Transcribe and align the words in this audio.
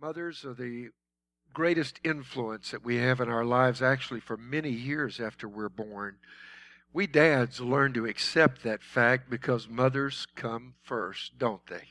Mothers 0.00 0.44
are 0.44 0.54
the 0.54 0.90
greatest 1.52 1.98
influence 2.04 2.70
that 2.70 2.84
we 2.84 2.96
have 2.98 3.20
in 3.20 3.28
our 3.28 3.44
lives 3.44 3.82
actually 3.82 4.20
for 4.20 4.36
many 4.36 4.70
years 4.70 5.18
after 5.18 5.48
we're 5.48 5.68
born. 5.68 6.18
We 6.92 7.08
dads 7.08 7.60
learn 7.60 7.94
to 7.94 8.06
accept 8.06 8.62
that 8.62 8.80
fact 8.80 9.28
because 9.28 9.68
mothers 9.68 10.28
come 10.36 10.74
first, 10.84 11.36
don't 11.36 11.66
they? 11.66 11.88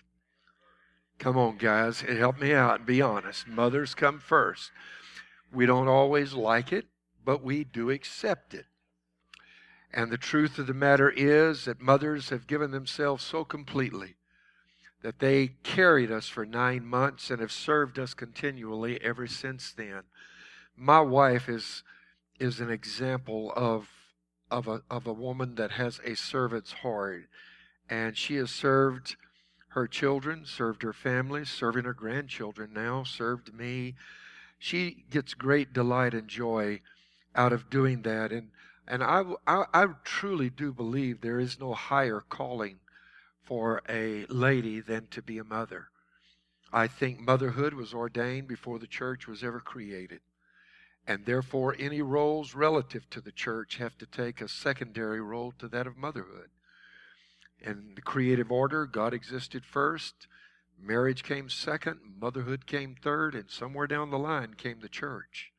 Come 1.20 1.36
on, 1.38 1.58
guys, 1.58 2.00
help 2.00 2.40
me 2.40 2.54
out 2.54 2.78
and 2.78 2.86
be 2.86 3.02
honest. 3.02 3.46
Mothers 3.46 3.94
come 3.94 4.20
first. 4.20 4.72
We 5.52 5.66
don't 5.66 5.90
always 5.90 6.34
like 6.34 6.72
it, 6.72 6.86
but 7.26 7.44
we 7.44 7.66
do 7.66 7.90
accept 7.90 8.54
it. 8.54 8.68
And 9.92 10.12
the 10.12 10.18
truth 10.18 10.58
of 10.60 10.68
the 10.68 10.74
matter 10.74 11.10
is 11.10 11.66
that 11.66 11.82
mothers 11.82 12.30
have 12.30 12.48
given 12.48 12.72
themselves 12.72 13.26
so 13.26 13.44
completely 13.44 14.16
that 15.02 15.20
they 15.20 15.50
carried 15.64 16.12
us 16.12 16.28
for 16.28 16.46
nine 16.46 16.86
months 16.86 17.30
and 17.30 17.40
have 17.40 17.52
served 17.52 18.00
us 18.00 18.14
continually 18.14 19.02
ever 19.02 19.28
since 19.28 19.72
then. 19.72 20.04
My 20.76 21.02
wife 21.02 21.48
is 21.50 21.84
is 22.40 22.60
an 22.60 22.70
example 22.70 23.52
of 23.56 23.90
of 24.50 24.68
a 24.68 24.82
of 24.90 25.08
a 25.08 25.14
woman 25.14 25.56
that 25.56 25.72
has 25.72 26.00
a 26.04 26.16
servant's 26.16 26.72
heart, 26.72 27.28
and 27.90 28.18
she 28.18 28.36
has 28.36 28.52
served 28.52 29.16
her 29.70 29.88
children, 29.88 30.46
served 30.46 30.84
her 30.84 30.94
family, 30.94 31.46
serving 31.46 31.86
her 31.86 31.94
grandchildren 31.94 32.72
now, 32.74 33.04
served 33.04 33.54
me. 33.54 33.96
She 34.58 35.06
gets 35.12 35.34
great 35.34 35.74
delight 35.74 36.14
and 36.14 36.28
joy 36.28 36.82
out 37.36 37.54
of 37.54 37.70
doing 37.70 38.02
that, 38.04 38.32
and 38.32 38.50
and 38.88 39.04
I, 39.04 39.24
I, 39.46 39.66
I 39.74 39.88
truly 40.04 40.50
do 40.50 40.72
believe 40.72 41.22
there 41.22 41.40
is 41.40 41.60
no 41.60 41.74
higher 41.74 42.24
calling 42.28 42.80
for 43.48 43.82
a 43.88 44.26
lady 44.26 44.82
than 44.82 45.08
to 45.08 45.22
be 45.22 45.38
a 45.38 45.44
mother. 45.44 45.88
I 46.74 46.88
think 46.88 47.20
motherhood 47.20 47.74
was 47.74 47.94
ordained 47.94 48.50
before 48.50 48.78
the 48.78 48.88
church 48.88 49.26
was 49.26 49.42
ever 49.42 49.62
created. 49.62 50.20
And 51.08 51.26
therefore, 51.26 51.74
any 51.80 52.02
roles 52.02 52.54
relative 52.54 53.10
to 53.12 53.22
the 53.22 53.32
church 53.32 53.78
have 53.78 53.98
to 54.00 54.06
take 54.06 54.42
a 54.42 54.50
secondary 54.50 55.22
role 55.22 55.54
to 55.60 55.70
that 55.70 55.88
of 55.88 55.96
motherhood. 55.96 56.50
In 57.62 57.94
the 57.96 58.02
creative 58.02 58.52
order, 58.52 58.86
God 58.86 59.14
existed 59.14 59.64
first, 59.66 60.28
marriage 60.78 61.24
came 61.24 61.50
second, 61.50 62.00
motherhood 62.20 62.66
came 62.66 62.96
third, 63.02 63.34
and 63.34 63.50
somewhere 63.50 63.88
down 63.88 64.10
the 64.10 64.20
line 64.20 64.56
came 64.56 64.82
the 64.82 64.90
church. 64.90 65.54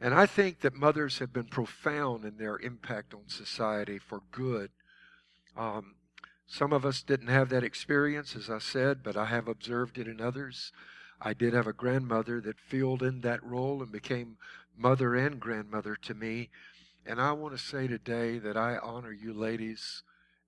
And 0.00 0.12
I 0.12 0.26
think 0.26 0.60
that 0.60 0.74
mothers 0.74 1.20
have 1.20 1.32
been 1.32 1.46
profound 1.46 2.24
in 2.24 2.38
their 2.38 2.58
impact 2.58 3.14
on 3.14 3.28
society 3.28 3.98
for 3.98 4.22
good. 4.32 4.70
Um, 5.56 5.94
some 6.50 6.72
of 6.72 6.86
us 6.86 7.02
didn't 7.02 7.28
have 7.28 7.50
that 7.50 7.62
experience, 7.62 8.34
as 8.34 8.48
I 8.48 8.58
said, 8.58 9.02
but 9.02 9.18
I 9.18 9.26
have 9.26 9.48
observed 9.48 9.98
it 9.98 10.08
in 10.08 10.18
others. 10.18 10.72
I 11.20 11.34
did 11.34 11.52
have 11.52 11.66
a 11.66 11.74
grandmother 11.74 12.40
that 12.40 12.58
filled 12.58 13.02
in 13.02 13.20
that 13.20 13.44
role 13.44 13.82
and 13.82 13.92
became 13.92 14.38
mother 14.74 15.14
and 15.14 15.38
grandmother 15.38 15.94
to 15.94 16.14
me. 16.14 16.48
And 17.04 17.20
I 17.20 17.32
want 17.32 17.56
to 17.56 17.62
say 17.62 17.86
today 17.86 18.38
that 18.38 18.56
I 18.56 18.78
honor 18.78 19.12
you 19.12 19.34
ladies 19.34 20.02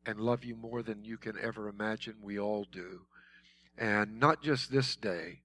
and 0.06 0.18
love 0.18 0.42
you 0.42 0.56
more 0.56 0.82
than 0.82 1.04
you 1.04 1.18
can 1.18 1.36
ever 1.38 1.68
imagine. 1.68 2.14
We 2.22 2.38
all 2.38 2.66
do. 2.72 3.02
And 3.76 4.18
not 4.18 4.42
just 4.42 4.72
this 4.72 4.96
day. 4.96 5.40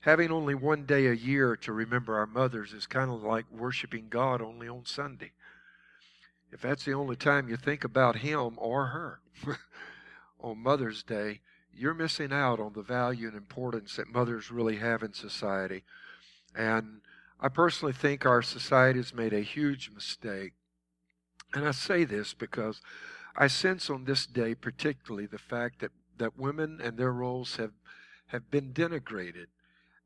Having 0.00 0.32
only 0.32 0.56
one 0.56 0.86
day 0.86 1.06
a 1.06 1.12
year 1.12 1.54
to 1.56 1.72
remember 1.72 2.16
our 2.16 2.26
mothers 2.26 2.72
is 2.72 2.88
kind 2.88 3.12
of 3.12 3.22
like 3.22 3.46
worshiping 3.50 4.08
God 4.10 4.42
only 4.42 4.68
on 4.68 4.84
Sunday 4.86 5.30
if 6.54 6.60
that's 6.60 6.84
the 6.84 6.94
only 6.94 7.16
time 7.16 7.48
you 7.48 7.56
think 7.56 7.82
about 7.82 8.18
him 8.18 8.54
or 8.58 8.86
her 8.86 9.20
on 10.40 10.56
Mother's 10.56 11.02
Day, 11.02 11.40
you're 11.74 11.94
missing 11.94 12.32
out 12.32 12.60
on 12.60 12.74
the 12.74 12.82
value 12.82 13.26
and 13.26 13.36
importance 13.36 13.96
that 13.96 14.06
mothers 14.06 14.52
really 14.52 14.76
have 14.76 15.02
in 15.02 15.12
society. 15.12 15.82
And 16.54 17.00
I 17.40 17.48
personally 17.48 17.92
think 17.92 18.24
our 18.24 18.40
society 18.40 19.00
has 19.00 19.12
made 19.12 19.32
a 19.32 19.40
huge 19.40 19.90
mistake. 19.92 20.52
And 21.52 21.66
I 21.66 21.72
say 21.72 22.04
this 22.04 22.34
because 22.34 22.80
I 23.34 23.48
sense 23.48 23.90
on 23.90 24.04
this 24.04 24.24
day, 24.24 24.54
particularly, 24.54 25.26
the 25.26 25.38
fact 25.38 25.80
that, 25.80 25.90
that 26.18 26.38
women 26.38 26.80
and 26.80 26.96
their 26.96 27.12
roles 27.12 27.56
have, 27.56 27.72
have 28.28 28.48
been 28.52 28.72
denigrated 28.72 29.46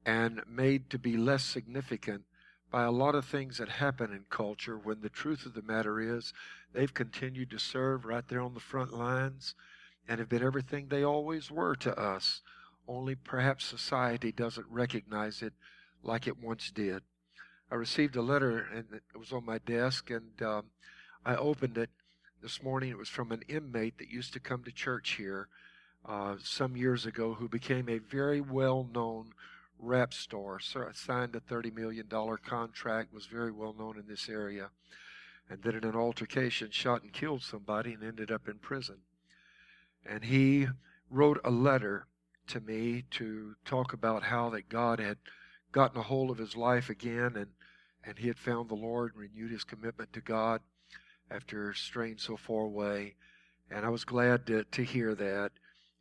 and 0.06 0.40
made 0.48 0.88
to 0.88 0.98
be 0.98 1.18
less 1.18 1.44
significant 1.44 2.22
by 2.70 2.84
a 2.84 2.90
lot 2.90 3.14
of 3.14 3.24
things 3.24 3.58
that 3.58 3.68
happen 3.68 4.12
in 4.12 4.24
culture 4.28 4.76
when 4.76 5.00
the 5.00 5.08
truth 5.08 5.46
of 5.46 5.54
the 5.54 5.62
matter 5.62 6.00
is 6.00 6.32
they've 6.72 6.92
continued 6.92 7.50
to 7.50 7.58
serve 7.58 8.04
right 8.04 8.28
there 8.28 8.42
on 8.42 8.54
the 8.54 8.60
front 8.60 8.92
lines 8.92 9.54
and 10.08 10.18
have 10.18 10.28
been 10.28 10.42
everything 10.42 10.88
they 10.88 11.02
always 11.02 11.50
were 11.50 11.74
to 11.76 11.98
us. 11.98 12.42
Only 12.86 13.14
perhaps 13.14 13.64
society 13.64 14.32
doesn't 14.32 14.66
recognize 14.70 15.42
it 15.42 15.52
like 16.02 16.26
it 16.26 16.42
once 16.42 16.70
did. 16.70 17.02
I 17.70 17.74
received 17.74 18.16
a 18.16 18.22
letter 18.22 18.66
and 18.74 18.86
it 18.92 19.18
was 19.18 19.32
on 19.32 19.44
my 19.44 19.58
desk 19.58 20.10
and 20.10 20.42
um, 20.42 20.66
I 21.24 21.36
opened 21.36 21.76
it 21.76 21.90
this 22.42 22.62
morning. 22.62 22.90
It 22.90 22.98
was 22.98 23.08
from 23.08 23.32
an 23.32 23.42
inmate 23.48 23.98
that 23.98 24.08
used 24.08 24.32
to 24.34 24.40
come 24.40 24.62
to 24.64 24.72
church 24.72 25.16
here 25.18 25.48
uh, 26.06 26.36
some 26.42 26.76
years 26.76 27.04
ago 27.06 27.34
who 27.34 27.48
became 27.48 27.88
a 27.88 27.98
very 27.98 28.40
well 28.40 28.88
known 28.94 29.32
rap 29.78 30.12
star, 30.12 30.58
signed 30.60 31.36
a 31.36 31.40
$30 31.40 31.74
million 31.74 32.06
contract, 32.44 33.12
was 33.12 33.26
very 33.26 33.52
well 33.52 33.74
known 33.78 33.98
in 33.98 34.06
this 34.06 34.28
area, 34.28 34.70
and 35.48 35.62
then 35.62 35.74
in 35.74 35.84
an 35.84 35.94
altercation 35.94 36.70
shot 36.70 37.02
and 37.02 37.12
killed 37.12 37.42
somebody 37.42 37.94
and 37.94 38.02
ended 38.02 38.30
up 38.30 38.48
in 38.48 38.58
prison. 38.58 38.98
And 40.04 40.24
he 40.24 40.68
wrote 41.10 41.40
a 41.44 41.50
letter 41.50 42.06
to 42.48 42.60
me 42.60 43.04
to 43.10 43.54
talk 43.64 43.92
about 43.92 44.24
how 44.24 44.50
that 44.50 44.68
God 44.68 44.98
had 44.98 45.18
gotten 45.72 45.98
a 45.98 46.02
hold 46.02 46.30
of 46.30 46.38
his 46.38 46.56
life 46.56 46.88
again 46.88 47.36
and, 47.36 47.48
and 48.04 48.18
he 48.18 48.28
had 48.28 48.38
found 48.38 48.68
the 48.68 48.74
Lord 48.74 49.12
and 49.12 49.20
renewed 49.20 49.52
his 49.52 49.64
commitment 49.64 50.12
to 50.14 50.20
God 50.20 50.60
after 51.30 51.74
straying 51.74 52.18
so 52.18 52.36
far 52.36 52.62
away. 52.62 53.14
And 53.70 53.84
I 53.84 53.90
was 53.90 54.04
glad 54.04 54.46
to, 54.46 54.64
to 54.64 54.82
hear 54.82 55.14
that. 55.14 55.52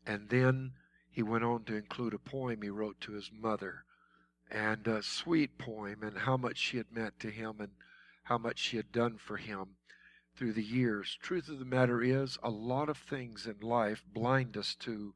And 0.06 0.30
then 0.30 0.72
he 1.18 1.24
went 1.24 1.44
on 1.44 1.64
to 1.64 1.76
include 1.76 2.14
a 2.14 2.20
poem 2.20 2.62
he 2.62 2.70
wrote 2.70 3.02
to 3.02 3.14
his 3.14 3.32
mother, 3.34 3.84
and 4.52 4.86
a 4.86 5.02
sweet 5.02 5.58
poem, 5.58 6.04
and 6.04 6.16
how 6.16 6.38
much 6.38 6.58
she 6.58 6.78
had 6.78 6.92
meant 6.92 7.20
to 7.20 7.32
him 7.32 7.56
and 7.60 7.72
how 8.26 8.38
much 8.38 8.60
she 8.60 8.78
had 8.78 8.92
done 8.92 9.18
for 9.18 9.38
him 9.38 9.66
through 10.36 10.54
the 10.54 10.62
years. 10.62 11.18
Truth 11.20 11.50
of 11.50 11.58
the 11.58 11.66
matter 11.66 12.04
is, 12.04 12.38
a 12.44 12.52
lot 12.52 12.88
of 12.88 13.00
things 13.00 13.48
in 13.48 13.68
life 13.68 14.04
blind 14.14 14.56
us 14.56 14.76
to 14.82 15.16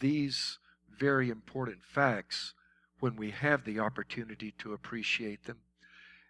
these 0.00 0.58
very 0.98 1.28
important 1.28 1.84
facts 1.84 2.54
when 3.00 3.14
we 3.14 3.30
have 3.30 3.66
the 3.66 3.78
opportunity 3.78 4.54
to 4.60 4.72
appreciate 4.72 5.44
them. 5.44 5.58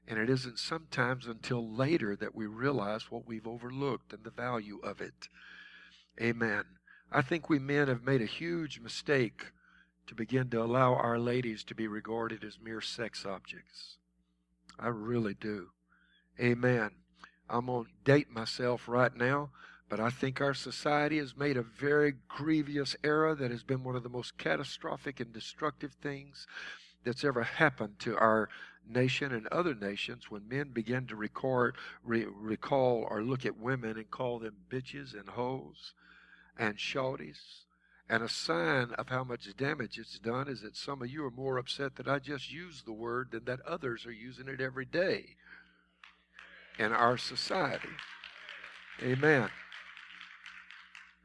And 0.08 0.18
it 0.18 0.28
isn't 0.28 0.58
sometimes 0.58 1.28
until 1.28 1.72
later 1.72 2.16
that 2.16 2.34
we 2.34 2.46
realize 2.46 3.12
what 3.12 3.28
we've 3.28 3.46
overlooked 3.46 4.12
and 4.12 4.24
the 4.24 4.30
value 4.30 4.80
of 4.82 5.00
it. 5.00 5.28
Amen. 6.20 6.64
I 7.12 7.22
think 7.22 7.48
we 7.48 7.58
men 7.58 7.88
have 7.88 8.02
made 8.02 8.22
a 8.22 8.26
huge 8.26 8.80
mistake 8.80 9.52
to 10.06 10.14
begin 10.14 10.50
to 10.50 10.62
allow 10.62 10.94
our 10.94 11.18
ladies 11.18 11.64
to 11.64 11.74
be 11.74 11.86
regarded 11.86 12.44
as 12.44 12.58
mere 12.60 12.80
sex 12.80 13.24
objects. 13.24 13.98
I 14.78 14.88
really 14.88 15.34
do. 15.34 15.68
Amen. 16.40 16.90
I'm 17.48 17.66
going 17.66 17.84
to 17.84 17.90
date 18.04 18.30
myself 18.30 18.88
right 18.88 19.14
now, 19.14 19.50
but 19.88 20.00
I 20.00 20.10
think 20.10 20.40
our 20.40 20.54
society 20.54 21.18
has 21.18 21.36
made 21.36 21.56
a 21.56 21.62
very 21.62 22.14
grievous 22.28 22.96
error 23.04 23.34
that 23.34 23.50
has 23.50 23.62
been 23.62 23.84
one 23.84 23.96
of 23.96 24.02
the 24.02 24.08
most 24.08 24.36
catastrophic 24.36 25.20
and 25.20 25.32
destructive 25.32 25.92
things 25.92 26.46
that's 27.04 27.24
ever 27.24 27.42
happened 27.42 27.98
to 28.00 28.16
our 28.16 28.48
nation 28.88 29.32
and 29.32 29.46
other 29.48 29.74
nations 29.74 30.30
when 30.30 30.48
men 30.48 30.70
begin 30.72 31.06
to 31.06 31.16
record, 31.16 31.76
re- 32.02 32.26
recall 32.26 33.06
or 33.08 33.22
look 33.22 33.46
at 33.46 33.56
women 33.56 33.96
and 33.96 34.10
call 34.10 34.38
them 34.38 34.56
bitches 34.68 35.14
and 35.14 35.28
hoes 35.30 35.94
and 36.58 36.76
shorties. 36.76 37.64
And 38.08 38.22
a 38.22 38.28
sign 38.28 38.92
of 38.92 39.08
how 39.08 39.24
much 39.24 39.48
damage 39.56 39.98
it's 39.98 40.18
done 40.18 40.46
is 40.46 40.60
that 40.60 40.76
some 40.76 41.00
of 41.02 41.08
you 41.08 41.24
are 41.24 41.30
more 41.30 41.56
upset 41.56 41.96
that 41.96 42.08
I 42.08 42.18
just 42.18 42.52
used 42.52 42.84
the 42.84 42.92
word 42.92 43.30
than 43.30 43.44
that 43.46 43.60
others 43.66 44.04
are 44.04 44.12
using 44.12 44.48
it 44.48 44.60
every 44.60 44.84
day 44.84 45.36
in 46.78 46.92
our 46.92 47.16
society. 47.16 47.88
Amen. 49.02 49.48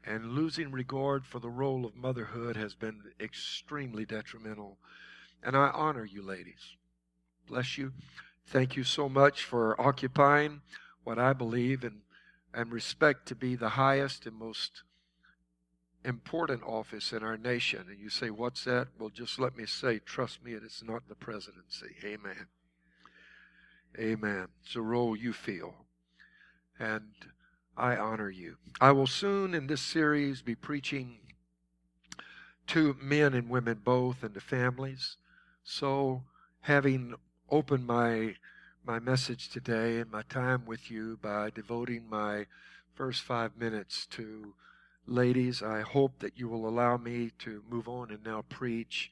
And 0.04 0.32
losing 0.32 0.72
regard 0.72 1.26
for 1.26 1.38
the 1.38 1.50
role 1.50 1.84
of 1.84 1.94
motherhood 1.94 2.56
has 2.56 2.74
been 2.74 3.02
extremely 3.20 4.06
detrimental. 4.06 4.78
And 5.42 5.56
I 5.56 5.68
honor 5.68 6.04
you, 6.04 6.22
ladies. 6.22 6.76
Bless 7.46 7.76
you. 7.76 7.92
Thank 8.46 8.76
you 8.76 8.84
so 8.84 9.08
much 9.08 9.44
for 9.44 9.78
occupying 9.80 10.62
what 11.04 11.18
I 11.18 11.34
believe 11.34 11.84
and, 11.84 12.00
and 12.54 12.72
respect 12.72 13.26
to 13.26 13.34
be 13.34 13.54
the 13.54 13.70
highest 13.70 14.26
and 14.26 14.36
most 14.36 14.82
important 16.04 16.62
office 16.62 17.12
in 17.12 17.22
our 17.22 17.36
nation. 17.36 17.86
And 17.88 17.98
you 17.98 18.08
say, 18.08 18.30
What's 18.30 18.64
that? 18.64 18.88
Well, 18.98 19.10
just 19.10 19.38
let 19.38 19.56
me 19.56 19.66
say, 19.66 19.98
trust 19.98 20.42
me, 20.44 20.52
it's 20.52 20.82
not 20.82 21.08
the 21.08 21.14
presidency. 21.14 21.96
Amen. 22.04 22.46
Amen. 23.98 24.48
It's 24.64 24.76
a 24.76 24.80
role 24.80 25.16
you 25.16 25.32
feel. 25.32 25.74
And 26.78 27.10
I 27.76 27.96
honor 27.96 28.30
you. 28.30 28.56
I 28.80 28.92
will 28.92 29.06
soon 29.06 29.54
in 29.54 29.66
this 29.66 29.82
series 29.82 30.42
be 30.42 30.54
preaching 30.54 31.18
to 32.68 32.96
men 33.00 33.34
and 33.34 33.50
women 33.50 33.80
both 33.84 34.22
and 34.22 34.34
to 34.34 34.40
families. 34.40 35.16
So, 35.64 36.22
having 36.60 37.14
opened 37.50 37.86
my 37.86 38.36
my 38.84 38.98
message 38.98 39.50
today 39.50 39.98
and 39.98 40.10
my 40.10 40.22
time 40.22 40.64
with 40.64 40.90
you 40.90 41.18
by 41.20 41.50
devoting 41.50 42.08
my 42.08 42.46
first 42.94 43.22
five 43.22 43.56
minutes 43.56 44.06
to 44.06 44.54
ladies, 45.10 45.62
I 45.62 45.80
hope 45.80 46.20
that 46.20 46.38
you 46.38 46.48
will 46.48 46.68
allow 46.68 46.96
me 46.96 47.32
to 47.40 47.64
move 47.68 47.88
on 47.88 48.10
and 48.10 48.24
now 48.24 48.44
preach 48.48 49.10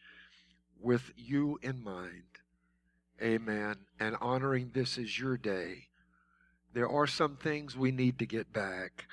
with 0.80 1.12
you 1.16 1.58
in 1.60 1.82
mind. 1.82 2.22
Amen. 3.20 3.76
And 3.98 4.16
honoring 4.20 4.70
this 4.72 4.96
as 4.96 5.18
your 5.18 5.36
day. 5.36 5.88
There 6.72 6.88
are 6.88 7.06
some 7.08 7.36
things 7.36 7.76
we 7.76 7.90
need 7.90 8.18
to 8.20 8.26
get 8.26 8.52
back. 8.52 9.06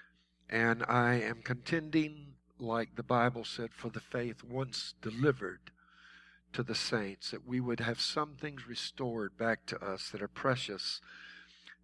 And 0.48 0.84
I 0.88 1.16
am 1.16 1.42
contending, 1.42 2.36
like 2.60 2.96
the 2.96 3.04
Bible 3.04 3.46
said, 3.46 3.72
for 3.74 3.90
the 3.90 4.00
faith 4.00 4.44
once 4.44 4.94
delivered 5.02 5.72
to 6.54 6.62
the 6.62 6.76
saints, 6.76 7.32
that 7.32 7.48
we 7.48 7.60
would 7.60 7.80
have 7.80 8.00
some 8.00 8.36
things 8.36 8.68
restored 8.68 9.38
back 9.38 9.66
to 9.66 9.84
us 9.84 10.10
that 10.12 10.22
are 10.22 10.28
precious. 10.28 11.02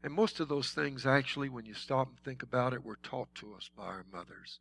And 0.04 0.14
most 0.14 0.40
of 0.40 0.48
those 0.48 0.72
things, 0.72 1.08
actually, 1.08 1.50
when 1.50 1.66
you 1.66 1.74
stop 1.74 2.10
and 2.10 2.20
think 2.20 2.44
about 2.44 2.74
it, 2.74 2.86
were 2.86 3.00
taught 3.02 3.34
to 3.36 3.56
us 3.56 3.70
by 3.76 3.86
our 3.86 4.06
mothers. 4.14 4.60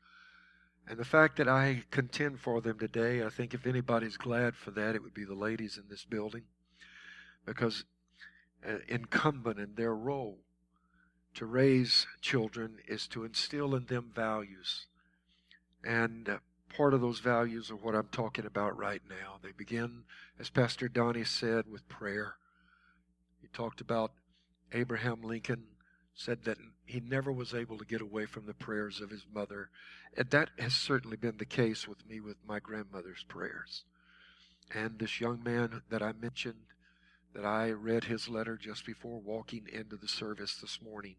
And 0.91 0.99
the 0.99 1.05
fact 1.05 1.37
that 1.37 1.47
I 1.47 1.85
contend 1.93 2.41
for 2.41 2.61
them 2.61 2.77
today, 2.77 3.25
I 3.25 3.31
think 3.31 3.55
if 3.55 3.65
anybody's 3.65 4.17
glad 4.17 4.57
for 4.57 4.73
that, 4.73 4.97
it 4.97 5.03
would 5.05 5.15
be 5.15 5.25
the 5.25 5.35
ladies 5.35 5.79
in 5.79 5.85
this 5.89 6.05
building. 6.05 6.43
Because 7.47 7.85
uh, 8.69 8.79
incumbent 8.89 9.61
in 9.61 9.77
their 9.77 9.95
role 9.95 10.39
to 11.35 11.47
raise 11.47 12.09
children 12.21 12.79
is 12.89 13.07
to 13.07 13.25
instill 13.25 13.77
in 13.77 13.87
them 13.87 14.11
values. 14.13 14.87
And 15.85 16.29
uh, 16.29 16.39
part 16.77 16.93
of 16.93 17.01
those 17.01 17.21
values 17.21 17.71
are 17.71 17.77
what 17.77 17.95
I'm 17.95 18.09
talking 18.11 18.45
about 18.45 18.77
right 18.77 19.03
now. 19.09 19.37
They 19.41 19.53
begin, 19.57 20.03
as 20.41 20.51
Pastor 20.51 20.89
Donnie 20.89 21.23
said, 21.23 21.67
with 21.71 21.89
prayer. 21.89 22.35
He 23.41 23.47
talked 23.53 23.81
about 23.81 24.11
Abraham 24.73 25.23
Lincoln, 25.23 25.63
said 26.15 26.45
that 26.45 26.59
he 26.85 27.01
never 27.01 27.33
was 27.33 27.55
able 27.55 27.79
to 27.79 27.85
get 27.85 28.01
away 28.01 28.27
from 28.27 28.47
the 28.47 28.55
prayers 28.55 29.01
of 29.01 29.11
his 29.11 29.25
mother. 29.33 29.71
And 30.17 30.31
that 30.31 30.51
has 30.59 30.75
certainly 30.75 31.17
been 31.17 31.39
the 31.39 31.45
case 31.45 31.89
with 31.89 32.07
me 32.09 32.21
with 32.21 32.37
my 32.47 32.59
grandmother's 32.59 33.25
prayers. 33.29 33.85
And 34.75 34.99
this 34.99 35.21
young 35.21 35.43
man 35.43 35.83
that 35.91 36.03
I 36.03 36.13
mentioned, 36.13 36.67
that 37.35 37.45
I 37.45 37.71
read 37.71 38.05
his 38.05 38.29
letter 38.29 38.57
just 38.57 38.85
before 38.85 39.21
walking 39.21 39.67
into 39.73 39.97
the 39.97 40.09
service 40.09 40.57
this 40.57 40.81
morning. 40.83 41.17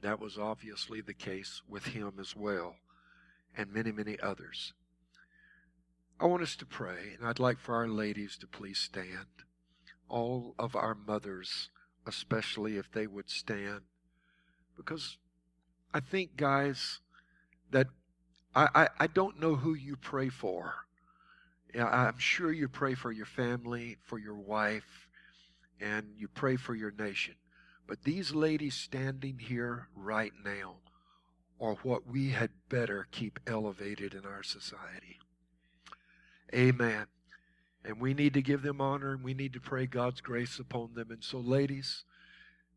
That 0.00 0.20
was 0.20 0.38
obviously 0.38 1.00
the 1.00 1.14
case 1.14 1.62
with 1.68 1.86
him 1.86 2.14
as 2.20 2.36
well, 2.36 2.76
and 3.56 3.72
many, 3.72 3.92
many 3.92 4.18
others. 4.20 4.72
I 6.20 6.26
want 6.26 6.42
us 6.42 6.56
to 6.56 6.66
pray, 6.66 7.14
and 7.16 7.26
I'd 7.26 7.38
like 7.38 7.58
for 7.58 7.76
our 7.76 7.88
ladies 7.88 8.36
to 8.38 8.46
please 8.46 8.78
stand. 8.78 9.26
All 10.08 10.54
of 10.58 10.74
our 10.74 10.94
mothers, 10.94 11.70
especially 12.06 12.76
if 12.76 12.90
they 12.90 13.06
would 13.06 13.30
stand. 13.30 13.82
Because 14.78 15.18
I 15.92 16.00
think, 16.00 16.36
guys, 16.36 17.00
that 17.70 17.88
I, 18.54 18.68
I, 18.74 18.88
I 19.00 19.06
don't 19.08 19.38
know 19.38 19.56
who 19.56 19.74
you 19.74 19.96
pray 19.96 20.30
for. 20.30 20.74
I'm 21.78 22.18
sure 22.18 22.50
you 22.50 22.66
pray 22.68 22.94
for 22.94 23.12
your 23.12 23.26
family, 23.26 23.98
for 24.02 24.18
your 24.18 24.36
wife, 24.36 25.06
and 25.80 26.06
you 26.16 26.28
pray 26.28 26.56
for 26.56 26.74
your 26.74 26.92
nation. 26.98 27.34
But 27.86 28.04
these 28.04 28.32
ladies 28.32 28.74
standing 28.74 29.38
here 29.38 29.88
right 29.94 30.32
now 30.44 30.76
are 31.60 31.74
what 31.82 32.06
we 32.06 32.30
had 32.30 32.50
better 32.68 33.06
keep 33.10 33.38
elevated 33.46 34.14
in 34.14 34.24
our 34.24 34.42
society. 34.42 35.18
Amen. 36.54 37.06
And 37.84 38.00
we 38.00 38.14
need 38.14 38.34
to 38.34 38.42
give 38.42 38.62
them 38.62 38.80
honor 38.80 39.12
and 39.12 39.22
we 39.22 39.34
need 39.34 39.52
to 39.54 39.60
pray 39.60 39.86
God's 39.86 40.20
grace 40.20 40.58
upon 40.58 40.94
them. 40.94 41.10
And 41.10 41.22
so, 41.22 41.38
ladies, 41.38 42.04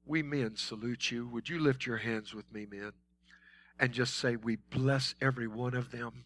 we 0.06 0.24
men 0.24 0.56
salute 0.56 1.12
you. 1.12 1.28
Would 1.28 1.50
you 1.50 1.60
lift 1.60 1.86
your 1.86 1.98
hands 1.98 2.34
with 2.34 2.52
me, 2.52 2.66
men? 2.70 2.92
And 3.80 3.92
just 3.92 4.16
say, 4.16 4.36
We 4.36 4.58
bless 4.58 5.16
every 5.22 5.48
one 5.48 5.74
of 5.74 5.92
them. 5.92 6.26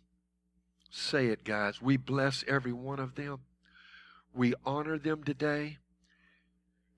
Say 0.90 1.28
it, 1.28 1.44
guys. 1.44 1.82
We 1.82 1.98
bless 1.98 2.44
every 2.48 2.74
one 2.74 3.00
of 3.00 3.16
them. 3.16 3.42
We 4.34 4.54
honor 4.66 4.98
them 4.98 5.24
today. 5.24 5.78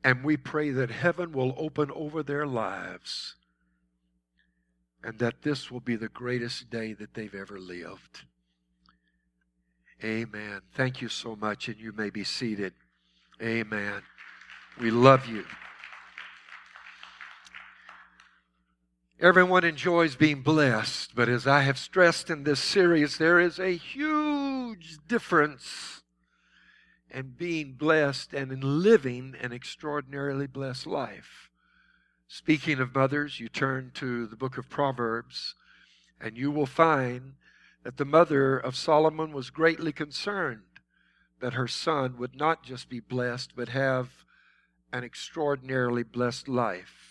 And 0.03 0.23
we 0.23 0.37
pray 0.37 0.69
that 0.71 0.89
heaven 0.89 1.31
will 1.31 1.55
open 1.57 1.91
over 1.91 2.23
their 2.23 2.45
lives 2.45 3.35
and 5.03 5.19
that 5.19 5.41
this 5.41 5.71
will 5.71 5.79
be 5.79 5.95
the 5.95 6.09
greatest 6.09 6.69
day 6.69 6.93
that 6.93 7.13
they've 7.13 7.33
ever 7.33 7.59
lived. 7.59 8.23
Amen. 10.03 10.61
Thank 10.75 11.01
you 11.01 11.09
so 11.09 11.35
much, 11.35 11.67
and 11.69 11.77
you 11.77 11.91
may 11.91 12.09
be 12.09 12.23
seated. 12.23 12.73
Amen. 13.41 14.01
We 14.79 14.91
love 14.91 15.25
you. 15.27 15.45
Everyone 19.19 19.63
enjoys 19.63 20.15
being 20.15 20.43
blessed, 20.43 21.15
but 21.15 21.27
as 21.27 21.47
I 21.47 21.61
have 21.61 21.79
stressed 21.79 22.29
in 22.29 22.43
this 22.43 22.59
series, 22.59 23.17
there 23.17 23.39
is 23.39 23.57
a 23.57 23.75
huge 23.75 24.99
difference 25.07 26.03
in 27.09 27.33
being 27.35 27.73
blessed 27.73 28.31
and 28.35 28.51
in 28.51 28.83
living 28.83 29.33
an 29.41 29.51
extraordinarily 29.51 30.45
blessed 30.45 30.85
life. 30.85 31.49
Speaking 32.27 32.79
of 32.79 32.93
mothers, 32.93 33.39
you 33.39 33.49
turn 33.49 33.89
to 33.95 34.27
the 34.27 34.35
book 34.35 34.55
of 34.55 34.69
Proverbs, 34.69 35.55
and 36.21 36.37
you 36.37 36.51
will 36.51 36.67
find 36.67 37.33
that 37.83 37.97
the 37.97 38.05
mother 38.05 38.55
of 38.59 38.75
Solomon 38.75 39.31
was 39.31 39.49
greatly 39.49 39.91
concerned 39.91 40.61
that 41.39 41.53
her 41.53 41.67
son 41.67 42.17
would 42.17 42.35
not 42.35 42.61
just 42.61 42.87
be 42.87 42.99
blessed, 42.99 43.55
but 43.55 43.69
have 43.69 44.25
an 44.93 45.03
extraordinarily 45.03 46.03
blessed 46.03 46.47
life. 46.47 47.06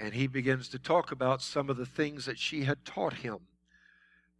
And 0.00 0.14
he 0.14 0.28
begins 0.28 0.68
to 0.68 0.78
talk 0.78 1.10
about 1.10 1.42
some 1.42 1.68
of 1.68 1.76
the 1.76 1.84
things 1.84 2.24
that 2.26 2.38
she 2.38 2.64
had 2.64 2.84
taught 2.84 3.14
him 3.14 3.38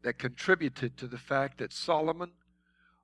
that 0.03 0.17
contributed 0.17 0.97
to 0.97 1.09
the 1.09 1.19
fact 1.19 1.59
that 1.59 1.73
Solomon 1.73 2.31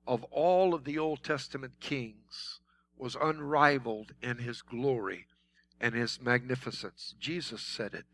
of 0.07 0.23
all 0.31 0.73
of 0.73 0.85
the 0.85 0.97
Old 0.97 1.21
Testament 1.21 1.73
kings 1.81 2.61
was 2.97 3.17
unrivaled 3.21 4.13
in 4.21 4.37
his 4.37 4.61
glory 4.61 5.27
and 5.81 5.93
his 5.93 6.21
magnificence. 6.21 7.13
Jesus 7.19 7.61
said 7.61 7.93
it. 7.93 8.05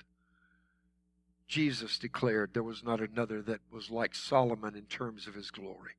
Jesus 1.48 2.00
declared 2.00 2.54
there 2.54 2.64
was 2.64 2.84
not 2.84 3.00
another 3.00 3.44
that 3.44 3.60
was 3.72 3.92
like 3.92 4.16
Solomon 4.16 4.76
in 4.76 4.86
terms 4.86 5.28
of 5.28 5.36
his 5.36 5.52
glory. 5.52 5.94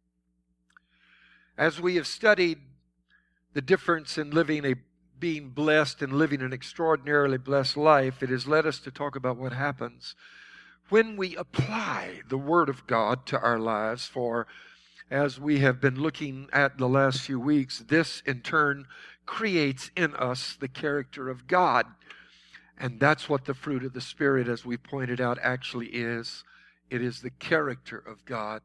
As 1.56 1.81
we 1.81 1.95
have 1.95 2.06
studied 2.09 2.59
the 3.53 3.61
difference 3.61 4.19
in 4.19 4.31
living 4.31 4.65
a 4.65 4.75
being 5.23 5.50
blessed 5.50 6.02
and 6.02 6.12
living 6.12 6.43
an 6.43 6.52
extraordinarily 6.52 7.38
blessed 7.38 7.76
life, 7.76 8.25
it 8.25 8.29
has 8.29 8.49
led 8.49 8.67
us 8.67 8.81
to 8.81 8.91
talk 8.91 9.14
about 9.14 9.37
what 9.37 9.52
happens 9.52 10.17
when 10.88 11.17
we 11.17 11.37
apply 11.37 12.21
the 12.29 12.37
Word 12.37 12.69
of 12.69 12.87
God 12.88 13.25
to 13.26 13.41
our 13.41 13.59
lives 13.59 14.07
for 14.07 14.49
as 15.12 15.38
we 15.38 15.61
have 15.61 15.81
been 15.81 15.95
looking 15.95 16.49
at 16.52 16.76
the 16.76 16.88
last 16.88 17.21
few 17.21 17.38
weeks, 17.38 17.79
this 17.79 18.21
in 18.26 18.41
turn 18.41 18.87
creates 19.25 19.93
in 19.97 20.14
us 20.17 20.57
the 20.61 20.69
character 20.69 21.31
of 21.31 21.47
God. 21.47 21.87
And 22.76 22.99
that's 22.99 23.29
what 23.29 23.45
the 23.45 23.55
fruit 23.55 23.85
of 23.85 23.93
the 23.93 24.00
Spirit, 24.00 24.49
as 24.49 24.67
we 24.67 24.76
pointed 24.76 25.21
out, 25.21 25.38
actually 25.41 25.87
is. 25.87 26.43
It 26.91 27.00
is 27.00 27.23
the 27.23 27.31
character 27.31 27.97
of 27.97 28.25
God 28.25 28.61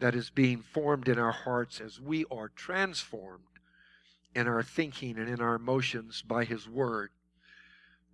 that 0.00 0.14
is 0.14 0.28
being 0.30 0.62
formed 0.62 1.08
in 1.08 1.18
our 1.18 1.32
hearts 1.32 1.80
as 1.80 2.00
we 2.00 2.26
are 2.30 2.48
transformed 2.48 3.44
in 4.36 4.46
our 4.46 4.62
thinking 4.62 5.16
and 5.18 5.30
in 5.30 5.40
our 5.40 5.54
emotions 5.54 6.22
by 6.22 6.44
His 6.44 6.68
Word. 6.68 7.10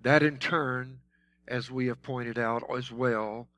That 0.01 0.23
in 0.23 0.39
turn, 0.39 1.01
as 1.49 1.69
we 1.69 1.89
have 1.89 2.01
pointed 2.01 2.39
out 2.39 2.63
as 2.75 2.93
well, 2.93 3.49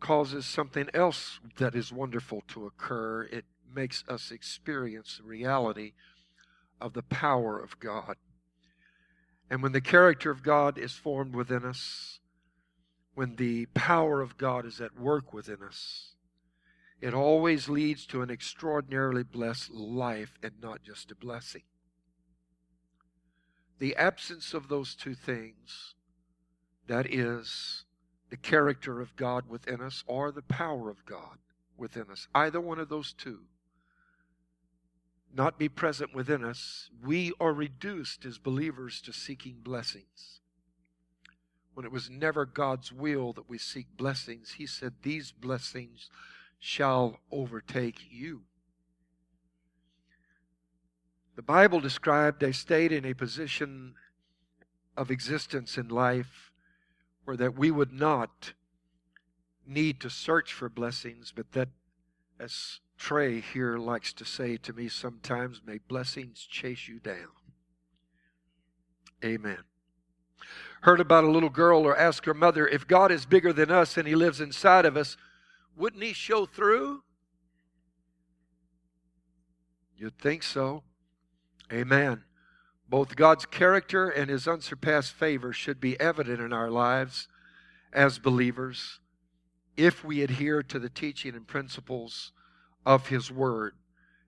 causes 0.00 0.44
something 0.44 0.88
else 0.92 1.38
that 1.58 1.76
is 1.76 1.92
wonderful 1.92 2.42
to 2.48 2.66
occur. 2.66 3.22
It 3.22 3.44
makes 3.72 4.02
us 4.08 4.32
experience 4.32 5.18
the 5.18 5.28
reality 5.28 5.92
of 6.80 6.92
the 6.92 7.02
power 7.02 7.58
of 7.58 7.78
God. 7.78 8.16
And 9.48 9.62
when 9.62 9.72
the 9.72 9.80
character 9.80 10.30
of 10.32 10.42
God 10.42 10.76
is 10.76 10.92
formed 10.92 11.36
within 11.36 11.64
us, 11.64 12.18
when 13.14 13.36
the 13.36 13.66
power 13.74 14.20
of 14.20 14.36
God 14.36 14.66
is 14.66 14.80
at 14.80 14.98
work 14.98 15.32
within 15.32 15.62
us, 15.62 16.14
it 17.00 17.14
always 17.14 17.68
leads 17.68 18.06
to 18.06 18.22
an 18.22 18.30
extraordinarily 18.30 19.22
blessed 19.22 19.70
life 19.70 20.36
and 20.42 20.54
not 20.60 20.82
just 20.82 21.12
a 21.12 21.16
blessing. 21.16 21.62
The 23.78 23.96
absence 23.96 24.54
of 24.54 24.68
those 24.68 24.94
two 24.94 25.14
things, 25.14 25.94
that 26.86 27.12
is, 27.12 27.84
the 28.30 28.36
character 28.36 29.00
of 29.00 29.16
God 29.16 29.48
within 29.48 29.80
us 29.80 30.04
or 30.06 30.32
the 30.32 30.42
power 30.42 30.90
of 30.90 31.04
God 31.06 31.38
within 31.76 32.10
us. 32.10 32.28
Either 32.34 32.60
one 32.60 32.78
of 32.78 32.88
those 32.88 33.12
two 33.12 33.40
not 35.32 35.58
be 35.58 35.68
present 35.68 36.14
within 36.14 36.42
us, 36.44 36.90
we 37.04 37.32
are 37.38 37.52
reduced 37.52 38.24
as 38.24 38.38
believers 38.38 39.00
to 39.02 39.12
seeking 39.12 39.56
blessings. 39.62 40.40
When 41.74 41.84
it 41.84 41.92
was 41.92 42.10
never 42.10 42.44
God's 42.44 42.92
will 42.92 43.32
that 43.34 43.48
we 43.48 43.58
seek 43.58 43.86
blessings, 43.96 44.54
He 44.58 44.66
said, 44.66 44.94
These 45.02 45.32
blessings 45.32 46.10
shall 46.58 47.20
overtake 47.30 48.00
you. 48.10 48.42
The 51.38 51.42
Bible 51.42 51.78
described 51.78 52.42
a 52.42 52.52
state 52.52 52.90
in 52.90 53.04
a 53.04 53.14
position 53.14 53.94
of 54.96 55.08
existence 55.08 55.78
in 55.78 55.86
life 55.86 56.50
where 57.22 57.36
that 57.36 57.56
we 57.56 57.70
would 57.70 57.92
not 57.92 58.54
need 59.64 60.00
to 60.00 60.10
search 60.10 60.52
for 60.52 60.68
blessings, 60.68 61.32
but 61.32 61.52
that, 61.52 61.68
as 62.40 62.80
Trey 62.96 63.40
here 63.40 63.78
likes 63.78 64.12
to 64.14 64.24
say 64.24 64.56
to 64.56 64.72
me 64.72 64.88
sometimes, 64.88 65.62
may 65.64 65.78
blessings 65.78 66.40
chase 66.44 66.88
you 66.88 66.98
down. 66.98 67.30
Amen. 69.24 69.62
Heard 70.80 70.98
about 70.98 71.22
a 71.22 71.30
little 71.30 71.50
girl 71.50 71.82
or 71.82 71.96
ask 71.96 72.24
her 72.24 72.34
mother, 72.34 72.66
if 72.66 72.88
God 72.88 73.12
is 73.12 73.26
bigger 73.26 73.52
than 73.52 73.70
us 73.70 73.96
and 73.96 74.08
He 74.08 74.16
lives 74.16 74.40
inside 74.40 74.84
of 74.84 74.96
us, 74.96 75.16
wouldn't 75.76 76.02
He 76.02 76.14
show 76.14 76.46
through? 76.46 77.04
You'd 79.96 80.18
think 80.18 80.42
so. 80.42 80.82
Amen. 81.72 82.24
Both 82.88 83.16
God's 83.16 83.44
character 83.44 84.08
and 84.08 84.30
His 84.30 84.48
unsurpassed 84.48 85.12
favor 85.12 85.52
should 85.52 85.80
be 85.80 86.00
evident 86.00 86.40
in 86.40 86.52
our 86.52 86.70
lives 86.70 87.28
as 87.92 88.18
believers 88.18 89.00
if 89.76 90.04
we 90.04 90.22
adhere 90.22 90.62
to 90.62 90.78
the 90.78 90.88
teaching 90.88 91.34
and 91.34 91.46
principles 91.46 92.32
of 92.86 93.08
His 93.08 93.30
Word. 93.30 93.74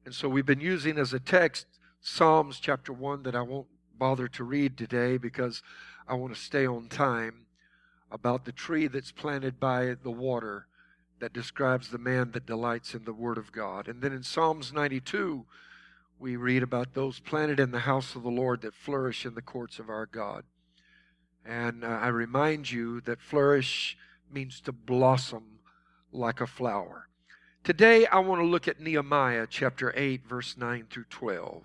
And 0.04 0.14
so 0.14 0.28
we've 0.28 0.46
been 0.46 0.60
using 0.60 0.98
as 0.98 1.12
a 1.12 1.20
text 1.20 1.66
Psalms 2.00 2.60
chapter 2.60 2.92
1 2.92 3.22
that 3.24 3.34
I 3.34 3.42
won't 3.42 3.66
bother 3.98 4.28
to 4.28 4.44
read 4.44 4.76
today 4.76 5.18
because 5.18 5.62
I 6.08 6.14
want 6.14 6.34
to 6.34 6.40
stay 6.40 6.66
on 6.66 6.88
time 6.88 7.46
about 8.10 8.44
the 8.44 8.52
tree 8.52 8.86
that's 8.86 9.12
planted 9.12 9.60
by 9.60 9.94
the 10.02 10.10
water 10.10 10.66
that 11.20 11.32
describes 11.32 11.88
the 11.88 11.98
man 11.98 12.32
that 12.32 12.46
delights 12.46 12.94
in 12.94 13.04
the 13.04 13.12
Word 13.12 13.38
of 13.38 13.52
God. 13.52 13.88
And 13.88 14.02
then 14.02 14.12
in 14.12 14.22
Psalms 14.22 14.72
92, 14.72 15.44
we 16.20 16.36
read 16.36 16.62
about 16.62 16.92
those 16.92 17.18
planted 17.18 17.58
in 17.58 17.70
the 17.70 17.80
house 17.80 18.14
of 18.14 18.22
the 18.22 18.28
Lord 18.28 18.60
that 18.60 18.74
flourish 18.74 19.24
in 19.24 19.34
the 19.34 19.42
courts 19.42 19.78
of 19.78 19.88
our 19.88 20.04
God. 20.04 20.44
And 21.46 21.82
uh, 21.82 21.88
I 21.88 22.08
remind 22.08 22.70
you 22.70 23.00
that 23.02 23.22
flourish 23.22 23.96
means 24.30 24.60
to 24.62 24.72
blossom 24.72 25.60
like 26.12 26.42
a 26.42 26.46
flower. 26.46 27.08
Today, 27.64 28.06
I 28.06 28.18
want 28.18 28.42
to 28.42 28.46
look 28.46 28.68
at 28.68 28.80
Nehemiah 28.80 29.46
chapter 29.48 29.94
8, 29.96 30.26
verse 30.28 30.56
9 30.58 30.88
through 30.90 31.06
12. 31.08 31.62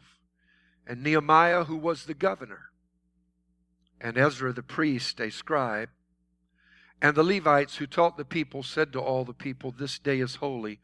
And 0.87 1.03
Nehemiah, 1.03 1.65
who 1.65 1.75
was 1.75 2.05
the 2.05 2.13
governor, 2.13 2.69
and 3.99 4.17
Ezra 4.17 4.53
the 4.53 4.63
priest, 4.63 5.19
a 5.19 5.31
scribe, 5.31 5.89
and 7.01 7.15
the 7.15 7.23
Levites 7.23 7.77
who 7.77 7.87
taught 7.87 8.15
the 8.15 8.23
people 8.23 8.63
said 8.63 8.93
to 8.93 8.99
all 8.99 9.25
the 9.25 9.33
people, 9.33 9.71
This 9.77 9.99
day 9.99 10.21
is 10.21 10.35
holy 10.35 10.79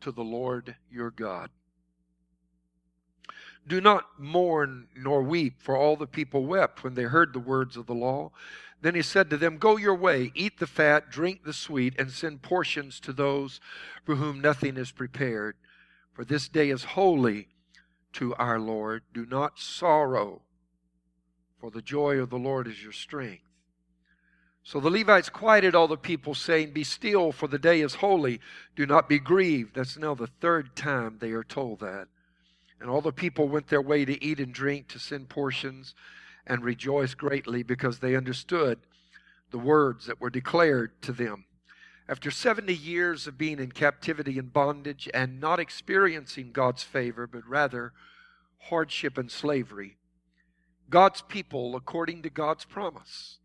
to 0.00 0.12
the 0.12 0.22
Lord 0.22 0.76
your 0.90 1.10
God. 1.10 1.50
Do 3.66 3.80
not 3.80 4.18
mourn 4.18 4.88
nor 4.96 5.22
weep, 5.22 5.60
for 5.60 5.76
all 5.76 5.96
the 5.96 6.06
people 6.06 6.46
wept 6.46 6.84
when 6.84 6.94
they 6.94 7.04
heard 7.04 7.32
the 7.32 7.40
words 7.40 7.76
of 7.76 7.86
the 7.86 7.94
law. 7.94 8.30
Then 8.80 8.94
he 8.94 9.02
said 9.02 9.30
to 9.30 9.36
them, 9.36 9.58
Go 9.58 9.76
your 9.76 9.94
way, 9.94 10.30
eat 10.34 10.58
the 10.58 10.66
fat, 10.66 11.10
drink 11.10 11.44
the 11.44 11.52
sweet, 11.52 11.94
and 11.98 12.10
send 12.10 12.42
portions 12.42 13.00
to 13.00 13.12
those 13.12 13.60
for 14.04 14.16
whom 14.16 14.40
nothing 14.40 14.76
is 14.76 14.92
prepared. 14.92 15.56
For 16.12 16.24
this 16.24 16.48
day 16.48 16.70
is 16.70 16.84
holy 16.84 17.48
to 18.14 18.34
our 18.36 18.60
Lord. 18.60 19.02
Do 19.12 19.26
not 19.26 19.58
sorrow, 19.58 20.42
for 21.58 21.70
the 21.70 21.82
joy 21.82 22.18
of 22.18 22.30
the 22.30 22.38
Lord 22.38 22.68
is 22.68 22.82
your 22.82 22.92
strength. 22.92 23.42
So 24.62 24.80
the 24.80 24.90
Levites 24.90 25.28
quieted 25.28 25.74
all 25.74 25.88
the 25.88 25.96
people, 25.96 26.34
saying, 26.34 26.72
Be 26.72 26.82
still, 26.82 27.32
for 27.32 27.46
the 27.46 27.58
day 27.58 27.80
is 27.80 27.96
holy. 27.96 28.40
Do 28.74 28.84
not 28.84 29.08
be 29.08 29.18
grieved. 29.18 29.74
That's 29.74 29.96
now 29.96 30.14
the 30.14 30.26
third 30.26 30.74
time 30.74 31.18
they 31.20 31.30
are 31.30 31.44
told 31.44 31.80
that. 31.80 32.08
And 32.80 32.90
all 32.90 33.00
the 33.00 33.12
people 33.12 33.48
went 33.48 33.68
their 33.68 33.80
way 33.80 34.04
to 34.04 34.22
eat 34.22 34.38
and 34.38 34.52
drink, 34.52 34.88
to 34.88 34.98
send 34.98 35.28
portions, 35.28 35.94
and 36.46 36.62
rejoice 36.62 37.14
greatly 37.14 37.62
because 37.62 37.98
they 37.98 38.14
understood 38.14 38.78
the 39.50 39.58
words 39.58 40.06
that 40.06 40.20
were 40.20 40.30
declared 40.30 41.00
to 41.02 41.12
them. 41.12 41.44
After 42.08 42.30
70 42.30 42.72
years 42.72 43.26
of 43.26 43.38
being 43.38 43.58
in 43.58 43.72
captivity 43.72 44.38
and 44.38 44.52
bondage 44.52 45.08
and 45.12 45.40
not 45.40 45.58
experiencing 45.58 46.52
God's 46.52 46.82
favor, 46.82 47.26
but 47.26 47.46
rather 47.48 47.92
hardship 48.58 49.18
and 49.18 49.30
slavery, 49.30 49.96
God's 50.88 51.22
people, 51.22 51.74
according 51.74 52.22
to 52.22 52.30
God's 52.30 52.64
promise, 52.64 53.38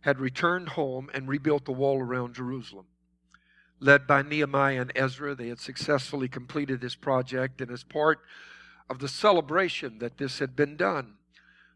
had 0.00 0.18
returned 0.18 0.70
home 0.70 1.10
and 1.14 1.28
rebuilt 1.28 1.64
the 1.64 1.72
wall 1.72 2.00
around 2.00 2.34
Jerusalem. 2.34 2.86
Led 3.78 4.06
by 4.08 4.22
Nehemiah 4.22 4.80
and 4.80 4.92
Ezra, 4.96 5.36
they 5.36 5.48
had 5.48 5.60
successfully 5.60 6.28
completed 6.28 6.80
this 6.80 6.96
project, 6.96 7.60
and 7.60 7.70
as 7.70 7.84
part 7.84 8.20
of 8.90 8.98
the 8.98 9.08
celebration 9.08 9.98
that 9.98 10.18
this 10.18 10.38
had 10.38 10.56
been 10.56 10.76
done, 10.76 11.14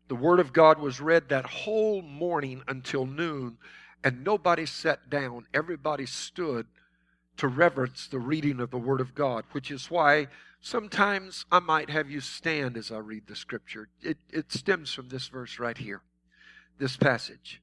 the 0.09 0.15
Word 0.15 0.41
of 0.41 0.53
God 0.53 0.79
was 0.79 1.01
read 1.01 1.29
that 1.29 1.47
whole 1.47 2.03
morning 2.03 2.63
until 2.69 3.07
noon, 3.07 3.59
and 4.05 4.25
nobody 4.25 4.67
sat 4.67 5.09
down. 5.09 5.47
Everybody 5.55 6.07
stood 6.07 6.67
to 7.37 7.49
reverence 7.49 8.09
the 8.09 8.19
reading 8.19 8.61
of 8.61 8.71
the 8.71 8.79
Word 8.79 9.01
of 9.01 9.15
God, 9.15 9.45
which 9.53 9.71
is 9.71 9.91
why 9.91 10.29
sometimes 10.61 11.45
I 11.51 11.61
might 11.61 11.91
have 11.91 12.11
you 12.11 12.21
stand 12.21 12.77
as 12.77 12.91
I 12.91 12.99
read 12.99 13.27
the 13.27 13.37
Scripture. 13.37 13.89
It, 14.03 14.19
it 14.31 14.53
stems 14.53 14.93
from 14.93 15.09
this 15.09 15.29
verse 15.29 15.59
right 15.59 15.79
here, 15.79 16.03
this 16.79 16.97
passage. 16.97 17.63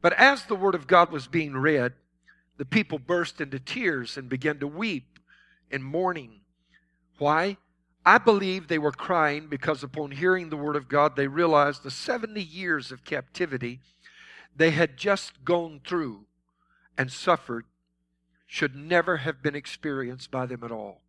But 0.00 0.12
as 0.14 0.44
the 0.44 0.54
word 0.54 0.74
of 0.74 0.86
God 0.86 1.10
was 1.10 1.26
being 1.26 1.56
read, 1.56 1.94
the 2.58 2.64
people 2.64 2.98
burst 2.98 3.40
into 3.40 3.58
tears 3.58 4.16
and 4.16 4.28
began 4.28 4.58
to 4.60 4.66
weep 4.66 5.18
in 5.70 5.82
mourning. 5.82 6.40
Why? 7.18 7.56
I 8.06 8.18
believe 8.18 8.68
they 8.68 8.78
were 8.78 8.92
crying 8.92 9.48
because 9.48 9.82
upon 9.82 10.12
hearing 10.12 10.48
the 10.48 10.56
word 10.56 10.76
of 10.76 10.88
God, 10.88 11.16
they 11.16 11.26
realized 11.26 11.82
the 11.82 11.90
70 11.90 12.40
years 12.40 12.92
of 12.92 13.04
captivity 13.04 13.80
they 14.54 14.70
had 14.70 14.96
just 14.96 15.44
gone 15.44 15.80
through 15.84 16.24
and 16.96 17.10
suffered 17.10 17.66
should 18.46 18.76
never 18.76 19.18
have 19.18 19.42
been 19.42 19.56
experienced 19.56 20.30
by 20.30 20.46
them 20.46 20.62
at 20.62 20.70
all. 20.70 21.02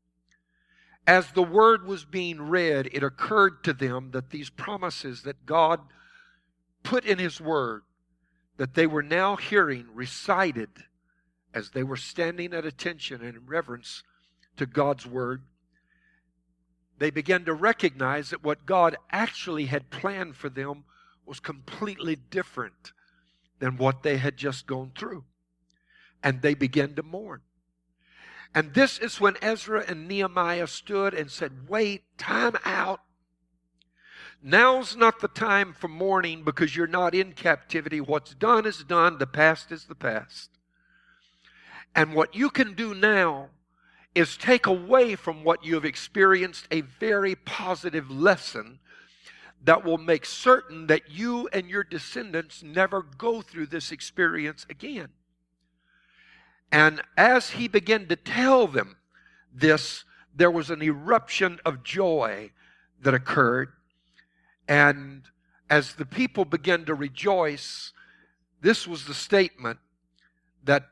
As 1.06 1.32
the 1.32 1.44
word 1.44 1.86
was 1.86 2.04
being 2.04 2.50
read, 2.50 2.89
it 2.92 3.04
occurred 3.04 3.63
to 3.63 3.74
them 3.74 4.10
that 4.12 4.32
these 4.32 4.50
promises 4.50 5.22
that 5.22 5.46
God 5.46 5.80
put 6.82 7.06
in 7.06 7.20
His 7.20 7.39
word 7.39 7.84
that 8.58 8.74
they 8.74 8.88
were 8.88 9.04
now 9.04 9.36
hearing 9.36 9.86
recited 9.94 10.70
as 11.54 11.70
they 11.70 11.84
were 11.84 11.96
standing 11.96 12.54
at 12.54 12.66
attention 12.66 13.22
and 13.22 13.38
in 13.38 13.46
reverence 13.46 14.04
to 14.58 14.66
God's 14.66 15.06
Word, 15.06 15.44
they 16.98 17.10
began 17.10 17.46
to 17.46 17.54
recognize 17.54 18.32
that 18.32 18.44
what 18.44 18.66
God 18.66 18.98
actually 19.12 19.66
had 19.66 19.89
planned 19.89 20.36
for 20.36 20.50
them 20.50 20.84
was 21.25 21.39
completely 21.39 22.16
different 22.16 22.94
than 23.60 23.77
what 23.77 24.04
they 24.04 24.18
had 24.18 24.38
just 24.38 24.66
gone 24.66 24.92
through. 24.98 25.24
And 26.24 26.42
they 26.42 26.56
began 26.56 26.96
to 26.96 27.04
mourn. 27.04 27.42
And 28.56 28.74
this 28.74 28.98
is 28.98 29.20
when 29.20 29.36
Ezra 29.42 29.84
and 29.88 30.08
Nehemiah 30.08 30.68
stood 30.68 31.13
and 31.13 31.30
said, 31.30 31.70
Wait, 31.70 32.04
time 32.18 32.56
out. 32.66 33.01
Now's 34.42 34.96
not 34.96 35.20
the 35.20 35.27
time 35.27 35.74
for 35.74 35.88
mourning 35.88 36.44
because 36.44 36.75
you're 36.75 36.88
not 36.88 37.13
in 37.13 37.34
captivity. 37.34 38.00
What's 38.00 38.34
done 38.34 38.66
is 38.66 38.84
done, 38.84 39.18
the 39.18 39.27
past 39.27 39.72
is 39.72 39.86
the 39.86 39.96
past. 39.96 40.51
And 41.96 42.13
what 42.13 42.36
you 42.36 42.50
can 42.50 42.74
do 42.74 42.94
now 42.94 43.50
is 44.17 44.36
take 44.36 44.65
away 44.65 45.13
from 45.13 45.43
what 45.43 45.63
you 45.63 45.75
have 45.75 45.86
experienced 45.86 46.67
a 46.71 46.81
very 46.81 47.36
positive 47.36 48.09
lesson 48.09 48.79
that 49.63 49.83
will 49.83 50.00
make 50.00 50.25
certain 50.25 50.88
that 50.88 51.12
you 51.12 51.47
and 51.53 51.69
your 51.69 51.83
descendants 51.83 52.63
never 52.63 53.03
go 53.03 53.43
through 53.43 53.67
this 53.67 53.91
experience 53.91 54.65
again. 54.71 55.09
And 56.71 57.03
as 57.15 57.51
he 57.51 57.67
began 57.67 58.07
to 58.07 58.15
tell 58.15 58.65
them 58.65 58.97
this, 59.53 60.03
there 60.36 60.50
was 60.50 60.71
an 60.71 60.81
eruption 60.81 61.59
of 61.63 61.83
joy 61.83 62.50
that 63.00 63.13
occurred. 63.13 63.69
And 64.67 65.25
as 65.69 65.93
the 65.93 66.07
people 66.07 66.43
began 66.43 66.86
to 66.86 66.95
rejoice, 66.95 67.93
this 68.62 68.88
was 68.88 69.05
the 69.05 69.13
statement 69.13 69.77
that 70.63 70.88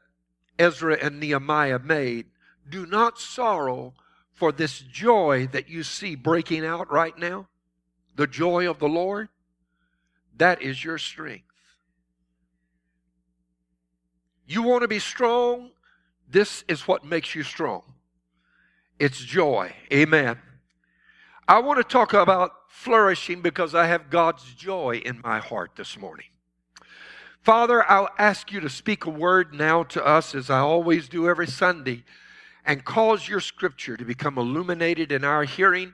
Ezra 0.59 0.97
and 1.01 1.19
Nehemiah 1.19 1.79
made 1.79 2.27
Do 2.69 2.85
not 2.85 3.19
sorrow 3.19 3.93
for 4.33 4.51
this 4.51 4.79
joy 4.79 5.47
that 5.51 5.69
you 5.69 5.83
see 5.83 6.15
breaking 6.15 6.65
out 6.65 6.91
right 6.91 7.17
now, 7.17 7.47
the 8.15 8.27
joy 8.27 8.69
of 8.69 8.79
the 8.79 8.89
Lord. 8.89 9.29
That 10.37 10.61
is 10.61 10.83
your 10.83 10.97
strength. 10.97 11.43
You 14.45 14.61
want 14.61 14.81
to 14.81 14.87
be 14.87 14.99
strong? 14.99 15.71
This 16.29 16.63
is 16.67 16.87
what 16.87 17.05
makes 17.05 17.33
you 17.33 17.43
strong. 17.43 17.81
It's 18.99 19.19
joy. 19.19 19.73
Amen. 19.91 20.37
I 21.47 21.59
want 21.59 21.77
to 21.77 21.83
talk 21.83 22.13
about 22.13 22.51
flourishing 22.69 23.41
because 23.41 23.75
I 23.75 23.87
have 23.87 24.09
God's 24.09 24.43
joy 24.53 25.01
in 25.05 25.21
my 25.23 25.39
heart 25.39 25.71
this 25.75 25.97
morning. 25.97 26.27
Father, 27.41 27.89
I'll 27.89 28.09
ask 28.17 28.51
you 28.51 28.59
to 28.61 28.69
speak 28.69 29.05
a 29.05 29.11
word 29.11 29.53
now 29.53 29.83
to 29.83 30.03
us 30.03 30.33
as 30.33 30.49
I 30.49 30.59
always 30.59 31.07
do 31.07 31.29
every 31.29 31.47
Sunday 31.47 32.03
and 32.65 32.83
cause 32.83 33.27
your 33.27 33.39
scripture 33.39 33.97
to 33.97 34.05
become 34.05 34.37
illuminated 34.37 35.11
in 35.11 35.23
our 35.23 35.43
hearing 35.43 35.93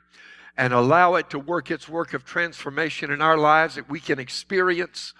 and 0.57 0.73
allow 0.73 1.15
it 1.15 1.29
to 1.29 1.39
work 1.39 1.71
its 1.71 1.87
work 1.87 2.13
of 2.13 2.25
transformation 2.25 3.11
in 3.11 3.21
our 3.21 3.37
lives 3.37 3.75
that 3.75 3.89
we 3.89 3.99
can 3.99 4.19
experience 4.19 5.13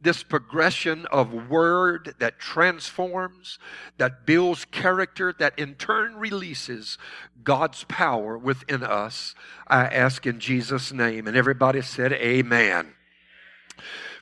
this 0.00 0.22
progression 0.22 1.06
of 1.06 1.48
word 1.48 2.14
that 2.18 2.38
transforms, 2.38 3.58
that 3.96 4.26
builds 4.26 4.64
character, 4.66 5.34
that 5.38 5.58
in 5.58 5.74
turn 5.74 6.16
releases 6.16 6.98
God's 7.42 7.84
power 7.84 8.36
within 8.36 8.82
us. 8.82 9.34
I 9.66 9.86
ask 9.86 10.26
in 10.26 10.38
Jesus' 10.38 10.92
name. 10.92 11.26
And 11.26 11.36
everybody 11.36 11.80
said, 11.82 12.12
Amen. 12.12 12.92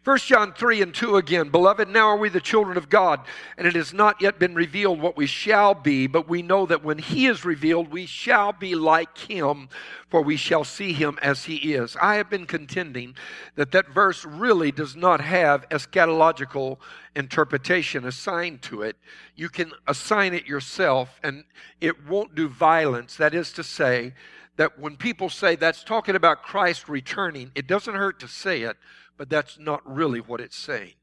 1 0.05 0.19
John 0.19 0.53
3 0.53 0.83
and 0.83 0.95
2 0.95 1.17
again. 1.17 1.49
Beloved, 1.49 1.89
now 1.89 2.09
are 2.09 2.19
we 2.19 2.29
the 2.29 2.39
children 2.39 2.77
of 2.77 2.91
God, 2.91 3.21
and 3.57 3.67
it 3.67 3.75
has 3.75 3.95
not 3.95 4.21
yet 4.21 4.39
been 4.39 4.55
revealed 4.55 5.01
what 5.01 5.17
we 5.17 5.27
shall 5.27 5.73
be, 5.73 6.07
but 6.07 6.29
we 6.29 6.43
know 6.43 6.67
that 6.67 6.85
when 6.85 6.99
He 6.99 7.25
is 7.25 7.43
revealed, 7.43 7.91
we 7.91 8.05
shall 8.05 8.53
be 8.53 8.75
like 8.75 9.17
Him, 9.17 9.71
for 10.11 10.21
we 10.21 10.37
shall 10.37 10.63
see 10.63 10.93
Him 10.93 11.19
as 11.23 11.45
He 11.45 11.73
is. 11.73 11.97
I 12.03 12.17
have 12.17 12.29
been 12.29 12.45
contending 12.45 13.17
that 13.55 13.73
that 13.73 13.89
verse 13.89 14.27
really 14.27 14.71
does 14.71 14.95
not 14.95 15.23
have 15.23 15.67
eschatological 15.71 16.77
interpretation 17.17 18.05
assigned 18.05 18.61
to 18.63 18.83
it. 18.83 18.97
You 19.37 19.49
can 19.49 19.73
assign 19.87 20.35
it 20.35 20.47
yourself, 20.47 21.19
and 21.23 21.45
it 21.81 22.07
won't 22.07 22.35
do 22.35 22.49
violence. 22.49 23.17
That 23.17 23.35
is 23.35 23.53
to 23.55 23.65
say, 23.65 24.13
that 24.57 24.79
when 24.79 24.97
people 24.97 25.29
say 25.29 25.57
that's 25.57 25.83
talking 25.83 26.15
about 26.15 26.43
Christ 26.43 26.89
returning, 26.89 27.51
it 27.55 27.67
doesn't 27.67 27.95
hurt 27.95 28.21
to 28.21 28.29
say 28.29 28.63
it 28.63 28.77
but 29.17 29.29
that's 29.29 29.59
not 29.59 29.83
really 29.85 30.21
what 30.21 30.41
it's 30.41 30.57
saying. 30.57 30.95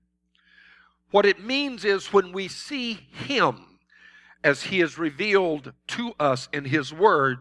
What 1.12 1.26
it 1.26 1.44
means 1.44 1.84
is 1.84 2.14
when 2.14 2.32
we 2.32 2.48
see 2.48 2.94
Him 2.94 3.80
as 4.44 4.64
He 4.64 4.82
is 4.82 4.98
revealed 4.98 5.74
to 5.88 6.14
us 6.20 6.50
in 6.54 6.66
His 6.66 6.94
Word, 6.94 7.40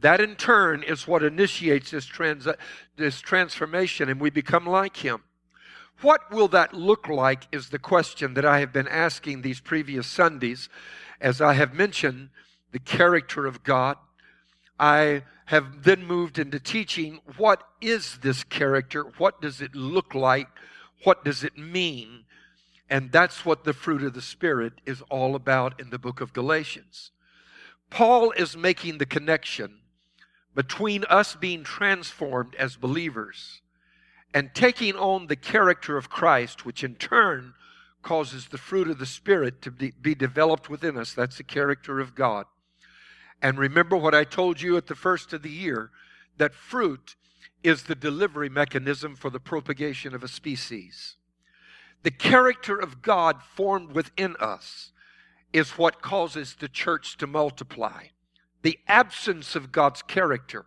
that 0.00 0.20
in 0.20 0.36
turn 0.36 0.82
is 0.82 1.06
what 1.06 1.22
initiates 1.22 1.90
this, 1.90 2.06
trans- 2.06 2.48
this 2.96 3.20
transformation 3.20 4.08
and 4.08 4.20
we 4.20 4.30
become 4.30 4.66
like 4.66 4.96
Him. 4.98 5.22
What 6.00 6.32
will 6.32 6.48
that 6.48 6.74
look 6.74 7.08
like 7.08 7.46
is 7.52 7.68
the 7.68 7.78
question 7.78 8.34
that 8.34 8.44
I 8.44 8.58
have 8.58 8.72
been 8.72 8.88
asking 8.88 9.42
these 9.42 9.60
previous 9.60 10.06
Sundays. 10.06 10.68
As 11.20 11.40
I 11.40 11.52
have 11.54 11.74
mentioned, 11.74 12.30
the 12.72 12.80
character 12.80 13.46
of 13.46 13.62
God. 13.62 13.96
I 14.82 15.22
have 15.44 15.84
then 15.84 16.04
moved 16.04 16.40
into 16.40 16.58
teaching 16.58 17.20
what 17.36 17.62
is 17.80 18.18
this 18.20 18.42
character? 18.42 19.04
What 19.16 19.40
does 19.40 19.60
it 19.60 19.76
look 19.76 20.12
like? 20.12 20.48
What 21.04 21.24
does 21.24 21.44
it 21.44 21.56
mean? 21.56 22.24
And 22.90 23.12
that's 23.12 23.46
what 23.46 23.62
the 23.62 23.74
fruit 23.74 24.02
of 24.02 24.12
the 24.12 24.20
Spirit 24.20 24.72
is 24.84 25.00
all 25.02 25.36
about 25.36 25.80
in 25.80 25.90
the 25.90 26.00
book 26.00 26.20
of 26.20 26.32
Galatians. 26.32 27.12
Paul 27.90 28.32
is 28.32 28.56
making 28.56 28.98
the 28.98 29.06
connection 29.06 29.78
between 30.52 31.04
us 31.04 31.36
being 31.36 31.62
transformed 31.62 32.56
as 32.56 32.74
believers 32.74 33.60
and 34.34 34.52
taking 34.52 34.96
on 34.96 35.28
the 35.28 35.36
character 35.36 35.96
of 35.96 36.10
Christ, 36.10 36.64
which 36.64 36.82
in 36.82 36.96
turn 36.96 37.54
causes 38.02 38.48
the 38.48 38.58
fruit 38.58 38.88
of 38.88 38.98
the 38.98 39.06
Spirit 39.06 39.62
to 39.62 39.70
be 39.70 40.16
developed 40.16 40.68
within 40.68 40.96
us. 40.96 41.14
That's 41.14 41.36
the 41.36 41.44
character 41.44 42.00
of 42.00 42.16
God. 42.16 42.46
And 43.42 43.58
remember 43.58 43.96
what 43.96 44.14
I 44.14 44.22
told 44.22 44.60
you 44.60 44.76
at 44.76 44.86
the 44.86 44.94
first 44.94 45.32
of 45.32 45.42
the 45.42 45.50
year 45.50 45.90
that 46.38 46.54
fruit 46.54 47.16
is 47.64 47.82
the 47.82 47.96
delivery 47.96 48.48
mechanism 48.48 49.16
for 49.16 49.30
the 49.30 49.40
propagation 49.40 50.14
of 50.14 50.22
a 50.22 50.28
species. 50.28 51.16
The 52.04 52.12
character 52.12 52.78
of 52.78 53.02
God 53.02 53.42
formed 53.42 53.92
within 53.92 54.36
us 54.40 54.92
is 55.52 55.72
what 55.72 56.02
causes 56.02 56.54
the 56.54 56.68
church 56.68 57.16
to 57.18 57.26
multiply. 57.26 58.06
The 58.62 58.78
absence 58.86 59.56
of 59.56 59.72
God's 59.72 60.02
character 60.02 60.64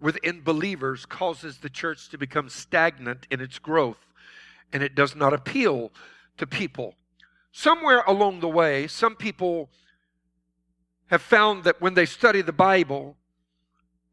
within 0.00 0.42
believers 0.42 1.06
causes 1.06 1.58
the 1.58 1.68
church 1.68 2.08
to 2.10 2.18
become 2.18 2.48
stagnant 2.48 3.26
in 3.30 3.40
its 3.40 3.58
growth, 3.58 4.06
and 4.72 4.82
it 4.82 4.94
does 4.94 5.14
not 5.14 5.32
appeal 5.32 5.92
to 6.36 6.46
people. 6.46 6.94
Somewhere 7.52 8.02
along 8.06 8.40
the 8.40 8.48
way, 8.48 8.86
some 8.86 9.14
people 9.14 9.70
have 11.06 11.22
found 11.22 11.64
that 11.64 11.80
when 11.80 11.94
they 11.94 12.06
study 12.06 12.42
the 12.42 12.52
Bible, 12.52 13.16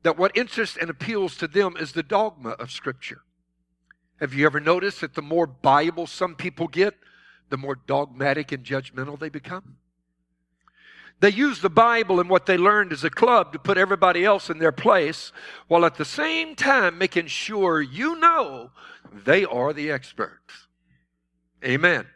that 0.03 0.17
what 0.17 0.35
interests 0.35 0.77
and 0.79 0.89
appeals 0.89 1.37
to 1.37 1.47
them 1.47 1.75
is 1.77 1.91
the 1.91 2.03
dogma 2.03 2.51
of 2.51 2.71
Scripture. 2.71 3.21
Have 4.19 4.33
you 4.33 4.45
ever 4.45 4.59
noticed 4.59 5.01
that 5.01 5.15
the 5.15 5.21
more 5.21 5.47
Bible 5.47 6.05
some 6.07 6.35
people 6.35 6.67
get, 6.67 6.95
the 7.49 7.57
more 7.57 7.75
dogmatic 7.75 8.51
and 8.51 8.63
judgmental 8.63 9.19
they 9.19 9.29
become? 9.29 9.77
They 11.21 11.29
use 11.29 11.61
the 11.61 11.69
Bible 11.69 12.19
and 12.19 12.29
what 12.29 12.47
they 12.47 12.57
learned 12.57 12.91
as 12.91 13.03
a 13.03 13.09
club 13.11 13.53
to 13.53 13.59
put 13.59 13.77
everybody 13.77 14.25
else 14.25 14.49
in 14.49 14.57
their 14.57 14.71
place, 14.71 15.31
while 15.67 15.85
at 15.85 15.95
the 15.95 16.05
same 16.05 16.55
time 16.55 16.97
making 16.97 17.27
sure 17.27 17.79
you 17.79 18.15
know 18.15 18.71
they 19.13 19.45
are 19.45 19.71
the 19.71 19.91
experts. 19.91 20.67
Amen. 21.63 22.07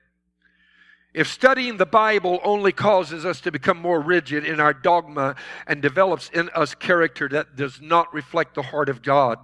If 1.15 1.29
studying 1.31 1.77
the 1.77 1.85
Bible 1.85 2.41
only 2.43 2.73
causes 2.73 3.25
us 3.25 3.39
to 3.41 3.51
become 3.51 3.77
more 3.77 4.01
rigid 4.01 4.43
in 4.43 4.59
our 4.59 4.73
dogma 4.73 5.37
and 5.65 5.81
develops 5.81 6.27
in 6.27 6.49
us 6.49 6.75
character 6.75 7.29
that 7.29 7.55
does 7.55 7.79
not 7.79 8.13
reflect 8.13 8.53
the 8.53 8.63
heart 8.63 8.89
of 8.89 9.01
God, 9.01 9.39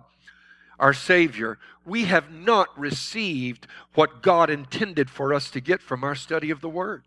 our 0.77 0.93
Savior, 0.93 1.60
we 1.86 2.03
have 2.05 2.29
not 2.29 2.77
received 2.77 3.67
what 3.93 4.21
God 4.21 4.49
intended 4.49 5.10
for 5.10 5.34
us 5.34 5.49
to 5.51 5.62
get 5.62 5.81
from 5.81 6.03
our 6.03 6.13
study 6.13 6.51
of 6.51 6.60
the 6.60 6.67
Word. 6.67 7.05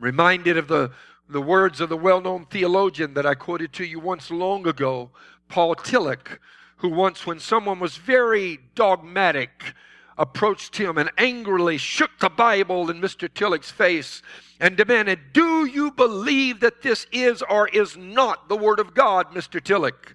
Reminded 0.00 0.56
of 0.56 0.66
the, 0.66 0.90
the 1.28 1.40
words 1.40 1.80
of 1.80 1.90
the 1.90 1.96
well 1.96 2.20
known 2.20 2.46
theologian 2.46 3.14
that 3.14 3.24
I 3.24 3.36
quoted 3.36 3.72
to 3.74 3.84
you 3.84 4.00
once 4.00 4.32
long 4.32 4.66
ago, 4.66 5.10
Paul 5.48 5.76
Tillich, 5.76 6.38
who 6.78 6.88
once, 6.88 7.24
when 7.24 7.38
someone 7.38 7.78
was 7.78 7.98
very 7.98 8.58
dogmatic, 8.74 9.74
approached 10.18 10.76
him 10.76 10.98
and 10.98 11.10
angrily 11.16 11.78
shook 11.78 12.10
the 12.18 12.28
Bible 12.28 12.90
in 12.90 13.00
Mr. 13.00 13.28
Tillich's 13.28 13.70
face 13.70 14.22
and 14.60 14.76
demanded, 14.76 15.32
Do 15.32 15.64
you 15.64 15.90
believe 15.90 16.60
that 16.60 16.82
this 16.82 17.06
is 17.12 17.42
or 17.42 17.68
is 17.68 17.96
not 17.96 18.48
the 18.48 18.56
Word 18.56 18.78
of 18.78 18.94
God, 18.94 19.32
Mr. 19.32 19.60
Tillich? 19.60 20.14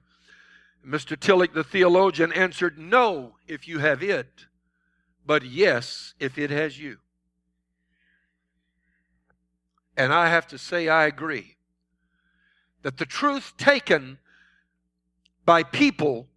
Mr. 0.85 1.17
Tillich, 1.17 1.53
the 1.53 1.63
theologian, 1.63 2.31
answered, 2.31 2.77
No, 2.77 3.35
if 3.47 3.67
you 3.67 3.79
have 3.79 4.01
it, 4.01 4.45
but 5.25 5.43
yes, 5.43 6.13
if 6.19 6.37
it 6.37 6.49
has 6.49 6.79
you. 6.79 6.97
And 9.97 10.13
I 10.13 10.29
have 10.29 10.47
to 10.47 10.57
say, 10.57 10.87
I 10.87 11.05
agree 11.05 11.57
that 12.83 12.97
the 12.97 13.05
truth 13.05 13.53
taken 13.57 14.19
by 15.43 15.63
people 15.63 16.27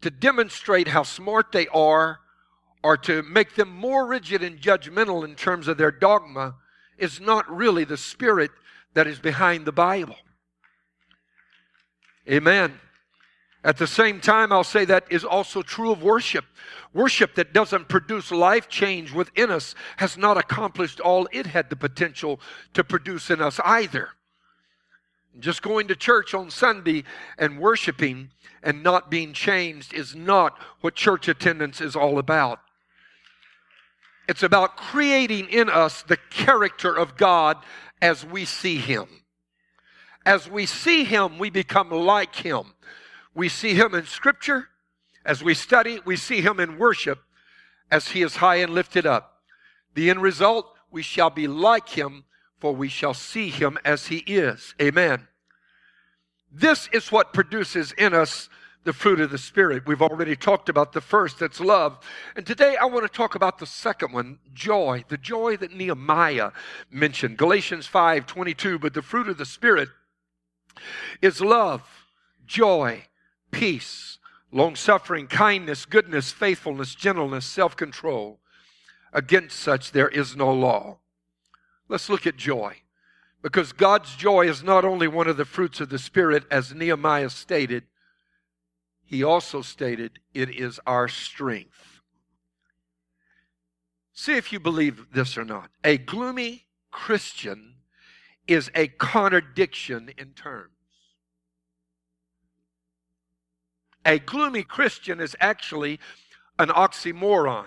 to 0.00 0.10
demonstrate 0.10 0.88
how 0.88 1.02
smart 1.02 1.52
they 1.52 1.68
are 1.68 2.20
or 2.82 2.96
to 2.96 3.22
make 3.22 3.54
them 3.54 3.68
more 3.68 4.06
rigid 4.06 4.42
and 4.42 4.60
judgmental 4.60 5.24
in 5.24 5.34
terms 5.34 5.68
of 5.68 5.76
their 5.76 5.90
dogma 5.90 6.54
is 6.98 7.20
not 7.20 7.50
really 7.50 7.84
the 7.84 7.96
spirit 7.96 8.50
that 8.94 9.06
is 9.06 9.18
behind 9.18 9.64
the 9.64 9.72
Bible. 9.72 10.16
Amen. 12.28 12.78
At 13.62 13.76
the 13.76 13.86
same 13.86 14.20
time, 14.20 14.52
I'll 14.52 14.64
say 14.64 14.86
that 14.86 15.04
is 15.10 15.24
also 15.24 15.60
true 15.60 15.90
of 15.90 16.02
worship. 16.02 16.46
Worship 16.94 17.34
that 17.34 17.52
doesn't 17.52 17.88
produce 17.88 18.30
life 18.30 18.68
change 18.68 19.12
within 19.12 19.50
us 19.50 19.74
has 19.98 20.16
not 20.16 20.38
accomplished 20.38 21.00
all 21.00 21.28
it 21.32 21.46
had 21.46 21.68
the 21.68 21.76
potential 21.76 22.40
to 22.72 22.82
produce 22.82 23.30
in 23.30 23.42
us 23.42 23.60
either. 23.64 24.10
Just 25.38 25.62
going 25.62 25.88
to 25.88 25.94
church 25.96 26.32
on 26.34 26.50
Sunday 26.50 27.04
and 27.38 27.60
worshiping 27.60 28.30
and 28.62 28.82
not 28.82 29.10
being 29.10 29.32
changed 29.32 29.92
is 29.92 30.14
not 30.14 30.58
what 30.80 30.94
church 30.94 31.28
attendance 31.28 31.80
is 31.80 31.94
all 31.94 32.18
about. 32.18 32.60
It's 34.30 34.44
about 34.44 34.76
creating 34.76 35.48
in 35.48 35.68
us 35.68 36.02
the 36.02 36.16
character 36.16 36.96
of 36.96 37.16
God 37.16 37.56
as 38.00 38.24
we 38.24 38.44
see 38.44 38.76
Him. 38.76 39.08
As 40.24 40.48
we 40.48 40.66
see 40.66 41.02
Him, 41.02 41.36
we 41.36 41.50
become 41.50 41.90
like 41.90 42.36
Him. 42.36 42.74
We 43.34 43.48
see 43.48 43.74
Him 43.74 43.92
in 43.92 44.06
Scripture. 44.06 44.68
As 45.26 45.42
we 45.42 45.52
study, 45.54 45.98
we 46.04 46.14
see 46.14 46.42
Him 46.42 46.60
in 46.60 46.78
worship 46.78 47.18
as 47.90 48.10
He 48.10 48.22
is 48.22 48.36
high 48.36 48.58
and 48.58 48.72
lifted 48.72 49.04
up. 49.04 49.42
The 49.94 50.10
end 50.10 50.22
result, 50.22 50.76
we 50.92 51.02
shall 51.02 51.30
be 51.30 51.48
like 51.48 51.88
Him, 51.88 52.22
for 52.60 52.72
we 52.72 52.86
shall 52.86 53.14
see 53.14 53.48
Him 53.48 53.78
as 53.84 54.06
He 54.06 54.18
is. 54.18 54.76
Amen. 54.80 55.26
This 56.52 56.88
is 56.92 57.10
what 57.10 57.32
produces 57.32 57.90
in 57.98 58.14
us 58.14 58.48
the 58.84 58.92
fruit 58.92 59.20
of 59.20 59.30
the 59.30 59.38
Spirit. 59.38 59.86
We've 59.86 60.02
already 60.02 60.36
talked 60.36 60.68
about 60.68 60.92
the 60.92 61.00
first, 61.00 61.38
that's 61.38 61.60
love. 61.60 61.98
And 62.34 62.46
today 62.46 62.76
I 62.76 62.86
want 62.86 63.04
to 63.04 63.12
talk 63.12 63.34
about 63.34 63.58
the 63.58 63.66
second 63.66 64.12
one, 64.12 64.38
joy, 64.54 65.04
the 65.08 65.18
joy 65.18 65.56
that 65.58 65.74
Nehemiah 65.74 66.52
mentioned. 66.90 67.36
Galatians 67.36 67.86
5 67.86 68.26
22, 68.26 68.78
but 68.78 68.94
the 68.94 69.02
fruit 69.02 69.28
of 69.28 69.38
the 69.38 69.44
Spirit 69.44 69.88
is 71.20 71.40
love, 71.40 71.82
joy, 72.46 73.04
peace, 73.50 74.18
long 74.50 74.76
suffering, 74.76 75.26
kindness, 75.26 75.84
goodness, 75.84 76.32
faithfulness, 76.32 76.94
gentleness, 76.94 77.44
self 77.44 77.76
control. 77.76 78.38
Against 79.12 79.58
such 79.58 79.92
there 79.92 80.08
is 80.08 80.36
no 80.36 80.52
law. 80.52 80.98
Let's 81.88 82.08
look 82.08 82.26
at 82.26 82.36
joy. 82.36 82.76
Because 83.42 83.72
God's 83.72 84.14
joy 84.16 84.48
is 84.48 84.62
not 84.62 84.84
only 84.84 85.08
one 85.08 85.26
of 85.26 85.36
the 85.36 85.46
fruits 85.46 85.80
of 85.80 85.88
the 85.88 85.98
Spirit, 85.98 86.44
as 86.50 86.74
Nehemiah 86.74 87.30
stated, 87.30 87.84
he 89.10 89.24
also 89.24 89.60
stated, 89.60 90.20
It 90.34 90.50
is 90.50 90.78
our 90.86 91.08
strength. 91.08 92.00
See 94.12 94.36
if 94.36 94.52
you 94.52 94.60
believe 94.60 95.08
this 95.12 95.36
or 95.36 95.44
not. 95.44 95.70
A 95.82 95.98
gloomy 95.98 96.66
Christian 96.92 97.74
is 98.46 98.70
a 98.72 98.86
contradiction 98.86 100.12
in 100.16 100.28
terms. 100.34 100.70
A 104.06 104.20
gloomy 104.20 104.62
Christian 104.62 105.18
is 105.18 105.34
actually 105.40 105.98
an 106.60 106.68
oxymoron. 106.68 107.66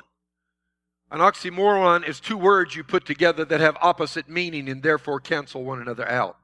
An 1.12 1.20
oxymoron 1.20 2.08
is 2.08 2.22
two 2.22 2.38
words 2.38 2.74
you 2.74 2.86
put 2.86 3.06
together 3.06 3.44
that 3.44 3.60
have 3.60 3.76
opposite 3.82 4.30
meaning 4.30 4.70
and 4.70 4.82
therefore 4.82 5.20
cancel 5.20 5.66
one 5.66 5.82
another 5.82 6.08
out. 6.08 6.38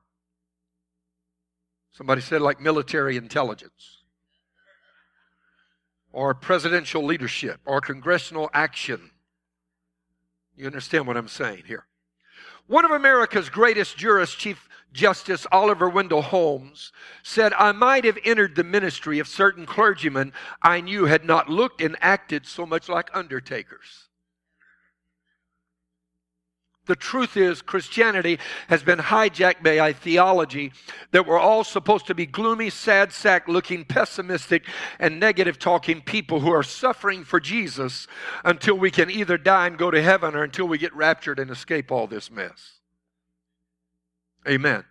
Somebody 1.94 2.20
said, 2.20 2.42
like 2.42 2.60
military 2.60 3.16
intelligence 3.16 3.99
or 6.12 6.34
presidential 6.34 7.04
leadership 7.04 7.60
or 7.66 7.82
congressional 7.82 8.50
action. 8.54 9.12
You 10.56 10.66
understand 10.66 11.08
what 11.08 11.18
I'm 11.18 11.28
saying 11.28 11.64
here? 11.68 11.86
One 12.68 12.86
of 12.86 12.92
America's 12.92 13.50
greatest 13.50 13.98
jurists, 13.98 14.36
Chief 14.36 14.68
Justice 14.92 15.48
Oliver 15.52 15.90
Wendell 15.90 16.22
Holmes, 16.22 16.92
said, 17.24 17.54
I 17.54 17.72
might 17.72 18.06
have 18.06 18.18
entered 18.26 18.56
the 18.56 18.64
ministry 18.64 19.20
if 19.20 19.28
certain 19.28 19.66
clergymen 19.66 20.34
I 20.62 20.82
knew 20.82 21.06
had 21.06 21.26
not 21.26 21.50
looked 21.50 21.82
and 21.82 21.96
acted 22.02 22.46
so 22.46 22.66
much 22.66 22.90
like 22.90 23.10
undertakers. 23.14 24.09
The 26.90 26.96
truth 26.96 27.38
is, 27.38 27.62
Christianity 27.62 28.40
has 28.68 28.82
been 28.82 28.98
hijacked 28.98 29.62
by 29.62 29.74
a 29.74 29.94
theology 29.94 30.72
that 31.12 31.28
we're 31.28 31.38
all 31.38 31.64
supposed 31.64 32.08
to 32.08 32.16
be 32.16 32.26
gloomy, 32.26 32.72
sad 32.72 33.14
sack 33.14 33.48
looking, 33.48 33.86
pessimistic, 33.86 34.66
and 34.98 35.20
negative 35.20 35.60
talking 35.60 36.02
people 36.02 36.40
who 36.40 36.50
are 36.52 36.64
suffering 36.64 37.24
for 37.24 37.40
Jesus 37.40 38.08
until 38.44 38.74
we 38.74 38.90
can 38.90 39.12
either 39.12 39.38
die 39.38 39.68
and 39.68 39.78
go 39.78 39.92
to 39.92 40.02
heaven 40.02 40.34
or 40.34 40.44
until 40.44 40.68
we 40.68 40.80
get 40.80 40.92
raptured 40.96 41.38
and 41.38 41.52
escape 41.52 41.92
all 41.92 42.08
this 42.08 42.32
mess. 42.32 42.80
Amen. 44.48 44.84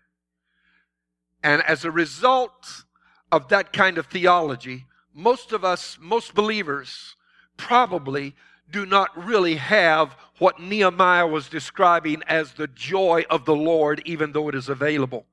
And 1.43 1.63
as 1.65 1.85
a 1.85 1.91
result 1.91 2.85
of 3.33 3.49
that 3.49 3.73
kind 3.73 3.99
of 3.99 4.07
theology, 4.07 4.87
most 5.13 5.51
of 5.51 5.65
us, 5.65 5.99
most 6.01 6.33
believers, 6.33 7.17
probably 7.57 8.37
do 8.71 8.87
not 8.87 9.11
really 9.27 9.57
have 9.57 10.17
what 10.39 10.61
Nehemiah 10.61 11.27
was 11.27 11.49
describing 11.49 12.23
as 12.27 12.53
the 12.53 12.69
joy 12.69 13.25
of 13.31 13.45
the 13.45 13.55
Lord, 13.55 14.03
even 14.05 14.33
though 14.33 14.49
it 14.49 14.55
is 14.55 14.69
available. 14.69 15.27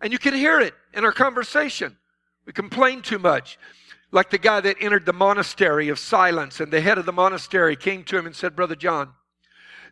And 0.00 0.12
you 0.12 0.18
can 0.18 0.34
hear 0.34 0.60
it 0.60 0.74
in 0.94 1.04
our 1.04 1.12
conversation. 1.12 1.96
We 2.44 2.52
complain 2.52 3.02
too 3.02 3.18
much. 3.18 3.58
Like 4.12 4.30
the 4.30 4.38
guy 4.38 4.60
that 4.60 4.76
entered 4.80 5.04
the 5.04 5.12
monastery 5.12 5.88
of 5.88 5.98
silence, 5.98 6.60
and 6.60 6.72
the 6.72 6.80
head 6.80 6.98
of 6.98 7.06
the 7.06 7.12
monastery 7.12 7.76
came 7.76 8.04
to 8.04 8.16
him 8.16 8.26
and 8.26 8.34
said, 8.34 8.54
Brother 8.56 8.76
John, 8.76 9.12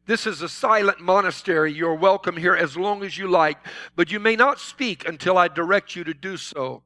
this 0.06 0.26
is 0.26 0.42
a 0.42 0.48
silent 0.48 1.00
monastery. 1.00 1.72
You're 1.72 1.94
welcome 1.94 2.36
here 2.36 2.54
as 2.54 2.76
long 2.76 3.02
as 3.02 3.18
you 3.18 3.26
like, 3.26 3.58
but 3.96 4.12
you 4.12 4.20
may 4.20 4.36
not 4.36 4.60
speak 4.60 5.08
until 5.08 5.38
I 5.38 5.48
direct 5.48 5.96
you 5.96 6.04
to 6.04 6.14
do 6.14 6.36
so. 6.36 6.82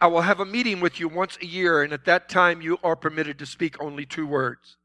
I 0.00 0.06
will 0.06 0.22
have 0.22 0.40
a 0.40 0.44
meeting 0.44 0.80
with 0.80 0.98
you 0.98 1.08
once 1.08 1.38
a 1.40 1.46
year, 1.46 1.82
and 1.82 1.92
at 1.92 2.06
that 2.06 2.28
time 2.28 2.60
you 2.60 2.78
are 2.82 2.96
permitted 2.96 3.38
to 3.38 3.46
speak 3.46 3.80
only 3.80 4.06
two 4.06 4.26
words. 4.26 4.76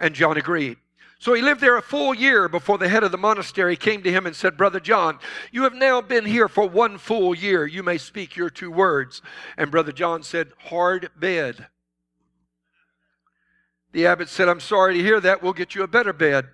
And 0.00 0.14
John 0.14 0.36
agreed. 0.36 0.78
So 1.20 1.34
he 1.34 1.42
lived 1.42 1.60
there 1.60 1.76
a 1.76 1.82
full 1.82 2.14
year 2.14 2.48
before 2.48 2.78
the 2.78 2.88
head 2.88 3.04
of 3.04 3.12
the 3.12 3.18
monastery 3.18 3.76
came 3.76 4.02
to 4.02 4.10
him 4.10 4.26
and 4.26 4.34
said, 4.34 4.56
Brother 4.56 4.80
John, 4.80 5.18
you 5.52 5.64
have 5.64 5.74
now 5.74 6.00
been 6.00 6.24
here 6.24 6.48
for 6.48 6.66
one 6.66 6.96
full 6.96 7.34
year. 7.34 7.66
You 7.66 7.82
may 7.82 7.98
speak 7.98 8.36
your 8.36 8.48
two 8.48 8.70
words. 8.70 9.20
And 9.58 9.70
Brother 9.70 9.92
John 9.92 10.22
said, 10.22 10.48
Hard 10.58 11.10
bed. 11.14 11.66
The 13.92 14.06
abbot 14.06 14.30
said, 14.30 14.48
I'm 14.48 14.60
sorry 14.60 14.94
to 14.94 15.02
hear 15.02 15.20
that. 15.20 15.42
We'll 15.42 15.52
get 15.52 15.74
you 15.74 15.82
a 15.82 15.88
better 15.88 16.14
bed. 16.14 16.46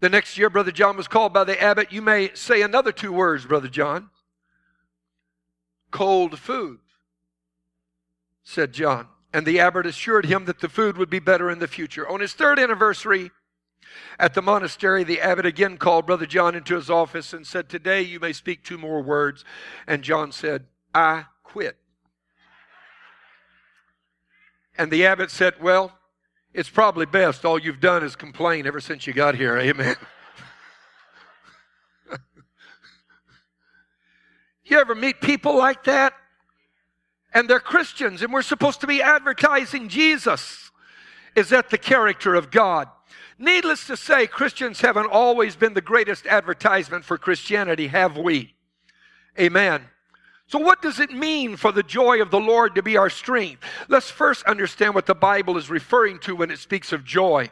The 0.00 0.10
next 0.10 0.36
year, 0.36 0.50
Brother 0.50 0.72
John 0.72 0.98
was 0.98 1.08
called 1.08 1.32
by 1.32 1.44
the 1.44 1.60
abbot. 1.62 1.90
You 1.90 2.02
may 2.02 2.34
say 2.34 2.60
another 2.60 2.92
two 2.92 3.12
words, 3.12 3.46
Brother 3.46 3.68
John. 3.68 4.10
Cold 5.90 6.38
food, 6.38 6.80
said 8.42 8.72
John. 8.72 9.08
And 9.32 9.46
the 9.46 9.60
abbot 9.60 9.86
assured 9.86 10.26
him 10.26 10.46
that 10.46 10.60
the 10.60 10.68
food 10.68 10.98
would 10.98 11.10
be 11.10 11.20
better 11.20 11.50
in 11.50 11.60
the 11.60 11.68
future. 11.68 12.08
On 12.08 12.20
his 12.20 12.32
third 12.32 12.58
anniversary 12.58 13.30
at 14.18 14.34
the 14.34 14.42
monastery, 14.42 15.04
the 15.04 15.20
abbot 15.20 15.46
again 15.46 15.76
called 15.76 16.06
Brother 16.06 16.26
John 16.26 16.54
into 16.54 16.74
his 16.74 16.90
office 16.90 17.32
and 17.32 17.46
said, 17.46 17.68
Today 17.68 18.02
you 18.02 18.18
may 18.18 18.32
speak 18.32 18.64
two 18.64 18.78
more 18.78 19.02
words. 19.02 19.44
And 19.86 20.02
John 20.02 20.32
said, 20.32 20.66
I 20.92 21.26
quit. 21.44 21.76
And 24.76 24.90
the 24.90 25.06
abbot 25.06 25.30
said, 25.30 25.54
Well, 25.60 25.92
it's 26.52 26.68
probably 26.70 27.06
best. 27.06 27.44
All 27.44 27.58
you've 27.58 27.80
done 27.80 28.02
is 28.02 28.16
complain 28.16 28.66
ever 28.66 28.80
since 28.80 29.06
you 29.06 29.12
got 29.12 29.36
here. 29.36 29.56
Amen. 29.58 29.94
you 34.64 34.80
ever 34.80 34.96
meet 34.96 35.20
people 35.20 35.56
like 35.56 35.84
that? 35.84 36.14
And 37.32 37.48
they're 37.48 37.60
Christians, 37.60 38.22
and 38.22 38.32
we're 38.32 38.42
supposed 38.42 38.80
to 38.80 38.86
be 38.86 39.02
advertising 39.02 39.88
Jesus. 39.88 40.70
Is 41.36 41.50
that 41.50 41.70
the 41.70 41.78
character 41.78 42.34
of 42.34 42.50
God? 42.50 42.88
Needless 43.38 43.86
to 43.86 43.96
say, 43.96 44.26
Christians 44.26 44.80
haven't 44.80 45.06
always 45.06 45.56
been 45.56 45.74
the 45.74 45.80
greatest 45.80 46.26
advertisement 46.26 47.04
for 47.04 47.16
Christianity, 47.16 47.86
have 47.86 48.16
we? 48.16 48.54
Amen. 49.38 49.82
So, 50.46 50.58
what 50.58 50.82
does 50.82 50.98
it 50.98 51.12
mean 51.12 51.56
for 51.56 51.70
the 51.70 51.84
joy 51.84 52.20
of 52.20 52.32
the 52.32 52.40
Lord 52.40 52.74
to 52.74 52.82
be 52.82 52.96
our 52.96 53.08
strength? 53.08 53.62
Let's 53.88 54.10
first 54.10 54.44
understand 54.44 54.94
what 54.94 55.06
the 55.06 55.14
Bible 55.14 55.56
is 55.56 55.70
referring 55.70 56.18
to 56.20 56.34
when 56.34 56.50
it 56.50 56.58
speaks 56.58 56.92
of 56.92 57.04
joy. 57.04 57.50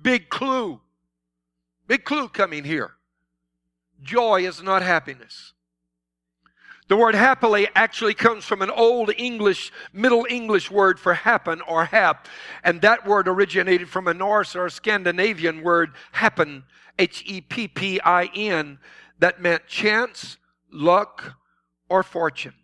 Big 0.00 0.28
clue. 0.28 0.80
Big 1.88 2.04
clue 2.04 2.28
coming 2.28 2.62
here. 2.62 2.92
Joy 4.02 4.46
is 4.46 4.62
not 4.62 4.82
happiness. 4.82 5.54
The 6.88 6.96
word 6.96 7.16
happily 7.16 7.68
actually 7.74 8.14
comes 8.14 8.44
from 8.44 8.62
an 8.62 8.70
old 8.70 9.10
English, 9.16 9.72
Middle 9.92 10.24
English 10.30 10.70
word 10.70 11.00
for 11.00 11.14
happen 11.14 11.60
or 11.62 11.84
hap. 11.84 12.28
And 12.62 12.80
that 12.82 13.06
word 13.06 13.26
originated 13.26 13.88
from 13.88 14.06
a 14.06 14.14
Norse 14.14 14.54
or 14.54 14.68
Scandinavian 14.68 15.62
word, 15.62 15.94
happen, 16.12 16.64
H 16.98 17.24
E 17.26 17.40
P 17.40 17.66
P 17.66 18.00
I 18.00 18.30
N, 18.34 18.78
that 19.18 19.40
meant 19.40 19.66
chance, 19.66 20.36
luck, 20.70 21.34
or 21.88 22.02
fortune. 22.04 22.54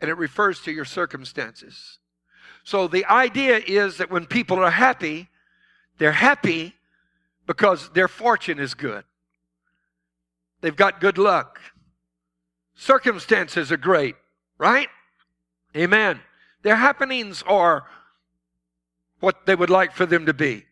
And 0.00 0.10
it 0.10 0.16
refers 0.16 0.60
to 0.62 0.72
your 0.72 0.84
circumstances. 0.84 1.98
So 2.64 2.88
the 2.88 3.04
idea 3.06 3.60
is 3.64 3.98
that 3.98 4.10
when 4.10 4.26
people 4.26 4.58
are 4.58 4.70
happy, 4.70 5.28
they're 5.98 6.12
happy 6.12 6.74
because 7.46 7.90
their 7.90 8.08
fortune 8.08 8.58
is 8.58 8.74
good. 8.74 9.04
They've 10.60 10.76
got 10.76 11.00
good 11.00 11.18
luck. 11.18 11.60
Circumstances 12.80 13.70
are 13.70 13.76
great, 13.76 14.16
right? 14.56 14.88
Amen. 15.76 16.18
Their 16.62 16.76
happenings 16.76 17.44
are 17.46 17.84
what 19.20 19.44
they 19.44 19.54
would 19.54 19.68
like 19.68 19.92
for 19.92 20.06
them 20.06 20.24
to 20.24 20.32
be. 20.32 20.64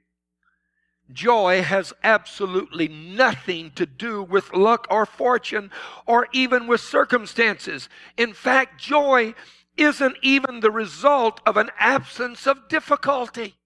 Joy 1.12 1.60
has 1.60 1.92
absolutely 2.02 2.88
nothing 2.88 3.72
to 3.72 3.84
do 3.84 4.22
with 4.22 4.54
luck 4.54 4.86
or 4.88 5.04
fortune 5.04 5.70
or 6.06 6.28
even 6.32 6.66
with 6.66 6.80
circumstances. 6.80 7.90
In 8.16 8.32
fact, 8.32 8.80
joy 8.80 9.34
isn't 9.76 10.16
even 10.22 10.60
the 10.60 10.70
result 10.70 11.42
of 11.44 11.58
an 11.58 11.68
absence 11.78 12.46
of 12.46 12.70
difficulty. 12.70 13.58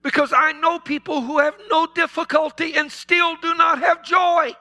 Because 0.00 0.32
I 0.32 0.52
know 0.52 0.78
people 0.78 1.22
who 1.22 1.40
have 1.40 1.56
no 1.68 1.88
difficulty 1.92 2.74
and 2.76 2.92
still 2.92 3.34
do 3.34 3.52
not 3.54 3.80
have 3.80 4.04
joy. 4.04 4.54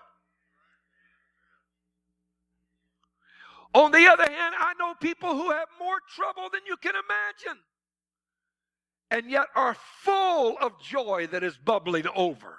On 3.73 3.91
the 3.91 4.07
other 4.07 4.29
hand, 4.29 4.55
I 4.59 4.73
know 4.79 4.93
people 4.95 5.35
who 5.35 5.51
have 5.51 5.67
more 5.79 5.99
trouble 6.15 6.49
than 6.51 6.61
you 6.67 6.75
can 6.77 6.93
imagine 6.95 7.61
and 9.11 9.29
yet 9.29 9.47
are 9.55 9.75
full 9.99 10.57
of 10.59 10.81
joy 10.81 11.27
that 11.31 11.43
is 11.43 11.57
bubbling 11.57 12.05
over. 12.15 12.57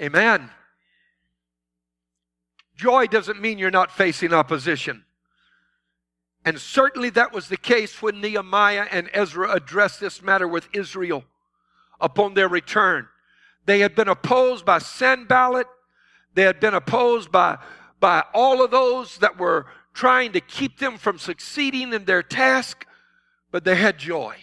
Amen. 0.00 0.50
Joy 2.76 3.06
doesn't 3.06 3.40
mean 3.40 3.58
you're 3.58 3.70
not 3.70 3.90
facing 3.90 4.32
opposition. 4.32 5.04
And 6.44 6.60
certainly 6.60 7.10
that 7.10 7.32
was 7.32 7.48
the 7.48 7.56
case 7.56 8.00
when 8.00 8.20
Nehemiah 8.20 8.86
and 8.90 9.10
Ezra 9.12 9.50
addressed 9.50 10.00
this 10.00 10.22
matter 10.22 10.46
with 10.46 10.68
Israel 10.72 11.24
upon 12.00 12.34
their 12.34 12.48
return. 12.48 13.08
They 13.66 13.80
had 13.80 13.94
been 13.94 14.08
opposed 14.08 14.64
by 14.64 14.78
Sanballat. 14.78 15.66
They 16.34 16.42
had 16.42 16.60
been 16.60 16.74
opposed 16.74 17.32
by 17.32 17.58
by 18.04 18.22
all 18.34 18.62
of 18.62 18.70
those 18.70 19.16
that 19.16 19.38
were 19.38 19.64
trying 19.94 20.30
to 20.32 20.38
keep 20.38 20.78
them 20.78 20.98
from 20.98 21.18
succeeding 21.18 21.94
in 21.94 22.04
their 22.04 22.22
task, 22.22 22.86
but 23.50 23.64
they 23.64 23.76
had 23.76 23.96
joy. 23.96 24.36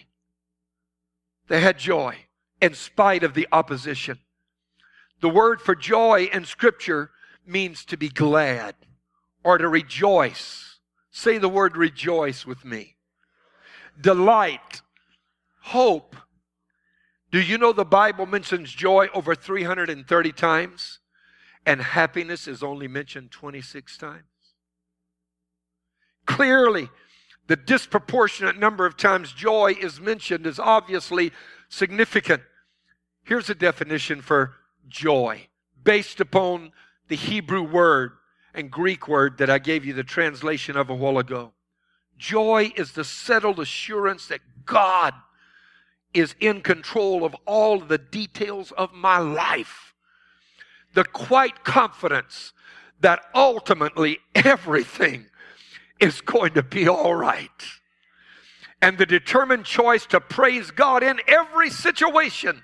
They 1.47 1.61
had 1.61 1.77
joy 1.77 2.25
in 2.59 2.73
spite 2.73 3.23
of 3.23 3.35
the 3.35 3.47
opposition. 3.51 4.17
The 5.19 5.29
word 5.29 5.61
for 5.61 5.75
joy 5.75 6.27
in 6.33 6.45
Scripture 6.45 7.11
means 7.45 7.85
to 7.85 7.97
be 7.97 8.09
glad 8.09 8.73
or 9.43 9.59
to 9.59 9.67
rejoice. 9.67 10.79
Say 11.11 11.37
the 11.37 11.47
word 11.47 11.77
rejoice 11.77 12.47
with 12.47 12.65
me. 12.65 12.95
delight, 14.01 14.81
hope. 15.65 16.15
Do 17.31 17.39
you 17.39 17.59
know 17.59 17.73
the 17.73 17.85
Bible 17.85 18.25
mentions 18.25 18.71
joy 18.71 19.09
over 19.13 19.35
330 19.35 20.31
times 20.31 21.00
and 21.65 21.81
happiness 21.81 22.47
is 22.47 22.63
only 22.63 22.87
mentioned 22.87 23.31
26 23.31 23.97
times? 23.97 24.23
Clearly, 26.25 26.89
the 27.47 27.55
disproportionate 27.55 28.57
number 28.57 28.85
of 28.85 28.95
times 28.95 29.33
joy 29.33 29.75
is 29.79 29.99
mentioned 29.99 30.45
is 30.45 30.59
obviously 30.59 31.31
significant. 31.69 32.43
Here's 33.23 33.49
a 33.49 33.55
definition 33.55 34.21
for 34.21 34.55
joy 34.87 35.47
based 35.83 36.19
upon 36.19 36.71
the 37.07 37.15
Hebrew 37.15 37.63
word 37.63 38.13
and 38.53 38.71
Greek 38.71 39.07
word 39.07 39.37
that 39.37 39.49
I 39.49 39.59
gave 39.59 39.85
you 39.85 39.93
the 39.93 40.03
translation 40.03 40.77
of 40.77 40.89
a 40.89 40.95
while 40.95 41.17
ago. 41.17 41.53
Joy 42.17 42.71
is 42.75 42.91
the 42.91 43.03
settled 43.03 43.59
assurance 43.59 44.27
that 44.27 44.41
God 44.65 45.13
is 46.13 46.35
in 46.39 46.61
control 46.61 47.23
of 47.23 47.35
all 47.45 47.79
the 47.79 47.97
details 47.97 48.71
of 48.73 48.93
my 48.93 49.17
life. 49.17 49.90
The 50.93 51.03
quiet 51.03 51.63
confidence 51.63 52.53
that 52.99 53.23
ultimately 53.33 54.19
everything 54.35 55.25
is 55.99 56.21
going 56.21 56.53
to 56.53 56.63
be 56.63 56.87
all 56.87 57.15
right. 57.15 57.49
And 58.81 58.97
the 58.97 59.05
determined 59.05 59.65
choice 59.65 60.05
to 60.07 60.19
praise 60.19 60.71
God 60.71 61.03
in 61.03 61.19
every 61.27 61.69
situation. 61.69 62.63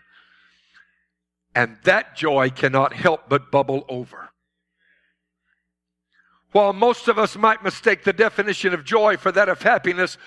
And 1.53 1.77
that 1.83 2.15
joy 2.15 2.49
cannot 2.49 2.93
help 2.93 3.29
but 3.29 3.51
bubble 3.51 3.85
over. 3.87 4.29
While 6.51 6.73
most 6.73 7.07
of 7.07 7.19
us 7.19 7.35
might 7.35 7.63
mistake 7.63 8.03
the 8.03 8.13
definition 8.13 8.73
of 8.73 8.83
joy 8.83 9.17
for 9.17 9.31
that 9.31 9.49
of 9.49 9.61
happiness, 9.61 10.17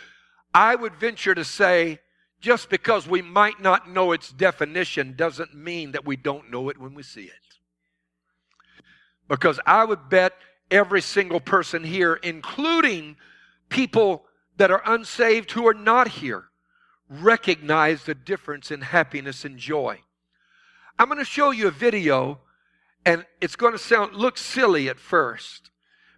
I 0.55 0.75
would 0.75 0.95
venture 0.95 1.35
to 1.35 1.45
say 1.45 1.99
just 2.41 2.71
because 2.71 3.07
we 3.07 3.23
might 3.23 3.61
not 3.61 3.91
know 3.91 4.13
its 4.13 4.31
definition 4.31 5.15
doesn't 5.17 5.55
mean 5.55 5.93
that 5.93 6.07
we 6.07 6.17
don't 6.17 6.51
know 6.51 6.69
it 6.69 6.79
when 6.79 6.95
we 6.95 7.03
see 7.03 7.25
it. 7.25 7.60
Because 9.31 9.61
I 9.65 9.85
would 9.85 10.09
bet 10.11 10.35
every 10.73 11.01
single 11.01 11.41
person 11.41 11.85
here, 11.85 12.15
including 12.15 13.17
people 13.69 14.25
that 14.57 14.73
are 14.73 14.83
unsaved 14.85 15.53
who 15.53 15.67
are 15.69 15.75
not 15.75 16.09
here, 16.09 16.49
recognize 17.09 18.03
the 18.03 18.15
difference 18.15 18.73
in 18.73 18.81
happiness 18.83 19.45
and 19.45 19.57
joy. 19.57 20.01
I'm 20.99 21.07
going 21.07 21.19
to 21.19 21.25
show 21.25 21.53
you 21.53 21.69
a 21.69 21.71
video, 21.71 22.41
and 23.07 23.25
it's 23.41 23.57
going 23.57 23.73
to 23.73 23.79
sound 23.79 24.15
look 24.15 24.37
silly 24.37 24.89
at 24.89 24.99
first. 24.99 25.71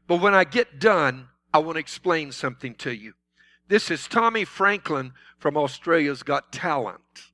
But 0.09 0.23
when 0.23 0.35
I 0.35 0.45
get 0.45 0.81
done, 0.81 1.29
I 1.53 1.59
want 1.59 1.77
to 1.77 1.81
explain 1.81 2.33
something 2.33 2.75
to 2.77 2.95
you. 2.95 3.13
This 3.69 3.91
is 3.91 4.09
Tommy 4.09 4.47
Franklin 4.47 5.13
from 5.39 5.57
Australia's 5.59 6.23
Got 6.23 6.51
Talent. 6.51 7.32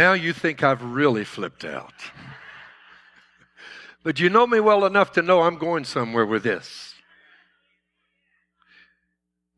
Now 0.00 0.14
you 0.14 0.32
think 0.32 0.62
I've 0.62 0.82
really 0.82 1.24
flipped 1.24 1.62
out. 1.62 1.92
but 4.02 4.18
you 4.18 4.30
know 4.30 4.46
me 4.46 4.58
well 4.58 4.86
enough 4.86 5.12
to 5.12 5.20
know 5.20 5.42
I'm 5.42 5.58
going 5.58 5.84
somewhere 5.84 6.24
with 6.24 6.42
this. 6.42 6.94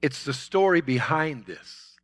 It's 0.02 0.24
the 0.24 0.33
story 0.33 0.81
behind 0.81 1.46
this. 1.46 1.96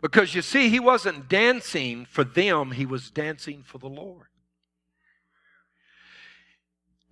Because 0.00 0.32
you 0.32 0.42
see, 0.42 0.68
he 0.68 0.78
wasn't 0.78 1.28
dancing 1.28 2.04
for 2.04 2.22
them, 2.22 2.70
he 2.70 2.86
was 2.86 3.10
dancing 3.10 3.64
for 3.64 3.78
the 3.78 3.88
Lord. 3.88 4.28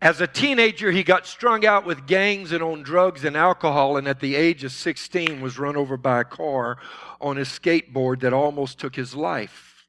As 0.00 0.20
a 0.20 0.26
teenager, 0.26 0.90
he 0.90 1.02
got 1.02 1.26
strung 1.26 1.64
out 1.64 1.86
with 1.86 2.06
gangs 2.06 2.52
and 2.52 2.62
on 2.62 2.82
drugs 2.82 3.24
and 3.24 3.34
alcohol, 3.34 3.96
and 3.96 4.06
at 4.06 4.20
the 4.20 4.34
age 4.34 4.62
of 4.62 4.72
16 4.72 5.40
was 5.40 5.58
run 5.58 5.74
over 5.74 5.96
by 5.96 6.20
a 6.20 6.24
car 6.24 6.78
on 7.20 7.36
his 7.36 7.48
skateboard 7.48 8.20
that 8.20 8.34
almost 8.34 8.78
took 8.78 8.94
his 8.94 9.14
life. 9.14 9.86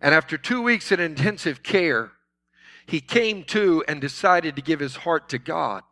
And 0.00 0.14
after 0.14 0.38
two 0.38 0.62
weeks 0.62 0.92
in 0.92 1.00
intensive 1.00 1.62
care, 1.62 2.12
he 2.86 3.00
came 3.00 3.44
to 3.44 3.84
and 3.86 4.00
decided 4.00 4.56
to 4.56 4.62
give 4.62 4.80
his 4.80 4.96
heart 4.96 5.28
to 5.30 5.38
God. 5.38 5.82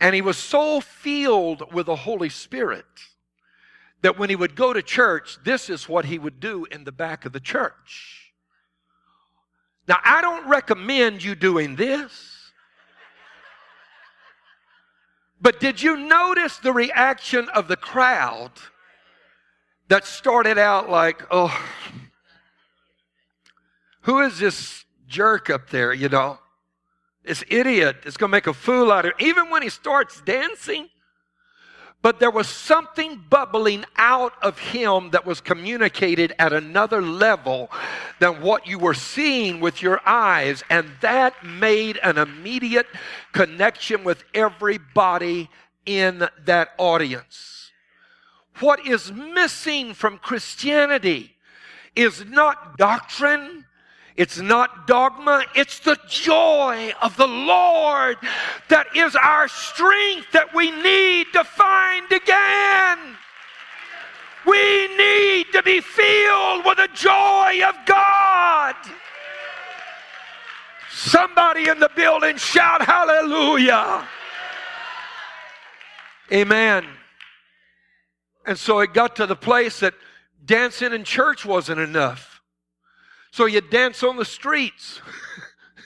And 0.00 0.14
he 0.14 0.22
was 0.22 0.38
so 0.38 0.80
filled 0.80 1.72
with 1.74 1.86
the 1.86 1.96
Holy 1.96 2.28
Spirit 2.28 2.86
that 4.00 4.18
when 4.18 4.30
he 4.30 4.36
would 4.36 4.54
go 4.54 4.72
to 4.72 4.82
church, 4.82 5.38
this 5.44 5.68
is 5.68 5.88
what 5.88 6.06
he 6.06 6.18
would 6.18 6.40
do 6.40 6.66
in 6.70 6.84
the 6.84 6.92
back 6.92 7.24
of 7.24 7.32
the 7.32 7.40
church. 7.40 8.23
Now, 9.86 9.98
I 10.04 10.20
don't 10.20 10.48
recommend 10.48 11.22
you 11.22 11.34
doing 11.34 11.76
this. 11.76 12.52
But 15.40 15.60
did 15.60 15.82
you 15.82 15.96
notice 15.96 16.56
the 16.56 16.72
reaction 16.72 17.48
of 17.50 17.68
the 17.68 17.76
crowd 17.76 18.52
that 19.88 20.06
started 20.06 20.56
out 20.56 20.88
like, 20.88 21.22
oh, 21.30 21.54
who 24.02 24.20
is 24.20 24.38
this 24.38 24.84
jerk 25.06 25.50
up 25.50 25.68
there, 25.68 25.92
you 25.92 26.08
know? 26.08 26.38
This 27.24 27.44
idiot 27.48 27.96
is 28.04 28.16
going 28.16 28.30
to 28.30 28.32
make 28.36 28.46
a 28.46 28.54
fool 28.54 28.90
out 28.90 29.04
of 29.04 29.12
him. 29.12 29.26
Even 29.26 29.50
when 29.50 29.62
he 29.62 29.68
starts 29.68 30.20
dancing, 30.22 30.88
but 32.04 32.20
there 32.20 32.30
was 32.30 32.46
something 32.46 33.24
bubbling 33.30 33.82
out 33.96 34.34
of 34.42 34.58
him 34.58 35.08
that 35.12 35.24
was 35.24 35.40
communicated 35.40 36.34
at 36.38 36.52
another 36.52 37.00
level 37.00 37.70
than 38.20 38.42
what 38.42 38.66
you 38.66 38.78
were 38.78 38.92
seeing 38.92 39.58
with 39.58 39.80
your 39.80 39.98
eyes. 40.04 40.62
And 40.68 40.90
that 41.00 41.42
made 41.42 41.98
an 42.02 42.18
immediate 42.18 42.86
connection 43.32 44.04
with 44.04 44.22
everybody 44.34 45.48
in 45.86 46.28
that 46.44 46.72
audience. 46.76 47.72
What 48.60 48.86
is 48.86 49.10
missing 49.10 49.94
from 49.94 50.18
Christianity 50.18 51.34
is 51.96 52.22
not 52.26 52.76
doctrine, 52.76 53.63
it's 54.16 54.40
not 54.40 54.86
dogma, 54.86 55.44
it's 55.56 55.80
the 55.80 55.98
joy 56.08 56.92
of 57.02 57.16
the 57.16 57.26
Lord 57.26 58.16
that 58.68 58.86
is 58.94 59.16
our 59.16 59.48
strength 59.48 60.30
that 60.32 60.54
we 60.54 60.70
need 60.70 61.26
to 61.32 61.42
find 61.42 62.10
again. 62.12 63.16
We 64.46 64.96
need 64.96 65.46
to 65.52 65.62
be 65.64 65.80
filled 65.80 66.64
with 66.64 66.76
the 66.76 66.88
joy 66.94 67.60
of 67.66 67.74
God. 67.86 68.76
Somebody 70.90 71.68
in 71.68 71.80
the 71.80 71.90
building 71.96 72.36
shout 72.36 72.82
hallelujah. 72.82 74.06
Amen. 76.32 76.86
And 78.46 78.58
so 78.58 78.78
it 78.78 78.94
got 78.94 79.16
to 79.16 79.26
the 79.26 79.36
place 79.36 79.80
that 79.80 79.94
dancing 80.44 80.92
in 80.92 81.02
church 81.02 81.44
wasn't 81.44 81.80
enough. 81.80 82.33
So 83.34 83.46
you 83.46 83.60
dance 83.60 84.04
on 84.04 84.14
the 84.16 84.24
streets. 84.24 85.00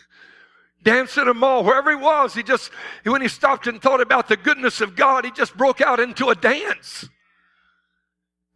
dance 0.83 1.17
in 1.17 1.29
a 1.29 1.33
mall, 1.33 1.65
wherever 1.65 1.89
he 1.89 1.97
was. 1.97 2.35
He 2.35 2.43
just, 2.43 2.71
when 3.05 3.23
he 3.23 3.29
stopped 3.29 3.67
and 3.67 3.81
thought 3.81 4.03
about 4.03 4.29
the 4.29 4.37
goodness 4.37 4.83
of 4.83 4.95
God, 4.95 5.25
he 5.25 5.31
just 5.31 5.57
broke 5.57 5.81
out 5.81 5.99
into 5.99 6.29
a 6.29 6.35
dance. 6.35 7.09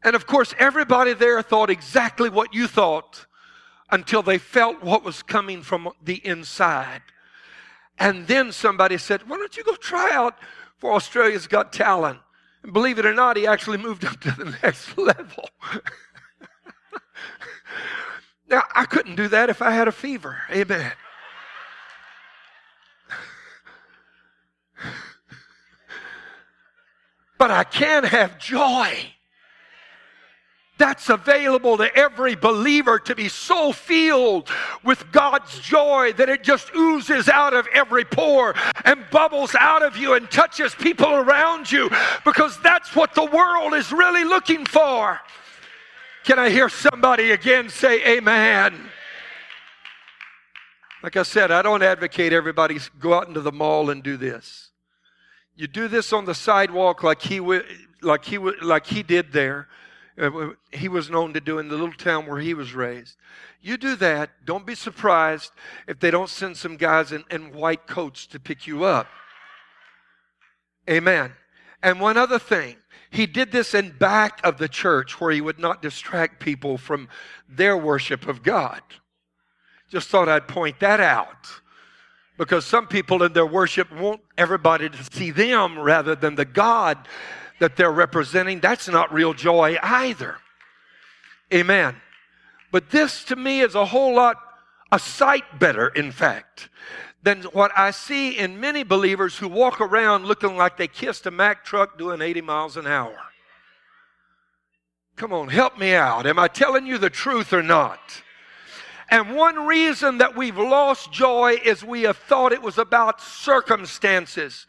And 0.04 0.14
of 0.14 0.26
course, 0.26 0.54
everybody 0.58 1.14
there 1.14 1.40
thought 1.40 1.70
exactly 1.70 2.28
what 2.28 2.52
you 2.52 2.66
thought 2.66 3.24
until 3.90 4.22
they 4.22 4.36
felt 4.36 4.82
what 4.82 5.02
was 5.02 5.22
coming 5.22 5.62
from 5.62 5.88
the 6.04 6.20
inside. 6.26 7.00
And 7.98 8.26
then 8.26 8.52
somebody 8.52 8.98
said, 8.98 9.26
Why 9.26 9.38
don't 9.38 9.56
you 9.56 9.64
go 9.64 9.74
try 9.76 10.10
out 10.12 10.36
for 10.76 10.92
Australia's 10.92 11.46
Got 11.46 11.72
Talent. 11.72 12.18
And 12.62 12.74
believe 12.74 12.98
it 12.98 13.06
or 13.06 13.14
not, 13.14 13.38
he 13.38 13.46
actually 13.46 13.78
moved 13.78 14.04
up 14.10 14.20
to 14.20 14.32
the 14.32 14.54
next 14.62 14.98
level. 14.98 15.48
Now, 18.52 18.62
I 18.74 18.84
couldn't 18.84 19.16
do 19.16 19.28
that 19.28 19.48
if 19.48 19.62
I 19.62 19.70
had 19.70 19.88
a 19.88 19.92
fever. 19.92 20.42
Amen. 20.50 20.92
but 27.38 27.50
I 27.50 27.64
can 27.64 28.04
have 28.04 28.38
joy. 28.38 28.94
That's 30.78 31.08
available 31.08 31.76
to 31.78 31.96
every 31.96 32.34
believer 32.34 32.98
to 33.00 33.14
be 33.14 33.28
so 33.28 33.72
filled 33.72 34.48
with 34.84 35.10
God's 35.12 35.58
joy 35.58 36.12
that 36.18 36.28
it 36.28 36.44
just 36.44 36.70
oozes 36.76 37.28
out 37.28 37.54
of 37.54 37.66
every 37.72 38.04
pore 38.04 38.54
and 38.84 39.04
bubbles 39.10 39.56
out 39.58 39.82
of 39.82 39.96
you 39.96 40.14
and 40.14 40.30
touches 40.30 40.74
people 40.74 41.12
around 41.12 41.72
you 41.72 41.90
because 42.24 42.60
that's 42.60 42.94
what 42.94 43.14
the 43.14 43.24
world 43.24 43.74
is 43.74 43.90
really 43.92 44.24
looking 44.24 44.66
for. 44.66 45.18
Can 46.24 46.38
I 46.38 46.50
hear 46.50 46.68
somebody 46.68 47.32
again 47.32 47.68
say 47.68 48.16
amen? 48.16 48.88
Like 51.02 51.16
I 51.16 51.24
said, 51.24 51.50
I 51.50 51.62
don't 51.62 51.82
advocate 51.82 52.32
everybody 52.32 52.78
go 53.00 53.14
out 53.14 53.26
into 53.26 53.40
the 53.40 53.50
mall 53.50 53.90
and 53.90 54.04
do 54.04 54.16
this. 54.16 54.70
You 55.56 55.66
do 55.66 55.88
this 55.88 56.12
on 56.12 56.24
the 56.24 56.34
sidewalk 56.34 57.02
like 57.02 57.20
he 57.20 57.40
like 58.02 58.24
he 58.24 58.38
like 58.38 58.86
he 58.86 59.02
did 59.02 59.32
there. 59.32 59.68
Uh, 60.16 60.50
he 60.70 60.88
was 60.88 61.10
known 61.10 61.32
to 61.32 61.40
do 61.40 61.58
in 61.58 61.68
the 61.68 61.74
little 61.74 61.92
town 61.92 62.26
where 62.26 62.38
he 62.38 62.54
was 62.54 62.74
raised. 62.74 63.16
You 63.60 63.76
do 63.76 63.96
that. 63.96 64.30
Don't 64.44 64.66
be 64.66 64.74
surprised 64.74 65.52
if 65.88 65.98
they 65.98 66.10
don't 66.10 66.28
send 66.28 66.56
some 66.56 66.76
guys 66.76 67.12
in, 67.12 67.24
in 67.30 67.52
white 67.52 67.86
coats 67.86 68.26
to 68.26 68.38
pick 68.38 68.66
you 68.66 68.84
up. 68.84 69.06
Amen. 70.88 71.32
And 71.82 72.00
one 72.00 72.16
other 72.16 72.38
thing, 72.38 72.76
he 73.10 73.26
did 73.26 73.52
this 73.52 73.74
in 73.74 73.90
back 73.90 74.40
of 74.44 74.58
the 74.58 74.68
church 74.68 75.20
where 75.20 75.32
he 75.32 75.40
would 75.40 75.58
not 75.58 75.82
distract 75.82 76.40
people 76.40 76.78
from 76.78 77.08
their 77.48 77.76
worship 77.76 78.26
of 78.26 78.42
God. 78.42 78.80
Just 79.90 80.08
thought 80.08 80.28
I'd 80.28 80.48
point 80.48 80.80
that 80.80 81.00
out 81.00 81.48
because 82.38 82.64
some 82.64 82.86
people 82.86 83.22
in 83.22 83.34
their 83.34 83.46
worship 83.46 83.92
want 83.92 84.20
everybody 84.38 84.88
to 84.88 85.04
see 85.12 85.30
them 85.30 85.78
rather 85.78 86.14
than 86.14 86.34
the 86.34 86.46
God 86.46 86.96
that 87.60 87.76
they're 87.76 87.92
representing. 87.92 88.60
That's 88.60 88.88
not 88.88 89.12
real 89.12 89.34
joy 89.34 89.76
either. 89.82 90.36
Amen. 91.52 91.96
But 92.70 92.90
this 92.90 93.24
to 93.24 93.36
me 93.36 93.60
is 93.60 93.74
a 93.74 93.84
whole 93.84 94.14
lot, 94.14 94.36
a 94.90 94.98
sight 94.98 95.58
better, 95.58 95.88
in 95.88 96.10
fact, 96.10 96.70
than 97.22 97.42
what 97.44 97.70
I 97.76 97.92
see 97.92 98.36
in 98.36 98.60
many 98.60 98.82
believers 98.82 99.38
who 99.38 99.48
walk 99.48 99.80
around 99.80 100.26
looking 100.26 100.56
like 100.56 100.76
they 100.76 100.88
kissed 100.88 101.26
a 101.26 101.30
Mack 101.30 101.64
truck 101.64 101.96
doing 101.96 102.20
80 102.20 102.40
miles 102.40 102.76
an 102.76 102.86
hour. 102.86 103.16
Come 105.16 105.32
on, 105.32 105.48
help 105.48 105.78
me 105.78 105.94
out. 105.94 106.26
Am 106.26 106.38
I 106.38 106.48
telling 106.48 106.86
you 106.86 106.98
the 106.98 107.10
truth 107.10 107.52
or 107.52 107.62
not? 107.62 108.00
And 109.10 109.36
one 109.36 109.66
reason 109.66 110.18
that 110.18 110.34
we've 110.34 110.56
lost 110.56 111.12
joy 111.12 111.58
is 111.62 111.84
we 111.84 112.02
have 112.02 112.16
thought 112.16 112.52
it 112.52 112.62
was 112.62 112.78
about 112.78 113.20
circumstances. 113.20 114.66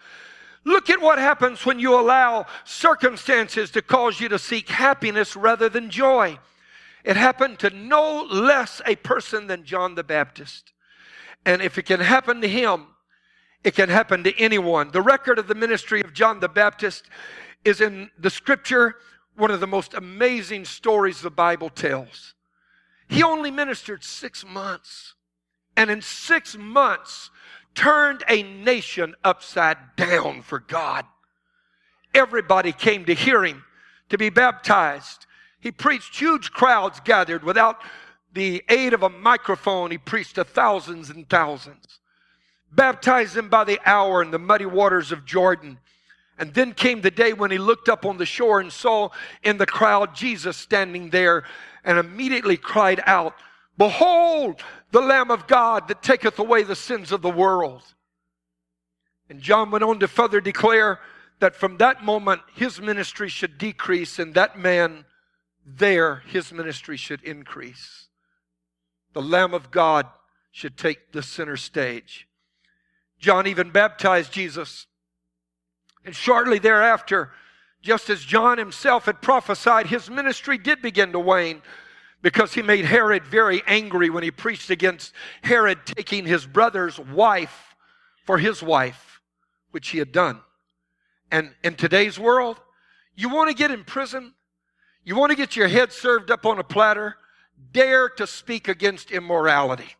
Look 0.65 0.89
at 0.89 1.01
what 1.01 1.17
happens 1.17 1.65
when 1.65 1.79
you 1.79 1.97
allow 1.97 2.45
circumstances 2.65 3.71
to 3.71 3.81
cause 3.81 4.19
you 4.19 4.27
to 4.29 4.37
seek 4.37 4.67
happiness 4.67 5.37
rather 5.37 5.69
than 5.69 5.89
joy. 5.89 6.37
It 7.05 7.15
happened 7.15 7.59
to 7.59 7.69
no 7.69 8.23
less 8.29 8.81
a 8.85 8.97
person 8.97 9.47
than 9.47 9.63
John 9.63 9.95
the 9.95 10.03
Baptist. 10.03 10.72
And 11.45 11.61
if 11.61 11.77
it 11.77 11.83
can 11.83 11.99
happen 11.99 12.41
to 12.41 12.47
him, 12.47 12.87
it 13.63 13.75
can 13.75 13.89
happen 13.89 14.23
to 14.23 14.37
anyone. 14.39 14.91
The 14.91 15.01
record 15.01 15.39
of 15.39 15.47
the 15.47 15.55
ministry 15.55 16.01
of 16.01 16.13
John 16.13 16.39
the 16.39 16.49
Baptist 16.49 17.05
is 17.63 17.81
in 17.81 18.11
the 18.17 18.29
scripture, 18.29 18.95
one 19.35 19.51
of 19.51 19.59
the 19.59 19.67
most 19.67 19.93
amazing 19.93 20.65
stories 20.65 21.21
the 21.21 21.31
Bible 21.31 21.69
tells. 21.69 22.33
He 23.07 23.23
only 23.23 23.51
ministered 23.51 24.03
six 24.03 24.45
months. 24.45 25.15
And 25.75 25.89
in 25.89 26.01
six 26.01 26.55
months, 26.55 27.31
turned 27.73 28.23
a 28.29 28.43
nation 28.43 29.15
upside 29.23 29.77
down 29.95 30.41
for 30.41 30.59
God. 30.59 31.05
Everybody 32.13 32.71
came 32.71 33.05
to 33.05 33.15
hear 33.15 33.43
him, 33.43 33.63
to 34.09 34.17
be 34.17 34.29
baptized. 34.29 35.25
He 35.59 35.71
preached, 35.71 36.15
huge 36.15 36.51
crowds 36.51 36.99
gathered 36.99 37.43
without 37.43 37.81
the 38.33 38.63
aid 38.69 38.93
of 38.93 39.03
a 39.03 39.09
microphone. 39.09 39.91
He 39.91 39.97
preached 39.97 40.35
to 40.35 40.43
thousands 40.43 41.09
and 41.09 41.29
thousands. 41.29 41.99
Baptized 42.71 43.35
them 43.35 43.49
by 43.49 43.63
the 43.63 43.79
hour 43.85 44.21
in 44.21 44.31
the 44.31 44.39
muddy 44.39 44.65
waters 44.65 45.11
of 45.11 45.25
Jordan. 45.25 45.77
And 46.37 46.53
then 46.53 46.73
came 46.73 47.01
the 47.01 47.11
day 47.11 47.33
when 47.33 47.51
he 47.51 47.59
looked 47.59 47.89
up 47.89 48.05
on 48.05 48.17
the 48.17 48.25
shore 48.25 48.59
and 48.59 48.73
saw 48.73 49.09
in 49.43 49.57
the 49.57 49.67
crowd 49.67 50.15
Jesus 50.15 50.57
standing 50.57 51.11
there 51.11 51.43
and 51.83 51.99
immediately 51.99 52.57
cried 52.57 53.01
out, 53.05 53.35
Behold, 53.77 54.61
the 54.91 55.01
Lamb 55.01 55.31
of 55.31 55.47
God 55.47 55.87
that 55.87 56.01
taketh 56.01 56.39
away 56.39 56.63
the 56.63 56.75
sins 56.75 57.11
of 57.11 57.21
the 57.21 57.29
world. 57.29 57.83
And 59.29 59.41
John 59.41 59.71
went 59.71 59.83
on 59.83 59.99
to 59.99 60.07
further 60.07 60.41
declare 60.41 60.99
that 61.39 61.55
from 61.55 61.77
that 61.77 62.03
moment 62.03 62.41
his 62.53 62.79
ministry 62.79 63.29
should 63.29 63.57
decrease, 63.57 64.19
and 64.19 64.33
that 64.35 64.57
man 64.57 65.05
there, 65.65 66.23
his 66.27 66.51
ministry 66.51 66.97
should 66.97 67.23
increase. 67.23 68.07
The 69.13 69.21
Lamb 69.21 69.53
of 69.53 69.71
God 69.71 70.07
should 70.51 70.77
take 70.77 71.11
the 71.11 71.23
center 71.23 71.57
stage. 71.57 72.27
John 73.19 73.47
even 73.47 73.69
baptized 73.71 74.31
Jesus. 74.31 74.87
And 76.05 76.15
shortly 76.15 76.59
thereafter, 76.59 77.31
just 77.81 78.09
as 78.09 78.23
John 78.23 78.57
himself 78.57 79.05
had 79.05 79.21
prophesied, 79.21 79.87
his 79.87 80.09
ministry 80.09 80.57
did 80.57 80.81
begin 80.81 81.11
to 81.11 81.19
wane 81.19 81.61
because 82.21 82.53
he 82.53 82.61
made 82.61 82.85
Herod 82.85 83.25
very 83.25 83.61
angry 83.67 84.09
when 84.09 84.23
he 84.23 84.31
preached 84.31 84.69
against 84.69 85.13
Herod 85.41 85.85
taking 85.85 86.25
his 86.25 86.45
brother's 86.45 86.97
wife 86.97 87.75
for 88.25 88.37
his 88.37 88.63
wife, 88.63 89.21
which 89.71 89.89
he 89.89 89.99
had 89.99 90.11
done. 90.11 90.39
And 91.31 91.53
in 91.63 91.75
today's 91.75 92.17
world, 92.17 92.59
you 93.15 93.29
want 93.29 93.49
to 93.49 93.55
get 93.55 93.71
in 93.71 93.83
prison? 93.83 94.33
You 95.03 95.17
want 95.17 95.31
to 95.31 95.35
get 95.35 95.55
your 95.55 95.67
head 95.67 95.91
served 95.91 96.31
up 96.31 96.45
on 96.45 96.59
a 96.59 96.63
platter? 96.63 97.17
Dare 97.71 98.09
to 98.09 98.27
speak 98.27 98.67
against 98.67 99.11
immorality. 99.11 99.95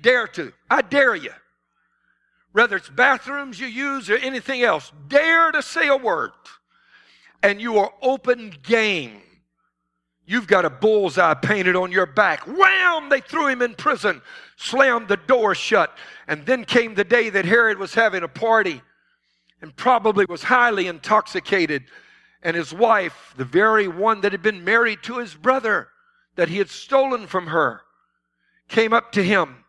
Dare 0.00 0.26
to. 0.28 0.52
I 0.70 0.82
dare 0.82 1.14
you. 1.14 1.32
Whether 2.52 2.76
it's 2.76 2.90
bathrooms 2.90 3.58
you 3.58 3.66
use 3.66 4.10
or 4.10 4.16
anything 4.16 4.62
else, 4.62 4.92
dare 5.08 5.52
to 5.52 5.62
say 5.62 5.88
a 5.88 5.96
word. 5.96 6.32
And 7.42 7.60
you 7.60 7.78
are 7.78 7.92
open 8.02 8.54
game 8.62 9.22
You've 10.24 10.46
got 10.46 10.64
a 10.64 10.70
bullseye 10.70 11.34
painted 11.34 11.74
on 11.74 11.90
your 11.90 12.06
back. 12.06 12.46
Wham! 12.46 13.08
They 13.08 13.20
threw 13.20 13.48
him 13.48 13.60
in 13.60 13.74
prison, 13.74 14.22
slammed 14.56 15.08
the 15.08 15.16
door 15.16 15.54
shut. 15.54 15.96
And 16.28 16.46
then 16.46 16.64
came 16.64 16.94
the 16.94 17.04
day 17.04 17.28
that 17.30 17.44
Herod 17.44 17.78
was 17.78 17.94
having 17.94 18.22
a 18.22 18.28
party 18.28 18.80
and 19.60 19.74
probably 19.74 20.24
was 20.28 20.44
highly 20.44 20.86
intoxicated. 20.86 21.84
And 22.42 22.56
his 22.56 22.72
wife, 22.74 23.34
the 23.36 23.44
very 23.44 23.86
one 23.86 24.20
that 24.22 24.32
had 24.32 24.42
been 24.42 24.64
married 24.64 25.02
to 25.04 25.18
his 25.18 25.34
brother 25.34 25.88
that 26.34 26.48
he 26.48 26.58
had 26.58 26.70
stolen 26.70 27.26
from 27.26 27.48
her, 27.48 27.82
came 28.68 28.92
up 28.92 29.12
to 29.12 29.22
him 29.22 29.64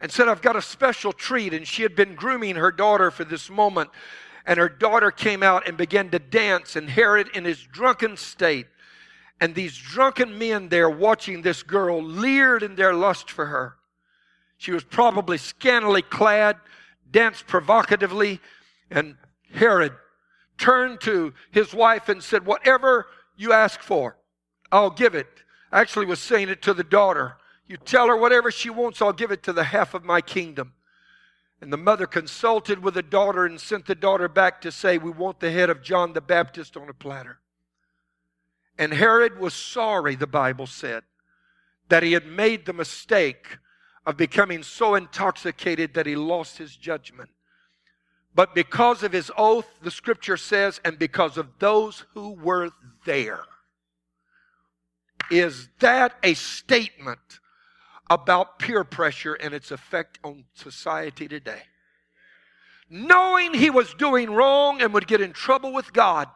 and 0.00 0.10
said, 0.10 0.28
I've 0.28 0.42
got 0.42 0.56
a 0.56 0.62
special 0.62 1.12
treat. 1.12 1.54
And 1.54 1.66
she 1.66 1.82
had 1.82 1.94
been 1.94 2.14
grooming 2.14 2.56
her 2.56 2.72
daughter 2.72 3.10
for 3.10 3.24
this 3.24 3.48
moment. 3.48 3.90
And 4.44 4.58
her 4.58 4.68
daughter 4.68 5.10
came 5.10 5.42
out 5.42 5.68
and 5.68 5.76
began 5.76 6.10
to 6.10 6.18
dance. 6.18 6.74
And 6.74 6.88
Herod, 6.88 7.28
in 7.34 7.44
his 7.44 7.62
drunken 7.62 8.16
state, 8.16 8.66
and 9.40 9.54
these 9.54 9.76
drunken 9.76 10.38
men 10.38 10.68
there 10.68 10.88
watching 10.88 11.42
this 11.42 11.62
girl 11.62 12.02
leered 12.02 12.62
in 12.62 12.74
their 12.74 12.94
lust 12.94 13.30
for 13.30 13.46
her. 13.46 13.76
She 14.56 14.72
was 14.72 14.82
probably 14.82 15.36
scantily 15.36 16.00
clad, 16.02 16.56
danced 17.10 17.46
provocatively, 17.46 18.40
and 18.90 19.16
Herod 19.52 19.92
turned 20.58 21.00
to 21.02 21.32
his 21.50 21.74
wife 21.74 22.08
and 22.08 22.22
said, 22.22 22.46
Whatever 22.46 23.06
you 23.36 23.52
ask 23.52 23.80
for, 23.80 24.16
I'll 24.72 24.90
give 24.90 25.14
it. 25.14 25.28
Actually, 25.72 26.06
was 26.06 26.20
saying 26.20 26.48
it 26.48 26.62
to 26.62 26.74
the 26.74 26.84
daughter. 26.84 27.36
You 27.66 27.76
tell 27.76 28.06
her 28.06 28.16
whatever 28.16 28.50
she 28.50 28.70
wants, 28.70 29.02
I'll 29.02 29.12
give 29.12 29.32
it 29.32 29.42
to 29.44 29.52
the 29.52 29.64
half 29.64 29.94
of 29.94 30.04
my 30.04 30.20
kingdom. 30.20 30.72
And 31.60 31.72
the 31.72 31.78
mother 31.78 32.06
consulted 32.06 32.82
with 32.82 32.94
the 32.94 33.02
daughter 33.02 33.46
and 33.46 33.60
sent 33.60 33.86
the 33.86 33.94
daughter 33.94 34.28
back 34.28 34.60
to 34.60 34.70
say, 34.70 34.98
We 34.98 35.10
want 35.10 35.40
the 35.40 35.50
head 35.50 35.70
of 35.70 35.82
John 35.82 36.12
the 36.12 36.20
Baptist 36.20 36.76
on 36.76 36.88
a 36.88 36.94
platter. 36.94 37.38
And 38.78 38.92
Herod 38.92 39.38
was 39.38 39.54
sorry, 39.54 40.14
the 40.16 40.26
Bible 40.26 40.66
said, 40.66 41.02
that 41.88 42.02
he 42.02 42.12
had 42.12 42.26
made 42.26 42.66
the 42.66 42.72
mistake 42.72 43.58
of 44.04 44.16
becoming 44.16 44.62
so 44.62 44.94
intoxicated 44.94 45.94
that 45.94 46.06
he 46.06 46.14
lost 46.14 46.58
his 46.58 46.76
judgment. 46.76 47.30
But 48.36 48.54
because 48.54 49.02
of 49.02 49.10
his 49.12 49.32
oath, 49.36 49.66
the 49.82 49.90
scripture 49.90 50.36
says, 50.36 50.80
and 50.84 50.98
because 50.98 51.36
of 51.36 51.48
those 51.58 52.04
who 52.14 52.30
were 52.30 52.70
there, 53.04 53.42
is 55.30 55.68
that 55.80 56.14
a 56.22 56.34
statement 56.34 57.40
about 58.08 58.60
peer 58.60 58.84
pressure 58.84 59.34
and 59.34 59.52
its 59.52 59.72
effect 59.72 60.20
on 60.22 60.44
society 60.54 61.26
today? 61.26 61.62
knowing 62.88 63.54
he 63.54 63.70
was 63.70 63.94
doing 63.94 64.30
wrong 64.30 64.80
and 64.80 64.92
would 64.94 65.06
get 65.06 65.20
in 65.20 65.32
trouble 65.32 65.72
with 65.72 65.92
God. 65.92 66.28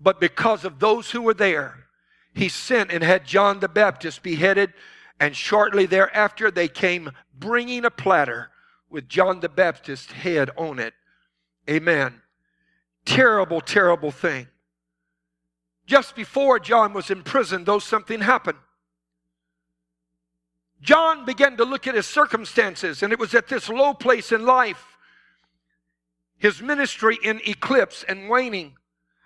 But 0.00 0.20
because 0.20 0.64
of 0.64 0.78
those 0.78 1.10
who 1.10 1.22
were 1.22 1.34
there, 1.34 1.86
he 2.34 2.48
sent 2.48 2.90
and 2.90 3.04
had 3.04 3.26
John 3.26 3.60
the 3.60 3.68
Baptist 3.68 4.22
beheaded. 4.22 4.72
And 5.20 5.36
shortly 5.36 5.86
thereafter, 5.86 6.50
they 6.50 6.68
came 6.68 7.10
bringing 7.38 7.84
a 7.84 7.90
platter 7.90 8.50
with 8.92 9.08
John 9.08 9.40
the 9.40 9.48
Baptist's 9.48 10.12
head 10.12 10.50
on 10.56 10.78
it. 10.78 10.94
Amen. 11.68 12.20
Terrible, 13.04 13.60
terrible 13.60 14.10
thing. 14.10 14.48
Just 15.86 16.14
before 16.14 16.60
John 16.60 16.92
was 16.92 17.10
imprisoned, 17.10 17.66
though 17.66 17.78
something 17.78 18.20
happened. 18.20 18.58
John 20.80 21.24
began 21.24 21.56
to 21.56 21.64
look 21.64 21.86
at 21.86 21.94
his 21.94 22.06
circumstances, 22.06 23.02
and 23.02 23.12
it 23.12 23.18
was 23.18 23.34
at 23.34 23.48
this 23.48 23.68
low 23.68 23.94
place 23.94 24.32
in 24.32 24.44
life, 24.44 24.98
his 26.36 26.60
ministry 26.60 27.18
in 27.22 27.40
eclipse 27.46 28.04
and 28.06 28.28
waning, 28.28 28.74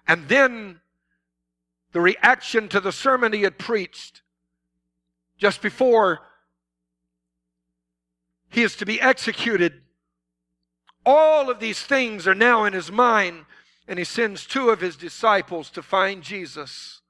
and 0.06 0.28
then 0.28 0.80
the 1.92 2.00
reaction 2.00 2.68
to 2.68 2.80
the 2.80 2.92
sermon 2.92 3.32
he 3.32 3.42
had 3.42 3.58
preached 3.58 4.22
just 5.38 5.62
before 5.62 6.20
he 8.48 8.62
is 8.62 8.76
to 8.76 8.86
be 8.86 9.00
executed. 9.00 9.82
All 11.04 11.50
of 11.50 11.60
these 11.60 11.82
things 11.82 12.26
are 12.26 12.34
now 12.34 12.64
in 12.64 12.72
his 12.72 12.90
mind, 12.90 13.46
and 13.86 13.98
he 13.98 14.04
sends 14.04 14.46
two 14.46 14.70
of 14.70 14.80
his 14.80 14.96
disciples 14.96 15.70
to 15.70 15.82
find 15.82 16.22
Jesus, 16.22 17.02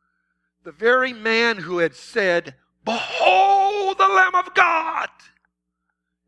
the 0.64 0.72
very 0.72 1.12
man 1.12 1.58
who 1.58 1.78
had 1.78 1.94
said, 1.94 2.54
Behold 2.84 3.98
the 3.98 4.08
Lamb 4.08 4.34
of 4.34 4.54
God! 4.54 5.08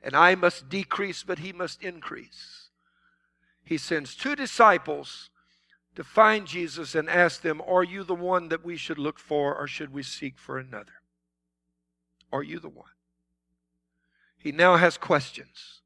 And 0.03 0.15
I 0.15 0.35
must 0.35 0.69
decrease, 0.69 1.23
but 1.23 1.41
he 1.41 1.53
must 1.53 1.83
increase. 1.83 2.69
He 3.65 3.77
sends 3.77 4.15
two 4.15 4.35
disciples 4.35 5.29
to 5.95 6.05
find 6.05 6.47
Jesus 6.47 6.95
and 6.95 7.11
ask 7.11 7.43
them, 7.43 7.61
Are 7.67 7.83
you 7.83 8.05
the 8.05 8.15
one 8.15 8.49
that 8.49 8.65
we 8.65 8.77
should 8.77 8.99
look 8.99 9.19
for, 9.19 9.55
or 9.55 9.67
should 9.67 9.93
we 9.93 10.03
seek 10.03 10.39
for 10.39 10.59
another? 10.59 11.03
Are 12.33 12.43
you 12.43 12.61
the 12.61 12.69
one? 12.69 12.87
He 14.39 14.53
now 14.53 14.77
has 14.77 14.97
questions. 14.97 15.83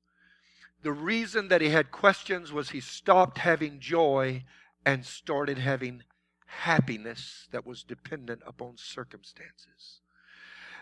The 0.83 0.93
reason 0.93 1.49
that 1.49 1.61
he 1.61 1.71
had 1.71 1.91
questions 1.91 2.53
was 2.53 2.71
he 2.71 2.81
stopped 2.81 3.39
having 3.39 3.81
joy 3.81 4.45
and 4.85 5.05
started 5.05 5.59
having 5.59 6.03
happiness 6.47 7.49
that 7.53 7.67
was 7.67 7.83
dependent 7.83 8.43
upon 8.47 8.77
circumstances. 8.77 10.01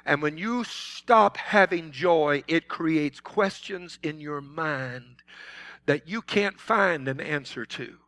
And 0.05 0.23
when 0.23 0.39
you 0.39 0.65
stop 0.65 1.37
having 1.37 1.93
joy, 1.93 2.43
it 2.49 2.69
creates 2.69 3.21
questions 3.21 3.99
in 4.03 4.21
your 4.21 4.41
mind 4.41 5.23
that 5.87 6.09
you 6.09 6.23
can't 6.23 6.59
find 6.59 7.07
an 7.07 7.21
answer 7.21 7.65
to. 7.67 7.99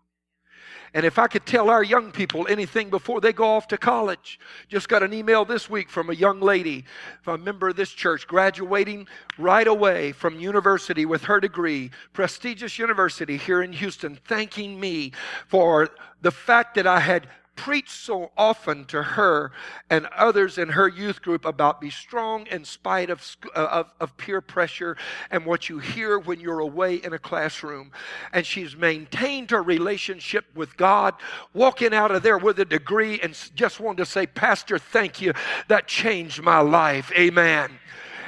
And 0.95 1.07
if 1.07 1.19
I 1.19 1.27
could 1.27 1.47
tell 1.47 1.71
our 1.71 1.83
young 1.83 2.13
people 2.13 2.47
anything 2.49 2.91
before 2.91 3.21
they 3.21 3.33
go 3.33 3.45
off 3.45 3.67
to 3.69 3.79
college, 3.79 4.39
just 4.69 4.91
got 4.91 5.03
an 5.03 5.15
email 5.15 5.45
this 5.45 5.71
week 5.71 5.89
from 5.89 6.11
a 6.11 6.15
young 6.15 6.41
lady, 6.41 6.85
from 7.23 7.41
a 7.41 7.45
member 7.45 7.69
of 7.69 7.77
this 7.77 7.91
church, 7.91 8.27
graduating 8.27 9.09
right 9.39 9.67
away 9.67 10.13
from 10.13 10.39
university 10.39 11.07
with 11.07 11.25
her 11.25 11.41
degree, 11.41 11.91
prestigious 12.13 12.79
university 12.79 13.39
here 13.39 13.63
in 13.63 13.73
Houston, 13.73 14.19
thanking 14.27 14.79
me 14.79 15.13
for 15.49 15.89
the 16.21 16.31
fact 16.31 16.75
that 16.75 16.87
I 16.87 17.01
had 17.01 17.27
preached 17.63 17.93
so 17.93 18.33
often 18.37 18.85
to 18.85 19.01
her 19.01 19.53
and 19.89 20.07
others 20.07 20.59
in 20.59 20.69
her 20.69 20.89
youth 20.89 21.23
group 21.23 21.45
about 21.45 21.81
be 21.81 21.91
strong 21.91 22.45
in 22.49 22.65
spite 22.65 23.09
of, 23.09 23.37
uh, 23.55 23.69
of, 23.71 23.95
of, 24.01 24.17
peer 24.17 24.41
pressure 24.41 24.97
and 25.31 25.47
what 25.47 25.69
you 25.69 25.79
hear 25.79 26.19
when 26.19 26.41
you're 26.41 26.59
away 26.59 26.97
in 26.97 27.13
a 27.13 27.19
classroom. 27.21 27.93
And 28.33 28.45
she's 28.45 28.75
maintained 28.77 29.53
her 29.53 29.63
relationship 29.63 30.45
with 30.57 30.77
God, 30.77 31.15
walking 31.55 31.95
out 31.95 32.11
of 32.11 32.25
there 32.25 32.37
with 32.37 32.59
a 32.59 32.65
degree 32.65 33.21
and 33.21 33.39
just 33.55 33.79
wanted 33.79 33.99
to 33.99 34.07
say, 34.07 34.27
Pastor, 34.27 34.77
thank 34.77 35.21
you. 35.21 35.33
That 35.69 35.87
changed 35.87 36.43
my 36.43 36.59
life. 36.59 37.13
Amen. 37.17 37.71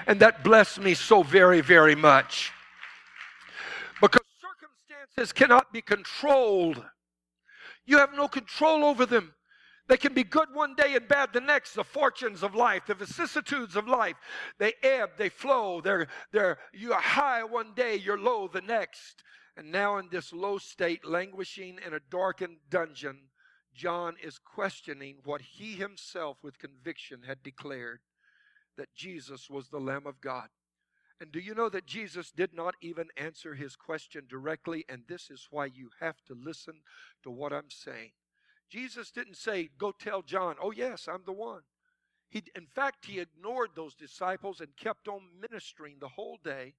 And 0.06 0.20
that 0.20 0.44
blessed 0.44 0.78
me 0.78 0.94
so 0.94 1.24
very, 1.24 1.60
very 1.60 1.96
much. 1.96 2.52
Because 4.00 4.22
circumstances 4.40 5.32
cannot 5.32 5.72
be 5.72 5.82
controlled 5.82 6.84
you 7.86 7.98
have 7.98 8.14
no 8.14 8.28
control 8.28 8.84
over 8.84 9.06
them. 9.06 9.34
They 9.86 9.96
can 9.98 10.14
be 10.14 10.24
good 10.24 10.48
one 10.52 10.74
day 10.74 10.94
and 10.94 11.06
bad 11.06 11.32
the 11.32 11.40
next. 11.40 11.74
The 11.74 11.84
fortunes 11.84 12.42
of 12.42 12.54
life, 12.54 12.86
the 12.86 12.94
vicissitudes 12.94 13.76
of 13.76 13.86
life, 13.86 14.16
they 14.58 14.72
ebb, 14.82 15.10
they 15.18 15.28
flow. 15.28 15.82
They're, 15.82 16.06
they're, 16.32 16.58
you're 16.72 16.98
high 16.98 17.44
one 17.44 17.74
day, 17.74 17.96
you're 17.96 18.18
low 18.18 18.48
the 18.48 18.62
next. 18.62 19.22
And 19.56 19.70
now, 19.70 19.98
in 19.98 20.08
this 20.10 20.32
low 20.32 20.58
state, 20.58 21.04
languishing 21.04 21.78
in 21.86 21.92
a 21.92 22.00
darkened 22.10 22.56
dungeon, 22.70 23.28
John 23.74 24.14
is 24.22 24.38
questioning 24.38 25.18
what 25.24 25.42
he 25.42 25.74
himself, 25.74 26.38
with 26.42 26.58
conviction, 26.58 27.22
had 27.26 27.42
declared 27.42 28.00
that 28.76 28.94
Jesus 28.94 29.50
was 29.50 29.68
the 29.68 29.78
Lamb 29.78 30.06
of 30.06 30.20
God. 30.20 30.48
And 31.24 31.32
do 31.32 31.40
you 31.40 31.54
know 31.54 31.70
that 31.70 31.86
Jesus 31.86 32.30
did 32.30 32.52
not 32.52 32.74
even 32.82 33.08
answer 33.16 33.54
his 33.54 33.76
question 33.76 34.24
directly? 34.28 34.84
And 34.90 35.04
this 35.08 35.30
is 35.30 35.48
why 35.50 35.64
you 35.64 35.88
have 35.98 36.22
to 36.26 36.34
listen 36.34 36.82
to 37.22 37.30
what 37.30 37.50
I'm 37.50 37.70
saying. 37.70 38.10
Jesus 38.68 39.10
didn't 39.10 39.38
say, 39.38 39.70
Go 39.78 39.90
tell 39.90 40.20
John, 40.20 40.56
oh, 40.60 40.70
yes, 40.70 41.08
I'm 41.08 41.22
the 41.24 41.32
one. 41.32 41.62
He, 42.28 42.42
in 42.54 42.66
fact, 42.66 43.06
he 43.06 43.20
ignored 43.20 43.70
those 43.74 43.94
disciples 43.94 44.60
and 44.60 44.76
kept 44.76 45.08
on 45.08 45.22
ministering 45.40 45.96
the 45.98 46.08
whole 46.08 46.38
day 46.44 46.74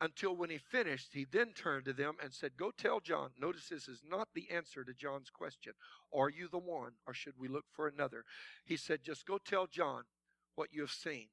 until 0.00 0.36
when 0.36 0.50
he 0.50 0.58
finished, 0.58 1.08
he 1.12 1.26
then 1.28 1.48
turned 1.52 1.86
to 1.86 1.92
them 1.92 2.14
and 2.22 2.32
said, 2.32 2.56
Go 2.56 2.70
tell 2.70 3.00
John. 3.00 3.30
Notice 3.40 3.70
this 3.70 3.88
is 3.88 4.02
not 4.08 4.28
the 4.36 4.52
answer 4.52 4.84
to 4.84 4.94
John's 4.94 5.30
question. 5.30 5.72
Are 6.14 6.30
you 6.30 6.46
the 6.46 6.58
one, 6.58 6.92
or 7.08 7.12
should 7.12 7.34
we 7.36 7.48
look 7.48 7.64
for 7.72 7.88
another? 7.88 8.24
He 8.64 8.76
said, 8.76 9.00
Just 9.02 9.26
go 9.26 9.38
tell 9.38 9.66
John 9.66 10.04
what 10.54 10.68
you 10.70 10.82
have 10.82 10.92
seen 10.92 11.26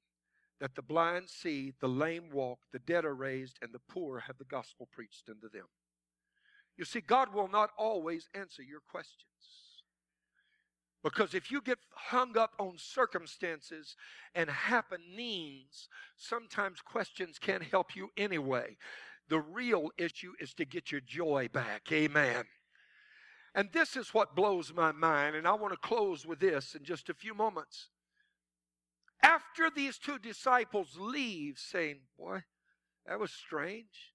that 0.59 0.75
the 0.75 0.81
blind 0.81 1.29
see, 1.29 1.73
the 1.79 1.87
lame 1.87 2.29
walk, 2.31 2.59
the 2.71 2.79
dead 2.79 3.05
are 3.05 3.15
raised, 3.15 3.57
and 3.61 3.73
the 3.73 3.81
poor 3.87 4.19
have 4.19 4.37
the 4.37 4.45
gospel 4.45 4.87
preached 4.91 5.29
unto 5.29 5.49
them. 5.49 5.67
You 6.77 6.85
see, 6.85 7.01
God 7.01 7.33
will 7.33 7.47
not 7.47 7.71
always 7.77 8.29
answer 8.33 8.61
your 8.61 8.81
questions. 8.89 9.23
Because 11.03 11.33
if 11.33 11.51
you 11.51 11.61
get 11.61 11.77
hung 11.93 12.37
up 12.37 12.53
on 12.59 12.73
circumstances 12.77 13.95
and 14.35 14.49
happenings, 14.49 15.89
sometimes 16.17 16.81
questions 16.81 17.37
can't 17.39 17.63
help 17.63 17.95
you 17.95 18.09
anyway. 18.17 18.77
The 19.29 19.39
real 19.39 19.89
issue 19.97 20.33
is 20.39 20.53
to 20.55 20.65
get 20.65 20.91
your 20.91 21.01
joy 21.01 21.49
back. 21.51 21.91
Amen. 21.91 22.45
And 23.53 23.69
this 23.73 23.95
is 23.95 24.13
what 24.13 24.35
blows 24.35 24.73
my 24.73 24.91
mind, 24.91 25.35
and 25.35 25.47
I 25.47 25.53
want 25.53 25.73
to 25.73 25.87
close 25.87 26.25
with 26.25 26.39
this 26.39 26.75
in 26.75 26.83
just 26.83 27.09
a 27.09 27.13
few 27.13 27.33
moments. 27.33 27.89
After 29.21 29.69
these 29.69 29.97
two 29.97 30.19
disciples 30.19 30.97
leave, 30.97 31.57
saying, 31.57 31.99
Boy, 32.17 32.43
that 33.05 33.19
was 33.19 33.31
strange. 33.31 34.13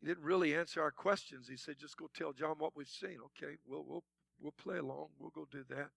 He 0.00 0.06
didn't 0.06 0.24
really 0.24 0.54
answer 0.54 0.82
our 0.82 0.90
questions. 0.90 1.48
He 1.48 1.56
said, 1.56 1.76
Just 1.78 1.96
go 1.96 2.08
tell 2.14 2.32
John 2.32 2.56
what 2.58 2.76
we've 2.76 2.88
seen. 2.88 3.18
Okay, 3.26 3.54
we'll, 3.66 3.84
we'll, 3.86 4.04
we'll 4.40 4.52
play 4.52 4.78
along. 4.78 5.08
We'll 5.18 5.30
go 5.30 5.46
do 5.50 5.64
that. 5.70 5.90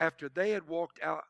After 0.00 0.28
they 0.28 0.50
had 0.50 0.66
walked 0.66 1.00
out 1.02 1.24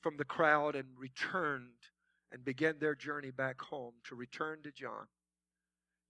from 0.00 0.16
the 0.16 0.24
crowd 0.24 0.74
and 0.74 0.88
returned 0.98 1.88
and 2.32 2.44
began 2.44 2.78
their 2.78 2.94
journey 2.94 3.30
back 3.30 3.60
home 3.60 3.94
to 4.04 4.14
return 4.14 4.62
to 4.62 4.72
John, 4.72 5.06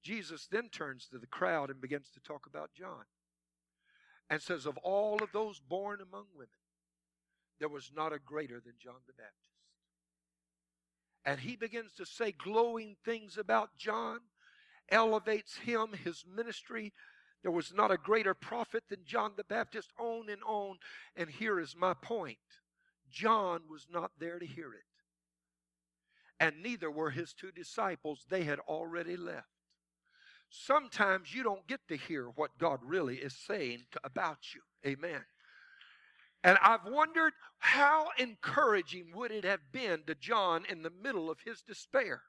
Jesus 0.02 0.48
then 0.50 0.68
turns 0.68 1.06
to 1.08 1.18
the 1.18 1.26
crowd 1.26 1.70
and 1.70 1.80
begins 1.80 2.10
to 2.14 2.20
talk 2.20 2.46
about 2.46 2.72
John 2.72 3.04
and 4.30 4.40
says, 4.40 4.66
Of 4.66 4.78
all 4.78 5.22
of 5.22 5.32
those 5.32 5.60
born 5.60 6.00
among 6.00 6.26
women, 6.34 6.48
there 7.58 7.68
was 7.68 7.90
not 7.94 8.12
a 8.12 8.18
greater 8.18 8.60
than 8.60 8.74
John 8.78 9.00
the 9.06 9.12
Baptist. 9.12 9.34
And 11.24 11.40
he 11.40 11.56
begins 11.56 11.92
to 11.94 12.06
say 12.06 12.32
glowing 12.32 12.96
things 13.04 13.36
about 13.36 13.76
John, 13.76 14.20
elevates 14.90 15.56
him, 15.56 15.88
his 16.04 16.24
ministry. 16.26 16.92
There 17.42 17.52
was 17.52 17.72
not 17.74 17.90
a 17.90 17.98
greater 17.98 18.34
prophet 18.34 18.84
than 18.88 19.04
John 19.04 19.32
the 19.36 19.44
Baptist, 19.44 19.92
on 19.98 20.28
and 20.30 20.42
on. 20.46 20.78
And 21.16 21.28
here 21.28 21.60
is 21.60 21.76
my 21.76 21.94
point 21.94 22.38
John 23.10 23.62
was 23.70 23.86
not 23.90 24.12
there 24.18 24.38
to 24.38 24.46
hear 24.46 24.72
it. 24.72 24.84
And 26.40 26.62
neither 26.62 26.90
were 26.90 27.10
his 27.10 27.32
two 27.32 27.50
disciples. 27.50 28.24
They 28.28 28.44
had 28.44 28.60
already 28.60 29.16
left. 29.16 29.48
Sometimes 30.50 31.34
you 31.34 31.42
don't 31.42 31.66
get 31.66 31.80
to 31.88 31.96
hear 31.96 32.26
what 32.26 32.58
God 32.58 32.80
really 32.82 33.16
is 33.16 33.34
saying 33.34 33.84
about 34.02 34.38
you. 34.54 34.62
Amen. 34.88 35.24
And 36.44 36.56
I've 36.62 36.84
wondered 36.84 37.32
how 37.58 38.08
encouraging 38.18 39.06
would 39.14 39.30
it 39.30 39.44
have 39.44 39.72
been 39.72 40.02
to 40.06 40.14
John 40.14 40.64
in 40.68 40.82
the 40.82 40.92
middle 41.02 41.30
of 41.30 41.40
his 41.44 41.62
despair 41.62 42.22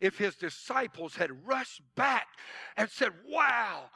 if 0.00 0.18
his 0.18 0.36
disciples 0.36 1.16
had 1.16 1.46
rushed 1.46 1.82
back 1.96 2.26
and 2.76 2.88
said, 2.88 3.10
Wow, 3.28 3.90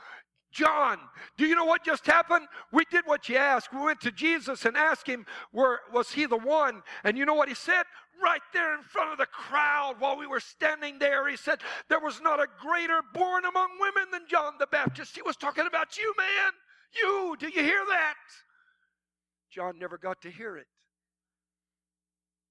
John, 0.57 0.99
do 1.36 1.44
you 1.44 1.55
know 1.55 1.66
what 1.66 1.84
just 1.84 2.07
happened? 2.07 2.47
We 2.72 2.84
did 2.90 3.03
what 3.05 3.28
you 3.28 3.36
asked. 3.36 3.74
We 3.74 3.80
went 3.80 4.01
to 4.01 4.11
Jesus 4.11 4.64
and 4.64 4.74
asked 4.74 5.07
him, 5.07 5.26
where, 5.53 5.80
was 5.92 6.12
he 6.12 6.24
the 6.24 6.38
one? 6.38 6.82
And 7.05 7.18
you 7.18 7.26
know 7.26 7.34
what 7.34 7.51
he 7.51 7.55
said? 7.55 7.84
Right 8.22 8.40
there 8.55 8.74
in 8.74 8.82
front 8.82 9.12
of 9.12 9.18
the 9.18 9.26
crowd 9.26 9.97
while 9.99 10.16
we 10.16 10.26
were 10.26 10.40
standing 10.40 10.99
there, 10.99 11.28
he 11.28 11.36
said, 11.36 11.59
There 11.90 12.01
was 12.01 12.22
not 12.22 12.40
a 12.40 12.47
greater 12.62 13.03
born 13.12 13.44
among 13.44 13.68
women 13.78 14.11
than 14.11 14.22
John 14.26 14.55
the 14.59 14.66
Baptist. 14.66 15.14
He 15.14 15.20
was 15.20 15.36
talking 15.36 15.66
about 15.66 15.99
you, 15.99 16.14
man. 16.16 16.53
You, 16.94 17.36
do 17.38 17.49
you 17.49 17.62
hear 17.62 17.84
that? 17.90 18.14
John 19.57 19.79
never 19.79 19.97
got 19.97 20.21
to 20.21 20.31
hear 20.31 20.59
it. 20.59 20.67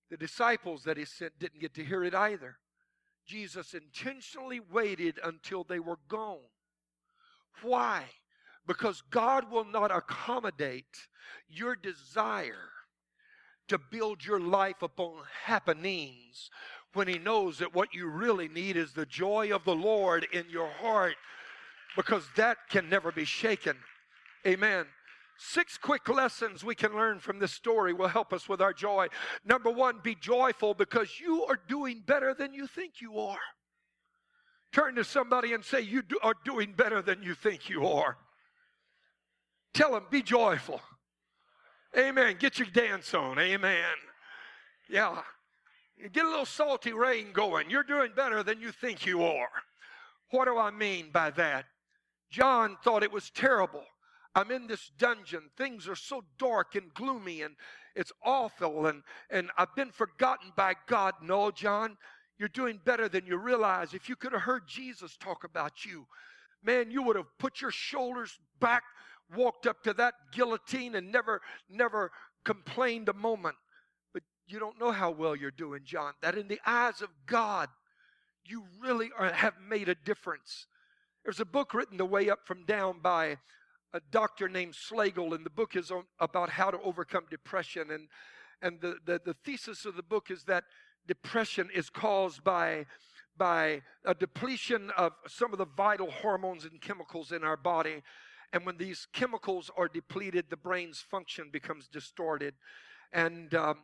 The 0.10 0.18
disciples 0.18 0.84
that 0.86 0.97
he 0.97 1.06
sent 1.06 1.38
didn't 1.38 1.62
get 1.62 1.76
to 1.76 1.84
hear 1.84 2.03
it 2.03 2.16
either. 2.16 2.58
Jesus 3.28 3.76
intentionally 3.76 4.60
waited 4.60 5.20
until 5.24 5.64
they 5.64 5.80
were 5.80 5.99
gone. 6.08 6.49
Why? 7.62 8.06
Because 8.66 9.03
God 9.12 9.51
will 9.51 9.66
not 9.66 9.95
accommodate 9.95 11.08
your 11.47 11.76
desire 11.76 12.72
to 13.68 13.78
build 13.78 14.26
your 14.26 14.39
life 14.39 14.82
upon 14.82 15.18
happenings 15.43 16.49
when 16.93 17.08
He 17.08 17.20
knows 17.20 17.60
that 17.60 17.76
what 17.76 17.93
you 17.93 18.08
really 18.08 18.47
need 18.47 18.78
is 18.78 18.93
the 18.93 19.06
joy 19.06 19.53
of 19.53 19.64
the 19.64 19.76
Lord 19.76 20.26
in 20.34 20.45
your 20.49 20.70
heart 20.70 21.16
because 21.95 22.26
that 22.36 22.58
can 22.68 22.89
never 22.89 23.12
be 23.12 23.26
shaken. 23.26 23.78
Amen. 24.47 24.88
Six 25.38 25.77
quick 25.77 26.07
lessons 26.07 26.63
we 26.63 26.75
can 26.75 26.95
learn 26.95 27.19
from 27.19 27.39
this 27.39 27.51
story 27.51 27.93
will 27.93 28.07
help 28.07 28.31
us 28.31 28.47
with 28.47 28.61
our 28.61 28.73
joy. 28.73 29.07
Number 29.43 29.69
one, 29.69 29.99
be 30.01 30.15
joyful 30.15 30.73
because 30.73 31.19
you 31.19 31.43
are 31.45 31.59
doing 31.67 32.01
better 32.05 32.33
than 32.33 32.53
you 32.53 32.67
think 32.67 33.01
you 33.01 33.19
are. 33.19 33.39
Turn 34.71 34.95
to 34.95 35.03
somebody 35.03 35.53
and 35.53 35.63
say, 35.63 35.81
You 35.81 36.01
do, 36.01 36.17
are 36.23 36.36
doing 36.45 36.73
better 36.73 37.01
than 37.01 37.21
you 37.21 37.33
think 37.33 37.69
you 37.69 37.86
are. 37.86 38.17
Tell 39.73 39.91
them, 39.91 40.05
be 40.09 40.21
joyful. 40.21 40.81
Amen. 41.97 42.38
Get 42.39 42.59
your 42.59 42.69
dance 42.69 43.13
on. 43.13 43.39
Amen. 43.39 43.93
Yeah. 44.89 45.21
Get 46.11 46.25
a 46.25 46.29
little 46.29 46.45
salty 46.45 46.93
rain 46.93 47.31
going. 47.33 47.69
You're 47.69 47.83
doing 47.83 48.11
better 48.15 48.43
than 48.43 48.59
you 48.59 48.71
think 48.71 49.05
you 49.05 49.23
are. 49.23 49.49
What 50.31 50.45
do 50.45 50.57
I 50.57 50.71
mean 50.71 51.09
by 51.11 51.29
that? 51.31 51.65
John 52.29 52.77
thought 52.83 53.03
it 53.03 53.11
was 53.11 53.29
terrible. 53.29 53.83
I'm 54.36 54.51
in 54.51 54.67
this 54.67 54.91
dungeon. 54.97 55.49
Things 55.57 55.88
are 55.88 55.95
so 55.95 56.23
dark 56.38 56.75
and 56.75 56.93
gloomy 56.93 57.41
and 57.41 57.55
it's 57.95 58.11
awful 58.23 58.88
and, 58.88 59.01
and 59.29 59.49
I've 59.57 59.73
been 59.75 59.91
forgotten 59.91 60.51
by 60.55 60.75
God. 60.88 61.13
No, 61.21 61.49
John, 61.51 61.97
you're 62.38 62.49
doing 62.49 62.79
better 62.83 63.07
than 63.07 63.25
you 63.25 63.38
realize. 63.38 63.93
If 63.93 64.09
you 64.09 64.17
could 64.17 64.33
have 64.33 64.41
heard 64.41 64.67
Jesus 64.67 65.15
talk 65.15 65.45
about 65.45 65.86
you, 65.86 66.05
man, 66.61 66.91
you 66.91 67.01
would 67.03 67.15
have 67.15 67.38
put 67.39 67.61
your 67.61 67.71
shoulders 67.71 68.38
back, 68.59 68.83
walked 69.33 69.65
up 69.65 69.81
to 69.83 69.93
that 69.93 70.15
guillotine 70.33 70.95
and 70.95 71.11
never, 71.11 71.41
never 71.69 72.11
complained 72.43 73.07
a 73.07 73.13
moment. 73.13 73.55
But 74.13 74.23
you 74.47 74.59
don't 74.59 74.79
know 74.79 74.91
how 74.91 75.11
well 75.11 75.36
you're 75.36 75.51
doing, 75.51 75.81
John. 75.86 76.11
That 76.21 76.38
in 76.38 76.49
the 76.49 76.59
eyes 76.65 77.01
of 77.01 77.09
God, 77.25 77.69
you 78.43 78.65
really 78.81 79.11
are, 79.17 79.31
have 79.31 79.55
made 79.65 79.88
a 79.88 79.95
difference. 79.95 80.67
There's 81.23 81.39
a 81.39 81.45
book 81.45 81.73
written 81.73 81.97
The 81.97 82.05
Way 82.05 82.29
Up 82.29 82.39
from 82.45 82.65
Down 82.65 82.99
by 83.01 83.38
a 83.95 84.01
doctor 84.11 84.49
named 84.49 84.73
Slagle, 84.73 85.33
and 85.33 85.45
the 85.45 85.49
book 85.49 85.77
is 85.77 85.89
on, 85.89 86.03
about 86.19 86.49
how 86.49 86.69
to 86.69 86.77
overcome 86.81 87.23
depression. 87.29 87.91
And, 87.91 88.09
and 88.61 88.81
the, 88.81 88.97
the, 89.05 89.21
the 89.25 89.35
thesis 89.45 89.85
of 89.85 89.95
the 89.95 90.03
book 90.03 90.29
is 90.29 90.43
that 90.43 90.65
depression 91.07 91.69
is 91.73 91.89
caused 91.89 92.43
by, 92.43 92.87
by 93.37 93.81
a 94.03 94.13
depletion 94.13 94.91
of 94.97 95.13
some 95.27 95.53
of 95.53 95.59
the 95.59 95.65
vital 95.77 96.11
hormones 96.11 96.65
and 96.65 96.81
chemicals 96.81 97.31
in 97.31 97.45
our 97.45 97.55
body. 97.55 98.03
And 98.51 98.65
when 98.65 98.75
these 98.75 99.07
chemicals 99.13 99.71
are 99.77 99.87
depleted, 99.87 100.47
the 100.49 100.57
brain's 100.57 100.99
function 100.99 101.49
becomes 101.49 101.87
distorted. 101.87 102.53
And 103.13 103.55
um, 103.55 103.77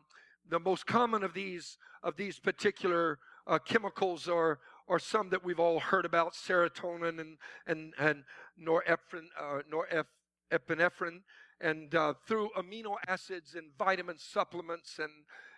the 0.49 0.59
most 0.59 0.85
common 0.85 1.23
of 1.23 1.33
these 1.33 1.77
of 2.03 2.17
these 2.17 2.37
particular 2.39 3.19
uh, 3.47 3.59
chemicals 3.59 4.27
are 4.27 4.59
or 4.87 4.99
some 4.99 5.29
that 5.29 5.43
we've 5.43 5.59
all 5.59 5.79
heard 5.79 6.05
about, 6.05 6.33
serotonin 6.33 7.19
and, 7.19 7.37
and, 7.67 7.93
and 7.97 8.23
norepinephrine, 8.59 9.27
uh, 9.39 9.61
norepinephrine 9.71 11.21
and 11.61 11.93
uh, 11.95 12.13
through 12.27 12.49
amino 12.57 12.95
acids 13.07 13.55
and 13.55 13.67
vitamin 13.77 14.17
supplements 14.17 14.99
and, 14.99 15.11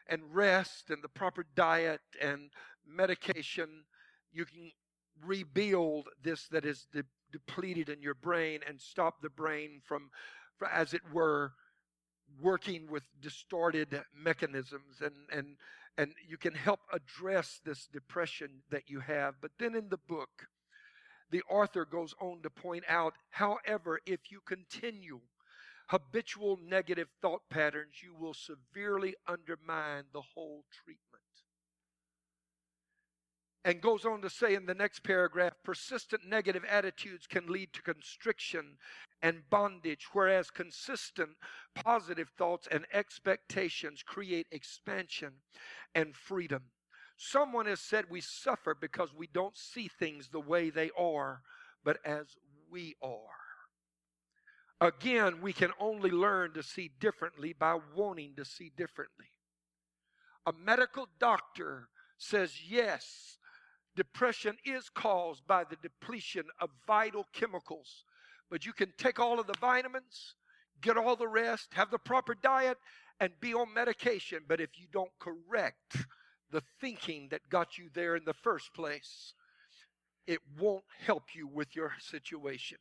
and 0.08 0.22
rest 0.34 0.90
and 0.90 1.04
the 1.04 1.08
proper 1.08 1.46
diet 1.56 2.02
and 2.22 2.52
medication, 2.86 3.86
you 4.32 4.46
can 4.46 4.72
rebuild 5.26 6.10
this 6.22 6.48
that 6.50 6.66
is 6.66 6.88
de- 6.94 7.04
depleted 7.32 7.90
in 7.90 8.02
your 8.02 8.14
brain 8.14 8.60
and 8.68 8.80
stop 8.80 9.22
the 9.22 9.30
brain 9.30 9.82
from, 9.86 10.10
as 10.72 10.94
it 10.94 11.02
were, 11.12 11.54
working 12.42 12.90
with 12.90 13.04
distorted 13.22 14.02
mechanisms 14.16 15.02
and, 15.02 15.14
and 15.32 15.56
and 15.98 16.14
you 16.28 16.38
can 16.38 16.54
help 16.54 16.80
address 16.92 17.60
this 17.64 17.88
depression 17.88 18.50
that 18.72 18.90
you 18.90 19.00
have. 19.00 19.36
But 19.42 19.52
then 19.60 19.76
in 19.76 19.90
the 19.90 20.00
book, 20.08 20.48
the 21.32 21.44
author 21.50 21.86
goes 21.86 22.14
on 22.20 22.42
to 22.42 22.50
point 22.50 22.84
out, 22.88 23.14
however, 23.30 24.00
if 24.06 24.32
you 24.32 24.40
continue 24.46 25.20
habitual 25.88 26.60
negative 26.68 27.10
thought 27.22 27.42
patterns, 27.50 27.96
you 28.04 28.14
will 28.16 28.34
severely 28.34 29.16
undermine 29.28 30.04
the 30.14 30.22
whole 30.22 30.64
treatment 30.84 31.13
and 33.66 33.82
goes 33.82 34.06
on 34.06 34.22
to 34.22 34.30
say 34.30 34.56
in 34.56 34.66
the 34.66 34.74
next 34.74 35.04
paragraph 35.04 35.54
persistent 35.64 36.24
negative 36.28 36.64
attitudes 36.70 37.28
can 37.28 37.48
lead 37.48 37.72
to 37.74 37.82
constriction 37.82 38.78
and 39.22 39.50
bondage, 39.50 40.08
whereas 40.12 40.50
consistent 40.50 41.30
positive 41.74 42.30
thoughts 42.38 42.68
and 42.70 42.86
expectations 42.92 44.04
create 44.04 44.48
expansion 44.52 45.32
and 45.96 46.16
freedom. 46.16 46.64
Someone 47.16 47.68
has 47.68 47.80
said 47.80 48.06
we 48.10 48.20
suffer 48.20 48.76
because 48.80 49.14
we 49.14 49.28
don't 49.28 49.56
see 49.56 49.88
things 49.88 50.28
the 50.28 50.42
way 50.42 50.70
they 50.70 50.90
are, 50.98 51.42
but 51.86 51.98
as 52.06 52.36
we 52.70 52.96
are. 53.02 53.44
Again, 54.82 55.40
we 55.42 55.54
can 55.54 55.72
only 55.80 56.12
learn 56.12 56.54
to 56.54 56.64
see 56.64 56.92
differently 57.00 57.54
by 57.54 57.80
wanting 57.96 58.34
to 58.36 58.44
see 58.44 58.72
differently. 58.76 59.28
A 60.46 60.52
medical 60.52 61.08
doctor 61.20 61.88
says, 62.18 62.60
yes, 62.68 63.38
Depression 63.96 64.58
is 64.66 64.90
caused 64.90 65.46
by 65.48 65.64
the 65.64 65.76
depletion 65.76 66.46
of 66.60 66.70
vital 66.88 67.28
chemicals. 67.34 68.06
But 68.50 68.66
you 68.66 68.74
can 68.74 68.94
take 68.98 69.20
all 69.20 69.40
of 69.40 69.48
the 69.48 69.58
vitamins, 69.60 70.36
get 70.82 70.98
all 70.98 71.16
the 71.16 71.28
rest, 71.28 71.70
have 71.74 71.92
the 71.92 72.00
proper 72.00 72.36
diet, 72.36 72.78
and 73.20 73.32
be 73.40 73.54
on 73.54 73.74
medication. 73.74 74.40
But 74.48 74.60
if 74.60 74.72
you 74.80 74.88
don't 74.92 75.12
correct 75.20 76.06
the 76.52 76.64
thinking 76.82 77.28
that 77.32 77.50
got 77.50 77.78
you 77.78 77.90
there 77.94 78.16
in 78.16 78.26
the 78.26 78.34
first 78.34 78.74
place, 78.74 79.34
it 80.28 80.40
won't 80.60 80.84
help 81.06 81.36
you 81.36 81.48
with 81.48 81.76
your 81.76 81.94
situation. 82.00 82.78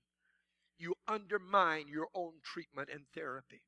You 0.79 0.95
undermine 1.09 1.89
your 1.89 2.09
own 2.15 2.33
treatment 2.43 2.89
and 2.93 3.03
therapy. 3.15 3.63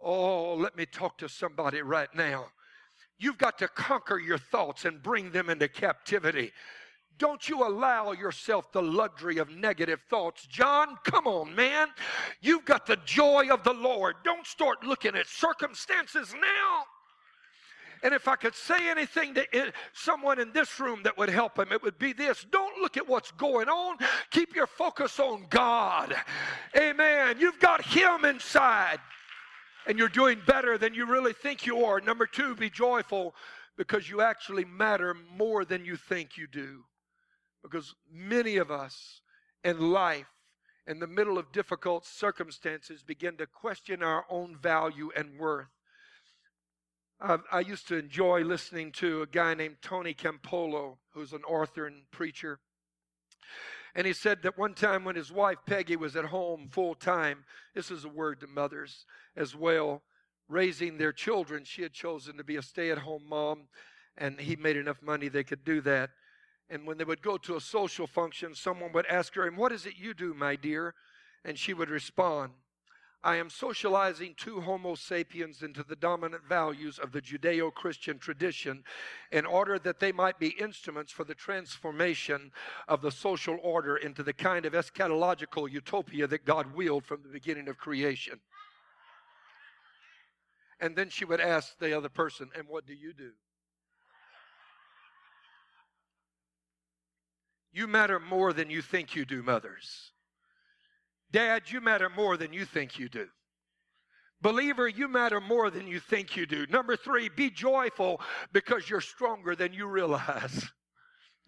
Oh, 0.00 0.54
let 0.54 0.76
me 0.76 0.86
talk 0.86 1.18
to 1.18 1.28
somebody 1.28 1.82
right 1.82 2.14
now. 2.14 2.46
You've 3.18 3.38
got 3.38 3.58
to 3.58 3.68
conquer 3.68 4.18
your 4.18 4.38
thoughts 4.38 4.84
and 4.84 5.02
bring 5.02 5.30
them 5.30 5.50
into 5.50 5.68
captivity. 5.68 6.52
Don't 7.18 7.48
you 7.48 7.66
allow 7.66 8.12
yourself 8.12 8.70
the 8.70 8.82
luxury 8.82 9.38
of 9.38 9.50
negative 9.50 10.00
thoughts. 10.08 10.46
John, 10.46 10.96
come 11.02 11.26
on, 11.26 11.54
man. 11.54 11.88
You've 12.40 12.64
got 12.64 12.86
the 12.86 12.98
joy 13.04 13.48
of 13.50 13.64
the 13.64 13.74
Lord. 13.74 14.16
Don't 14.24 14.46
start 14.46 14.84
looking 14.84 15.16
at 15.16 15.26
circumstances 15.26 16.32
now. 16.32 16.84
And 18.04 18.14
if 18.14 18.28
I 18.28 18.36
could 18.36 18.54
say 18.54 18.88
anything 18.88 19.34
to 19.34 19.72
someone 19.92 20.38
in 20.38 20.52
this 20.52 20.78
room 20.78 21.02
that 21.02 21.18
would 21.18 21.28
help 21.28 21.58
him, 21.58 21.72
it 21.72 21.82
would 21.82 21.98
be 21.98 22.12
this. 22.12 22.46
Don't 22.52 22.80
look 22.80 22.96
at 22.96 23.08
what's 23.08 23.32
going 23.32 23.68
on. 23.68 23.96
Keep 24.30 24.54
your 24.54 24.68
focus 24.68 25.18
on 25.18 25.46
God. 25.50 26.14
Amen. 26.76 27.36
You've 27.40 27.58
got 27.58 27.84
Him 27.84 28.24
inside 28.24 29.00
and 29.86 29.98
you're 29.98 30.08
doing 30.08 30.40
better 30.46 30.76
than 30.76 30.94
you 30.94 31.06
really 31.06 31.32
think 31.32 31.66
you 31.66 31.84
are. 31.84 32.00
Number 32.00 32.26
two, 32.26 32.54
be 32.54 32.70
joyful 32.70 33.34
because 33.76 34.10
you 34.10 34.20
actually 34.20 34.64
matter 34.64 35.14
more 35.36 35.64
than 35.64 35.84
you 35.84 35.96
think 35.96 36.36
you 36.36 36.46
do. 36.46 36.84
Because 37.62 37.94
many 38.10 38.56
of 38.56 38.70
us 38.70 39.20
in 39.64 39.92
life, 39.92 40.26
in 40.86 40.98
the 40.98 41.06
middle 41.06 41.38
of 41.38 41.52
difficult 41.52 42.06
circumstances, 42.06 43.02
begin 43.02 43.36
to 43.36 43.46
question 43.46 44.02
our 44.02 44.24
own 44.28 44.56
value 44.56 45.10
and 45.16 45.38
worth. 45.38 45.68
I, 47.20 47.38
I 47.52 47.60
used 47.60 47.88
to 47.88 47.96
enjoy 47.96 48.42
listening 48.42 48.92
to 48.92 49.22
a 49.22 49.26
guy 49.26 49.54
named 49.54 49.76
Tony 49.82 50.14
Campolo, 50.14 50.98
who's 51.12 51.32
an 51.32 51.42
author 51.44 51.86
and 51.86 52.02
preacher. 52.10 52.60
And 53.94 54.06
he 54.06 54.12
said 54.12 54.42
that 54.42 54.58
one 54.58 54.74
time 54.74 55.04
when 55.04 55.16
his 55.16 55.32
wife 55.32 55.58
Peggy 55.66 55.96
was 55.96 56.16
at 56.16 56.26
home 56.26 56.68
full 56.70 56.94
time, 56.94 57.44
this 57.74 57.90
is 57.90 58.04
a 58.04 58.08
word 58.08 58.40
to 58.40 58.46
mothers 58.46 59.06
as 59.36 59.54
well, 59.56 60.02
raising 60.48 60.98
their 60.98 61.12
children, 61.12 61.64
she 61.64 61.82
had 61.82 61.92
chosen 61.92 62.36
to 62.36 62.44
be 62.44 62.56
a 62.56 62.62
stay 62.62 62.90
at 62.90 62.98
home 62.98 63.24
mom, 63.28 63.68
and 64.16 64.40
he 64.40 64.56
made 64.56 64.76
enough 64.76 65.02
money 65.02 65.28
they 65.28 65.44
could 65.44 65.64
do 65.64 65.80
that. 65.82 66.10
And 66.70 66.86
when 66.86 66.98
they 66.98 67.04
would 67.04 67.22
go 67.22 67.38
to 67.38 67.56
a 67.56 67.60
social 67.60 68.06
function, 68.06 68.54
someone 68.54 68.92
would 68.92 69.06
ask 69.06 69.34
her, 69.34 69.46
And 69.46 69.56
what 69.56 69.72
is 69.72 69.86
it 69.86 69.94
you 69.96 70.12
do, 70.14 70.34
my 70.34 70.56
dear? 70.56 70.94
And 71.44 71.58
she 71.58 71.72
would 71.72 71.88
respond, 71.88 72.52
I 73.24 73.36
am 73.36 73.50
socializing 73.50 74.34
two 74.36 74.60
Homo 74.60 74.94
sapiens 74.94 75.62
into 75.62 75.82
the 75.82 75.96
dominant 75.96 76.44
values 76.44 77.00
of 77.00 77.10
the 77.10 77.20
Judeo 77.20 77.74
Christian 77.74 78.18
tradition 78.18 78.84
in 79.32 79.44
order 79.44 79.76
that 79.80 79.98
they 79.98 80.12
might 80.12 80.38
be 80.38 80.50
instruments 80.50 81.10
for 81.10 81.24
the 81.24 81.34
transformation 81.34 82.52
of 82.86 83.02
the 83.02 83.10
social 83.10 83.58
order 83.60 83.96
into 83.96 84.22
the 84.22 84.32
kind 84.32 84.64
of 84.66 84.72
eschatological 84.72 85.68
utopia 85.68 86.28
that 86.28 86.44
God 86.44 86.74
willed 86.74 87.04
from 87.04 87.22
the 87.22 87.28
beginning 87.28 87.68
of 87.68 87.76
creation. 87.76 88.38
And 90.80 90.94
then 90.94 91.10
she 91.10 91.24
would 91.24 91.40
ask 91.40 91.76
the 91.78 91.96
other 91.96 92.08
person, 92.08 92.50
And 92.56 92.68
what 92.68 92.86
do 92.86 92.94
you 92.94 93.12
do? 93.12 93.32
You 97.72 97.88
matter 97.88 98.20
more 98.20 98.52
than 98.52 98.70
you 98.70 98.80
think 98.80 99.16
you 99.16 99.24
do, 99.24 99.42
mothers. 99.42 100.12
Dad, 101.30 101.64
you 101.66 101.80
matter 101.80 102.08
more 102.08 102.36
than 102.36 102.52
you 102.52 102.64
think 102.64 102.98
you 102.98 103.08
do. 103.08 103.28
Believer, 104.40 104.86
you 104.86 105.08
matter 105.08 105.40
more 105.40 105.70
than 105.70 105.86
you 105.86 105.98
think 105.98 106.36
you 106.36 106.46
do. 106.46 106.66
Number 106.66 106.96
three, 106.96 107.28
be 107.28 107.50
joyful 107.50 108.20
because 108.52 108.88
you're 108.88 109.00
stronger 109.00 109.54
than 109.56 109.72
you 109.72 109.86
realize. 109.86 110.68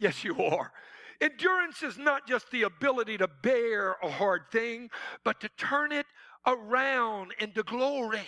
Yes, 0.02 0.24
you 0.24 0.42
are. 0.42 0.72
Endurance 1.20 1.82
is 1.82 1.98
not 1.98 2.26
just 2.26 2.50
the 2.50 2.62
ability 2.62 3.18
to 3.18 3.28
bear 3.42 3.96
a 4.02 4.08
hard 4.08 4.44
thing, 4.50 4.88
but 5.24 5.40
to 5.40 5.50
turn 5.58 5.92
it 5.92 6.06
around 6.46 7.34
into 7.38 7.62
glory. 7.62 8.22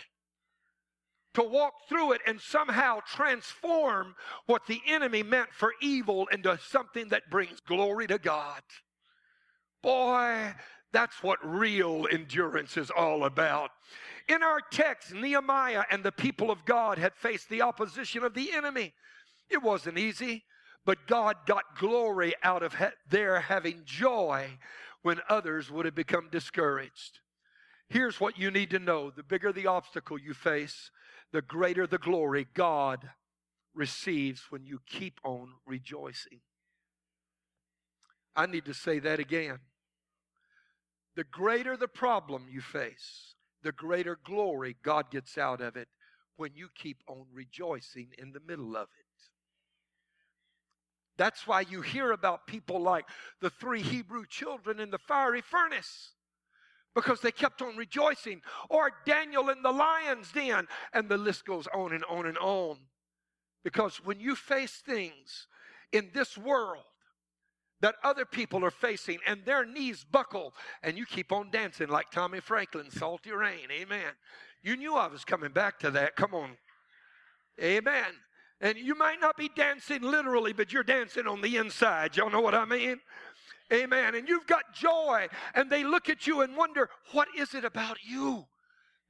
To 1.32 1.42
walk 1.42 1.72
through 1.88 2.12
it 2.12 2.20
and 2.26 2.38
somehow 2.38 2.98
transform 3.06 4.14
what 4.44 4.66
the 4.66 4.82
enemy 4.86 5.22
meant 5.22 5.48
for 5.54 5.72
evil 5.80 6.26
into 6.26 6.58
something 6.68 7.08
that 7.08 7.30
brings 7.30 7.58
glory 7.60 8.06
to 8.08 8.18
God. 8.18 8.60
Boy, 9.82 10.52
that's 10.92 11.22
what 11.22 11.38
real 11.42 12.06
endurance 12.10 12.76
is 12.76 12.90
all 12.90 13.24
about. 13.24 13.70
In 14.28 14.42
our 14.42 14.60
text, 14.70 15.12
Nehemiah 15.12 15.84
and 15.90 16.04
the 16.04 16.12
people 16.12 16.50
of 16.50 16.64
God 16.64 16.98
had 16.98 17.14
faced 17.14 17.48
the 17.48 17.62
opposition 17.62 18.22
of 18.22 18.34
the 18.34 18.52
enemy. 18.52 18.92
It 19.50 19.62
wasn't 19.62 19.98
easy, 19.98 20.44
but 20.84 21.06
God 21.06 21.36
got 21.46 21.78
glory 21.78 22.34
out 22.42 22.62
of 22.62 22.74
their 23.08 23.40
having 23.40 23.82
joy 23.84 24.58
when 25.02 25.20
others 25.28 25.70
would 25.70 25.84
have 25.84 25.94
become 25.94 26.28
discouraged. 26.30 27.20
Here's 27.88 28.20
what 28.20 28.38
you 28.38 28.50
need 28.50 28.70
to 28.70 28.78
know 28.78 29.10
the 29.10 29.22
bigger 29.22 29.52
the 29.52 29.66
obstacle 29.66 30.18
you 30.18 30.34
face, 30.34 30.90
the 31.32 31.42
greater 31.42 31.86
the 31.86 31.98
glory 31.98 32.46
God 32.54 33.10
receives 33.74 34.46
when 34.50 34.64
you 34.64 34.80
keep 34.86 35.18
on 35.24 35.48
rejoicing. 35.66 36.40
I 38.34 38.46
need 38.46 38.64
to 38.66 38.74
say 38.74 38.98
that 39.00 39.18
again. 39.18 39.58
The 41.14 41.24
greater 41.24 41.76
the 41.76 41.88
problem 41.88 42.46
you 42.50 42.60
face, 42.60 43.34
the 43.62 43.72
greater 43.72 44.18
glory 44.24 44.76
God 44.82 45.10
gets 45.10 45.36
out 45.36 45.60
of 45.60 45.76
it 45.76 45.88
when 46.36 46.52
you 46.54 46.68
keep 46.74 46.98
on 47.06 47.26
rejoicing 47.32 48.08
in 48.18 48.32
the 48.32 48.40
middle 48.40 48.76
of 48.76 48.88
it. 48.98 49.02
That's 51.18 51.46
why 51.46 51.60
you 51.60 51.82
hear 51.82 52.12
about 52.12 52.46
people 52.46 52.80
like 52.80 53.04
the 53.40 53.50
three 53.50 53.82
Hebrew 53.82 54.24
children 54.26 54.80
in 54.80 54.90
the 54.90 54.98
fiery 54.98 55.42
furnace 55.42 56.12
because 56.94 57.20
they 57.20 57.32
kept 57.32 57.62
on 57.62 57.76
rejoicing, 57.76 58.42
or 58.68 58.90
Daniel 59.06 59.48
in 59.48 59.62
the 59.62 59.70
lion's 59.70 60.30
den, 60.32 60.66
and 60.92 61.08
the 61.08 61.16
list 61.16 61.44
goes 61.46 61.66
on 61.74 61.92
and 61.92 62.04
on 62.04 62.26
and 62.26 62.36
on. 62.38 62.76
Because 63.64 63.96
when 64.04 64.20
you 64.20 64.36
face 64.36 64.82
things 64.84 65.46
in 65.92 66.10
this 66.12 66.36
world 66.36 66.84
that 67.82 67.96
other 68.02 68.24
people 68.24 68.64
are 68.64 68.70
facing 68.70 69.18
and 69.26 69.44
their 69.44 69.66
knees 69.66 70.06
buckle 70.10 70.54
and 70.82 70.96
you 70.96 71.04
keep 71.04 71.30
on 71.32 71.50
dancing 71.50 71.88
like 71.88 72.10
Tommy 72.10 72.40
Franklin, 72.40 72.90
Salty 72.90 73.32
Rain. 73.32 73.68
Amen. 73.70 74.12
You 74.62 74.76
knew 74.76 74.94
I 74.94 75.08
was 75.08 75.24
coming 75.24 75.50
back 75.50 75.78
to 75.80 75.90
that. 75.90 76.16
Come 76.16 76.32
on. 76.32 76.56
Amen. 77.60 78.06
And 78.60 78.78
you 78.78 78.94
might 78.94 79.20
not 79.20 79.36
be 79.36 79.50
dancing 79.54 80.02
literally, 80.02 80.52
but 80.52 80.72
you're 80.72 80.84
dancing 80.84 81.26
on 81.26 81.40
the 81.40 81.56
inside. 81.56 82.16
Y'all 82.16 82.30
know 82.30 82.40
what 82.40 82.54
I 82.54 82.64
mean? 82.64 83.00
Amen. 83.72 84.14
And 84.14 84.28
you've 84.28 84.46
got 84.46 84.72
joy, 84.72 85.26
and 85.54 85.68
they 85.68 85.82
look 85.82 86.08
at 86.08 86.26
you 86.26 86.42
and 86.42 86.56
wonder, 86.56 86.88
what 87.10 87.26
is 87.36 87.54
it 87.54 87.64
about 87.64 87.98
you? 88.04 88.46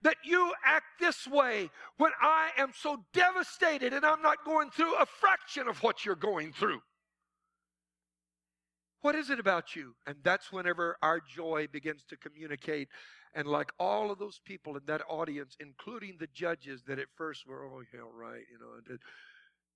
That 0.01 0.17
you 0.25 0.55
act 0.65 0.87
this 0.99 1.27
way 1.29 1.69
when 1.99 2.13
I 2.21 2.51
am 2.57 2.73
so 2.75 3.05
devastated 3.13 3.93
and 3.93 4.07
I'm 4.07 4.23
not 4.23 4.45
going 4.45 4.71
through 4.71 4.97
a 4.97 5.07
fraction 5.07 5.69
of 5.69 5.83
what 5.83 6.05
you're 6.05 6.17
going 6.17 6.53
through. 6.53 6.81
What 9.03 9.17
is 9.17 9.31
it 9.31 9.41
about 9.41 9.75
you? 9.75 9.95
And 10.07 10.17
that's 10.23 10.53
whenever 10.53 10.97
our 11.03 11.21
joy 11.21 11.67
begins 11.71 12.05
to 12.05 12.17
communicate. 12.17 12.89
And 13.35 13.49
like 13.49 13.73
all 13.79 14.11
of 14.11 14.19
those 14.19 14.41
people 14.45 14.77
in 14.77 14.83
that 14.87 15.03
audience, 15.09 15.57
including 15.59 16.17
the 16.19 16.29
judges 16.33 16.85
that 16.87 17.01
at 17.01 17.09
first 17.17 17.47
were, 17.47 17.67
oh, 17.67 17.83
right, 18.15 18.45
you 18.51 18.59
know, 18.61 18.81
the, 18.87 18.99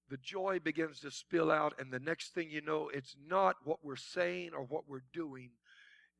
the 0.08 0.16
joy 0.18 0.60
begins 0.60 1.00
to 1.00 1.10
spill 1.10 1.50
out. 1.50 1.74
And 1.80 1.92
the 1.92 1.98
next 1.98 2.34
thing 2.34 2.50
you 2.50 2.60
know, 2.60 2.88
it's 2.94 3.16
not 3.28 3.56
what 3.64 3.84
we're 3.84 3.96
saying 3.96 4.50
or 4.54 4.62
what 4.62 4.88
we're 4.88 5.04
doing, 5.12 5.50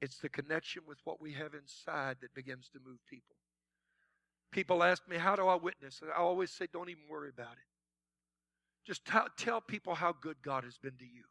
it's 0.03 0.19
the 0.19 0.29
connection 0.29 0.83
with 0.87 0.99
what 1.05 1.21
we 1.21 1.33
have 1.35 1.55
inside 1.55 2.17
that 2.23 2.35
begins 2.35 2.69
to 2.71 2.81
move 2.85 2.99
people. 3.09 3.37
People 4.51 4.83
ask 4.83 5.09
me, 5.09 5.17
how 5.17 5.37
do 5.37 5.47
I 5.47 5.55
witness? 5.55 6.01
And 6.03 6.11
I 6.11 6.17
always 6.17 6.51
say, 6.51 6.67
don't 6.73 6.89
even 6.89 7.05
worry 7.09 7.29
about 7.29 7.53
it. 7.53 7.67
Just 8.85 9.05
t- 9.05 9.19
tell 9.37 9.61
people 9.61 9.95
how 9.95 10.13
good 10.13 10.37
God 10.43 10.65
has 10.65 10.79
been 10.79 10.97
to 10.99 11.05
you. 11.05 11.25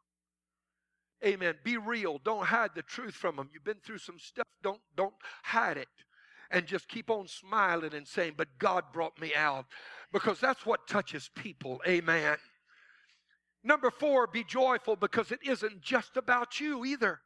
Amen. 1.25 1.55
Be 1.63 1.77
real. 1.77 2.19
Don't 2.23 2.45
hide 2.45 2.71
the 2.75 2.83
truth 2.83 3.15
from 3.15 3.37
them. 3.37 3.49
You've 3.53 3.63
been 3.63 3.79
through 3.83 3.97
some 3.97 4.19
stuff. 4.19 4.47
Don't 4.61 4.81
don't 4.95 5.13
hide 5.43 5.77
it. 5.77 5.87
And 6.51 6.67
just 6.67 6.87
keep 6.87 7.09
on 7.09 7.27
smiling 7.27 7.93
and 7.93 8.07
saying, 8.07 8.35
"But 8.37 8.59
God 8.59 8.83
brought 8.93 9.19
me 9.19 9.33
out." 9.33 9.65
Because 10.11 10.39
that's 10.39 10.65
what 10.65 10.87
touches 10.87 11.29
people. 11.35 11.81
Amen. 11.87 12.37
Number 13.63 13.89
4, 13.89 14.27
be 14.27 14.43
joyful 14.43 14.95
because 14.95 15.31
it 15.31 15.39
isn't 15.43 15.81
just 15.81 16.17
about 16.17 16.59
you 16.59 16.85
either. 16.85 17.19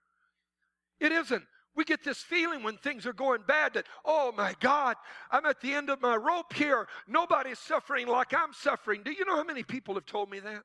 It 1.02 1.12
isn't. 1.12 1.44
We 1.76 1.84
get 1.84 2.04
this 2.04 2.22
feeling 2.22 2.64
when 2.64 2.78
things 2.78 3.06
are 3.06 3.14
going 3.14 3.42
bad 3.46 3.74
that, 3.74 3.86
oh 4.06 4.32
my 4.32 4.56
God, 4.62 4.96
I'm 5.32 5.46
at 5.46 5.60
the 5.60 5.74
end 5.74 5.90
of 5.90 6.02
my 6.02 6.16
rope 6.16 6.54
here. 6.54 6.88
Nobody's 7.08 7.60
suffering 7.60 8.08
like 8.08 8.34
I'm 8.34 8.54
suffering. 8.54 9.04
Do 9.04 9.12
you 9.12 9.26
know 9.26 9.36
how 9.36 9.44
many 9.44 9.64
people 9.64 9.96
have 9.96 10.06
told 10.06 10.30
me 10.30 10.40
that? 10.40 10.64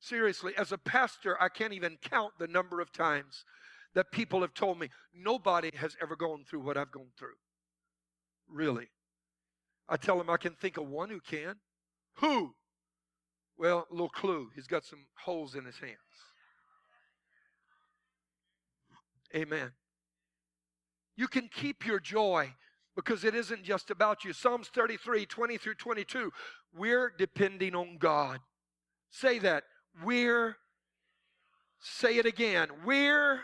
Seriously, 0.00 0.52
as 0.56 0.72
a 0.72 0.78
pastor, 0.78 1.40
I 1.40 1.48
can't 1.48 1.72
even 1.72 1.96
count 2.02 2.34
the 2.38 2.46
number 2.46 2.80
of 2.80 2.92
times 2.92 3.44
that 3.94 4.10
people 4.10 4.40
have 4.40 4.54
told 4.54 4.78
me, 4.78 4.88
nobody 5.14 5.70
has 5.76 5.96
ever 6.02 6.16
gone 6.16 6.44
through 6.48 6.60
what 6.60 6.76
I've 6.76 6.90
gone 6.90 7.12
through. 7.18 7.36
Really. 8.48 8.88
I 9.88 9.96
tell 9.96 10.18
them 10.18 10.30
I 10.30 10.36
can 10.36 10.54
think 10.54 10.76
of 10.76 10.88
one 10.88 11.10
who 11.10 11.20
can. 11.20 11.56
Who? 12.16 12.54
Well, 13.56 13.86
little 13.90 14.08
clue. 14.08 14.50
He's 14.54 14.66
got 14.66 14.84
some 14.84 15.06
holes 15.24 15.54
in 15.54 15.64
his 15.64 15.78
hands. 15.78 15.98
Amen. 19.34 19.72
You 21.16 21.28
can 21.28 21.48
keep 21.52 21.86
your 21.86 22.00
joy 22.00 22.54
because 22.96 23.24
it 23.24 23.34
isn't 23.34 23.64
just 23.64 23.90
about 23.90 24.24
you. 24.24 24.32
Psalms 24.32 24.68
33, 24.68 25.26
20 25.26 25.58
through 25.58 25.74
22. 25.74 26.32
We're 26.76 27.12
depending 27.16 27.74
on 27.74 27.98
God. 27.98 28.40
Say 29.10 29.38
that. 29.40 29.64
We're, 30.02 30.56
say 31.80 32.16
it 32.16 32.26
again, 32.26 32.68
we're, 32.84 33.40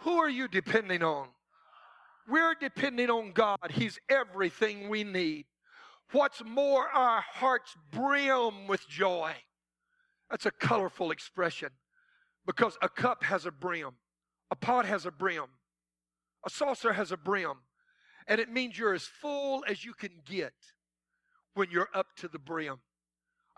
who 0.00 0.18
are 0.18 0.28
you 0.28 0.48
depending 0.48 1.02
on? 1.02 1.28
We're 2.28 2.54
depending 2.54 3.08
on 3.08 3.32
God. 3.32 3.70
He's 3.70 3.98
everything 4.08 4.88
we 4.88 5.02
need. 5.02 5.46
What's 6.12 6.42
more, 6.44 6.88
our 6.88 7.22
hearts 7.22 7.74
brim 7.90 8.66
with 8.66 8.86
joy. 8.88 9.32
That's 10.30 10.46
a 10.46 10.50
colorful 10.50 11.10
expression 11.10 11.70
because 12.46 12.76
a 12.82 12.88
cup 12.88 13.24
has 13.24 13.46
a 13.46 13.50
brim, 13.50 13.92
a 14.50 14.56
pot 14.56 14.84
has 14.84 15.06
a 15.06 15.10
brim, 15.10 15.44
a 16.46 16.50
saucer 16.50 16.92
has 16.92 17.12
a 17.12 17.16
brim, 17.16 17.54
and 18.26 18.40
it 18.40 18.50
means 18.50 18.78
you're 18.78 18.94
as 18.94 19.04
full 19.04 19.64
as 19.68 19.84
you 19.84 19.94
can 19.94 20.10
get 20.26 20.52
when 21.54 21.70
you're 21.70 21.90
up 21.94 22.08
to 22.16 22.28
the 22.28 22.38
brim. 22.38 22.78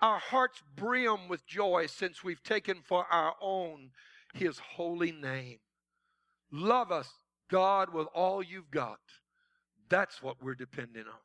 Our 0.03 0.19
hearts 0.19 0.63
brim 0.77 1.29
with 1.29 1.47
joy 1.47 1.87
since 1.87 2.25
we've 2.25 2.43
taken 2.43 2.79
for 2.83 3.05
our 3.11 3.35
own 3.41 3.91
His 4.33 4.59
holy 4.59 5.13
name. 5.13 5.59
Love 6.51 6.91
us, 6.91 7.09
God, 7.51 7.93
with 7.93 8.07
all 8.15 8.43
you've 8.43 8.71
got. 8.71 9.01
That's 9.91 10.23
what 10.23 10.43
we're 10.43 10.55
dependent 10.55 11.07
on. 11.07 11.21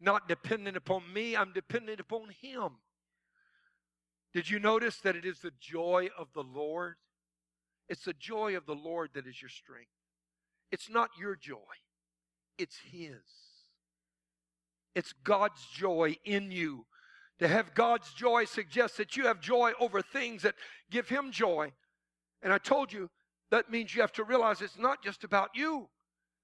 Not 0.00 0.28
dependent 0.28 0.76
upon 0.76 1.12
me, 1.12 1.36
I'm 1.36 1.52
dependent 1.52 2.00
upon 2.00 2.30
Him. 2.40 2.78
Did 4.32 4.48
you 4.50 4.58
notice 4.58 4.98
that 5.00 5.16
it 5.16 5.24
is 5.24 5.40
the 5.40 5.52
joy 5.60 6.08
of 6.18 6.28
the 6.34 6.42
Lord? 6.42 6.96
It's 7.88 8.04
the 8.04 8.14
joy 8.14 8.56
of 8.56 8.66
the 8.66 8.74
Lord 8.74 9.10
that 9.14 9.26
is 9.26 9.40
your 9.40 9.48
strength. 9.48 9.90
It's 10.72 10.90
not 10.90 11.10
your 11.18 11.36
joy, 11.36 11.56
it's 12.58 12.78
His. 12.90 13.22
It's 14.94 15.12
God's 15.12 15.66
joy 15.74 16.16
in 16.24 16.50
you 16.50 16.86
to 17.38 17.48
have 17.48 17.74
God's 17.74 18.12
joy 18.12 18.44
suggests 18.44 18.96
that 18.96 19.16
you 19.16 19.26
have 19.26 19.40
joy 19.40 19.72
over 19.78 20.00
things 20.00 20.42
that 20.42 20.54
give 20.90 21.08
Him 21.08 21.30
joy. 21.30 21.72
And 22.42 22.52
I 22.52 22.58
told 22.58 22.92
you, 22.92 23.10
that 23.50 23.70
means 23.70 23.94
you 23.94 24.00
have 24.00 24.12
to 24.12 24.24
realize 24.24 24.60
it's 24.60 24.78
not 24.78 25.02
just 25.02 25.24
about 25.24 25.50
you. 25.54 25.88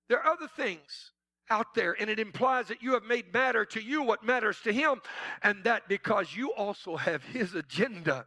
There 0.09 0.21
are 0.21 0.33
other 0.33 0.49
things 0.49 1.13
out 1.51 1.75
there, 1.75 1.97
and 1.99 2.09
it 2.09 2.19
implies 2.19 2.69
that 2.69 2.83
you 2.83 2.93
have 2.93 3.05
made 3.05 3.33
matter 3.33 3.65
to 3.65 3.81
you 3.81 4.03
what 4.03 4.25
matters 4.25 4.61
to 4.65 4.73
Him, 4.73 5.01
and 5.43 5.65
that 5.65 5.89
because 5.89 6.37
you 6.37 6.53
also 6.53 6.97
have 6.97 7.25
His 7.25 7.55
agenda, 7.55 8.27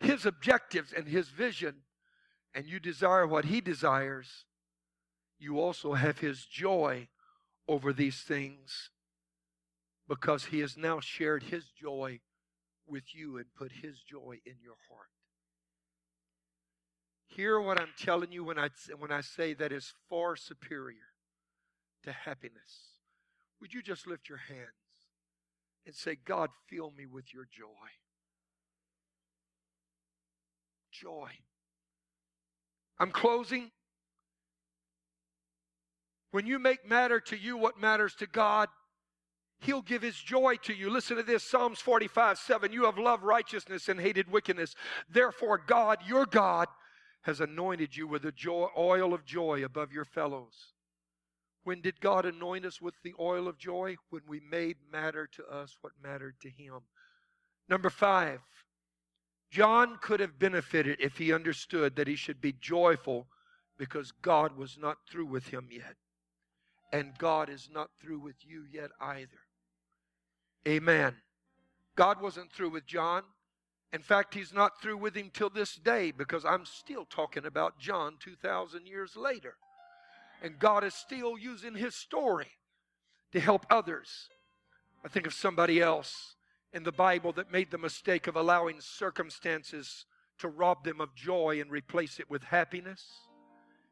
His 0.00 0.26
objectives, 0.26 0.92
and 0.92 1.06
His 1.06 1.28
vision, 1.28 1.76
and 2.54 2.66
you 2.66 2.80
desire 2.80 3.26
what 3.26 3.46
He 3.46 3.60
desires, 3.60 4.46
you 5.38 5.60
also 5.60 5.94
have 5.94 6.18
His 6.18 6.44
joy 6.44 7.08
over 7.68 7.92
these 7.92 8.20
things 8.20 8.90
because 10.12 10.44
He 10.44 10.60
has 10.60 10.76
now 10.76 11.00
shared 11.00 11.42
His 11.44 11.64
joy 11.70 12.20
with 12.86 13.14
you 13.14 13.38
and 13.38 13.46
put 13.56 13.72
His 13.72 13.98
joy 14.02 14.36
in 14.44 14.56
your 14.62 14.76
heart. 14.90 15.08
Hear 17.28 17.58
what 17.58 17.80
I'm 17.80 17.94
telling 17.98 18.30
you 18.30 18.44
when 18.44 18.58
I, 18.58 18.68
when 18.98 19.10
I 19.10 19.22
say 19.22 19.54
that 19.54 19.72
is 19.72 19.94
far 20.10 20.36
superior 20.36 20.98
to 22.04 22.12
happiness. 22.12 22.98
Would 23.62 23.72
you 23.72 23.80
just 23.80 24.06
lift 24.06 24.28
your 24.28 24.36
hands 24.36 24.68
and 25.86 25.94
say, 25.94 26.18
God, 26.22 26.50
fill 26.68 26.90
me 26.90 27.06
with 27.06 27.32
your 27.32 27.44
joy? 27.44 27.66
Joy. 30.92 31.30
I'm 32.98 33.12
closing. 33.12 33.70
When 36.32 36.46
you 36.46 36.58
make 36.58 36.86
matter 36.86 37.18
to 37.18 37.36
you 37.36 37.56
what 37.56 37.80
matters 37.80 38.14
to 38.16 38.26
God, 38.26 38.68
He'll 39.62 39.82
give 39.82 40.02
His 40.02 40.16
joy 40.16 40.56
to 40.62 40.74
you. 40.74 40.90
Listen 40.90 41.16
to 41.16 41.22
this 41.22 41.42
Psalms 41.42 41.80
45 41.80 42.38
7. 42.38 42.72
You 42.72 42.84
have 42.84 42.98
loved 42.98 43.22
righteousness 43.22 43.88
and 43.88 44.00
hated 44.00 44.30
wickedness. 44.30 44.74
Therefore, 45.08 45.58
God, 45.58 45.98
your 46.06 46.26
God, 46.26 46.68
has 47.22 47.40
anointed 47.40 47.96
you 47.96 48.06
with 48.06 48.22
the 48.22 48.32
joy, 48.32 48.66
oil 48.76 49.14
of 49.14 49.24
joy 49.24 49.64
above 49.64 49.92
your 49.92 50.04
fellows. 50.04 50.74
When 51.64 51.80
did 51.80 52.00
God 52.00 52.26
anoint 52.26 52.66
us 52.66 52.80
with 52.80 52.94
the 53.04 53.14
oil 53.20 53.46
of 53.46 53.56
joy? 53.56 53.96
When 54.10 54.22
we 54.26 54.40
made 54.40 54.76
matter 54.90 55.28
to 55.36 55.44
us 55.46 55.76
what 55.80 55.92
mattered 56.02 56.34
to 56.42 56.50
Him. 56.50 56.80
Number 57.68 57.90
five, 57.90 58.40
John 59.52 59.98
could 60.00 60.20
have 60.20 60.38
benefited 60.38 60.96
if 60.98 61.18
he 61.18 61.30
understood 61.30 61.94
that 61.96 62.08
he 62.08 62.16
should 62.16 62.40
be 62.40 62.54
joyful 62.54 63.28
because 63.76 64.10
God 64.22 64.56
was 64.56 64.78
not 64.78 64.96
through 65.06 65.26
with 65.26 65.48
him 65.48 65.68
yet. 65.70 65.96
And 66.90 67.12
God 67.18 67.50
is 67.50 67.68
not 67.70 67.90
through 68.00 68.20
with 68.20 68.36
you 68.40 68.64
yet 68.72 68.90
either. 68.98 69.41
Amen. 70.66 71.16
God 71.96 72.20
wasn't 72.20 72.52
through 72.52 72.70
with 72.70 72.86
John. 72.86 73.22
In 73.92 74.00
fact, 74.00 74.34
he's 74.34 74.54
not 74.54 74.80
through 74.80 74.96
with 74.96 75.14
him 75.14 75.30
till 75.32 75.50
this 75.50 75.74
day 75.74 76.12
because 76.12 76.44
I'm 76.44 76.64
still 76.64 77.04
talking 77.04 77.44
about 77.44 77.78
John 77.78 78.14
2,000 78.20 78.86
years 78.86 79.16
later. 79.16 79.54
And 80.42 80.58
God 80.58 80.82
is 80.82 80.94
still 80.94 81.36
using 81.36 81.74
his 81.74 81.94
story 81.94 82.52
to 83.32 83.40
help 83.40 83.66
others. 83.68 84.28
I 85.04 85.08
think 85.08 85.26
of 85.26 85.34
somebody 85.34 85.80
else 85.80 86.36
in 86.72 86.84
the 86.84 86.92
Bible 86.92 87.32
that 87.32 87.52
made 87.52 87.70
the 87.70 87.78
mistake 87.78 88.26
of 88.26 88.36
allowing 88.36 88.80
circumstances 88.80 90.06
to 90.38 90.48
rob 90.48 90.84
them 90.84 91.00
of 91.00 91.14
joy 91.14 91.60
and 91.60 91.70
replace 91.70 92.18
it 92.18 92.30
with 92.30 92.44
happiness. 92.44 93.04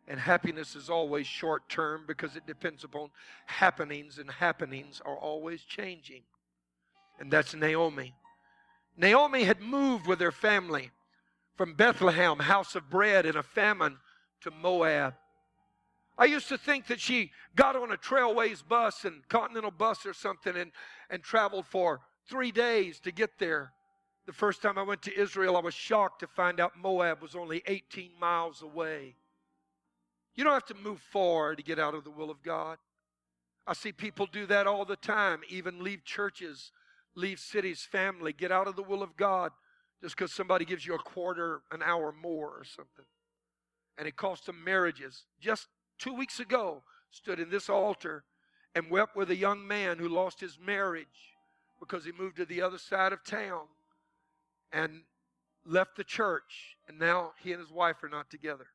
And 0.09 0.19
happiness 0.19 0.75
is 0.75 0.89
always 0.89 1.27
short 1.27 1.69
term 1.69 2.05
because 2.07 2.37
it 2.37 2.47
depends 2.47 2.85
upon 2.85 3.11
happenings, 3.47 4.19
and 4.19 4.31
happenings 4.31 5.01
are 5.05 5.17
always 5.17 5.63
changing. 5.63 6.23
And 7.21 7.31
that's 7.31 7.55
Naomi. 7.55 8.15
Naomi 8.97 9.45
had 9.45 9.61
moved 9.61 10.07
with 10.07 10.21
her 10.21 10.33
family 10.33 10.91
from 11.55 11.75
Bethlehem, 11.75 12.39
house 12.39 12.75
of 12.75 12.89
bread 12.89 13.27
in 13.27 13.37
a 13.37 13.43
famine, 13.43 13.99
to 14.41 14.51
Moab. 14.51 15.15
I 16.17 16.25
used 16.25 16.49
to 16.49 16.57
think 16.59 16.87
that 16.87 16.99
she 16.99 17.31
got 17.55 17.77
on 17.77 17.93
a 17.93 17.97
Trailways 17.97 18.67
bus 18.67 19.05
and 19.05 19.27
Continental 19.29 19.71
bus 19.71 20.07
or 20.07 20.15
something 20.15 20.57
and, 20.57 20.73
and 21.11 21.23
traveled 21.23 21.67
for 21.67 22.01
three 22.29 22.51
days 22.51 22.99
to 23.01 23.13
get 23.13 23.39
there. 23.39 23.73
The 24.27 24.33
first 24.33 24.63
time 24.63 24.79
I 24.79 24.83
went 24.83 25.03
to 25.03 25.19
Israel, 25.19 25.57
I 25.57 25.61
was 25.61 25.75
shocked 25.75 26.21
to 26.21 26.27
find 26.27 26.59
out 26.59 26.79
Moab 26.79 27.21
was 27.21 27.37
only 27.37 27.63
18 27.67 28.13
miles 28.19 28.63
away. 28.63 29.17
You 30.35 30.45
don't 30.45 30.55
have 30.55 30.67
to 30.67 30.75
move 30.75 31.01
far 31.01 31.55
to 31.55 31.63
get 31.63 31.79
out 31.79 31.95
of 31.95 32.05
the 32.05 32.11
will 32.11 32.31
of 32.31 32.43
God. 32.43 32.79
I 33.67 33.75
see 33.75 33.93
people 33.93 34.27
do 34.27 34.47
that 34.47 34.67
all 34.67 34.85
the 34.85 34.97
time, 34.97 35.41
even 35.49 35.83
leave 35.85 36.05
churches 36.05 36.73
leave 37.15 37.39
cities, 37.39 37.83
family, 37.83 38.33
get 38.33 38.53
out 38.53 38.69
of 38.69 38.77
the 38.77 38.83
will 38.83 39.03
of 39.03 39.17
God 39.17 39.53
just 40.01 40.17
because 40.17 40.33
somebody 40.33 40.65
gives 40.65 40.87
you 40.87 40.95
a 40.95 40.99
quarter, 40.99 41.63
an 41.71 41.83
hour 41.83 42.13
more 42.13 42.49
or 42.49 42.65
something. 42.65 43.05
And 43.99 44.09
it 44.09 44.17
cost 44.17 44.47
them 44.47 44.63
marriages. 44.65 45.25
Just 45.41 45.69
two 45.99 46.15
weeks 46.15 46.41
ago, 46.41 46.83
stood 47.11 47.41
in 47.41 47.51
this 47.51 47.69
altar 47.69 48.25
and 48.75 48.91
wept 48.91 49.17
with 49.17 49.31
a 49.31 49.37
young 49.37 49.67
man 49.67 49.99
who 49.99 50.09
lost 50.09 50.41
his 50.41 50.59
marriage 50.65 51.35
because 51.79 52.05
he 52.05 52.13
moved 52.13 52.37
to 52.37 52.45
the 52.45 52.63
other 52.63 52.79
side 52.79 53.13
of 53.13 53.25
town 53.25 53.67
and 54.73 55.03
left 55.67 55.97
the 55.97 56.05
church. 56.05 56.77
And 56.89 56.99
now 56.99 57.33
he 57.43 57.53
and 57.53 57.61
his 57.61 57.73
wife 57.73 58.03
are 58.03 58.09
not 58.09 58.31
together. 58.31 58.69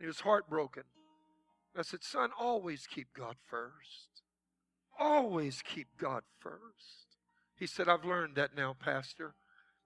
He 0.00 0.06
was 0.06 0.20
heartbroken. 0.20 0.84
I 1.76 1.82
said, 1.82 2.02
Son, 2.02 2.30
always 2.38 2.86
keep 2.86 3.08
God 3.16 3.36
first. 3.48 4.22
Always 4.98 5.60
keep 5.62 5.88
God 5.98 6.22
first. 6.38 7.03
He 7.56 7.66
said, 7.66 7.88
I've 7.88 8.04
learned 8.04 8.34
that 8.36 8.56
now, 8.56 8.74
Pastor. 8.78 9.34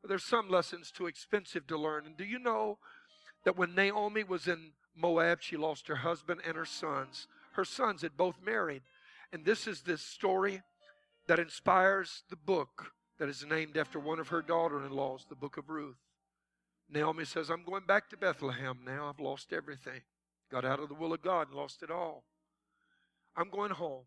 But 0.00 0.08
there's 0.08 0.24
some 0.24 0.48
lessons 0.48 0.90
too 0.90 1.06
expensive 1.06 1.66
to 1.66 1.78
learn. 1.78 2.06
And 2.06 2.16
do 2.16 2.24
you 2.24 2.38
know 2.38 2.78
that 3.44 3.56
when 3.56 3.74
Naomi 3.74 4.24
was 4.24 4.46
in 4.46 4.72
Moab, 4.96 5.38
she 5.42 5.56
lost 5.56 5.88
her 5.88 5.96
husband 5.96 6.40
and 6.46 6.56
her 6.56 6.64
sons? 6.64 7.26
Her 7.52 7.64
sons 7.64 8.02
had 8.02 8.16
both 8.16 8.36
married. 8.44 8.82
And 9.32 9.44
this 9.44 9.66
is 9.66 9.82
this 9.82 10.02
story 10.02 10.62
that 11.26 11.38
inspires 11.38 12.22
the 12.30 12.36
book 12.36 12.92
that 13.18 13.28
is 13.28 13.44
named 13.44 13.76
after 13.76 13.98
one 13.98 14.18
of 14.18 14.28
her 14.28 14.42
daughter 14.42 14.84
in 14.84 14.92
laws, 14.92 15.26
the 15.28 15.34
book 15.34 15.56
of 15.56 15.68
Ruth. 15.68 15.98
Naomi 16.90 17.24
says, 17.24 17.50
I'm 17.50 17.64
going 17.64 17.84
back 17.84 18.08
to 18.10 18.16
Bethlehem 18.16 18.78
now. 18.86 19.08
I've 19.08 19.20
lost 19.20 19.52
everything. 19.52 20.00
Got 20.50 20.64
out 20.64 20.80
of 20.80 20.88
the 20.88 20.94
will 20.94 21.12
of 21.12 21.20
God 21.20 21.48
and 21.48 21.56
lost 21.56 21.82
it 21.82 21.90
all. 21.90 22.24
I'm 23.36 23.50
going 23.50 23.72
home. 23.72 24.04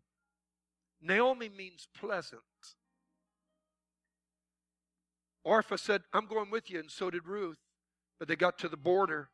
Naomi 1.00 1.48
means 1.48 1.86
pleasant. 1.98 2.42
Orpah 5.44 5.76
said, 5.76 6.02
I'm 6.12 6.26
going 6.26 6.50
with 6.50 6.70
you, 6.70 6.78
and 6.80 6.90
so 6.90 7.10
did 7.10 7.26
Ruth. 7.26 7.58
But 8.18 8.28
they 8.28 8.36
got 8.36 8.58
to 8.58 8.68
the 8.68 8.76
border, 8.76 9.30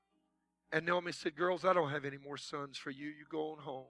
and 0.73 0.87
Naomi 0.87 1.13
said, 1.13 1.37
Girls, 1.37 1.65
I 1.65 1.73
don't 1.73 1.91
have 1.91 2.05
any 2.05 2.17
more 2.17 2.39
sons 2.39 2.79
for 2.79 2.91
you. 2.91 3.09
You 3.09 3.25
go 3.31 3.53
on 3.53 3.59
home. 3.59 3.85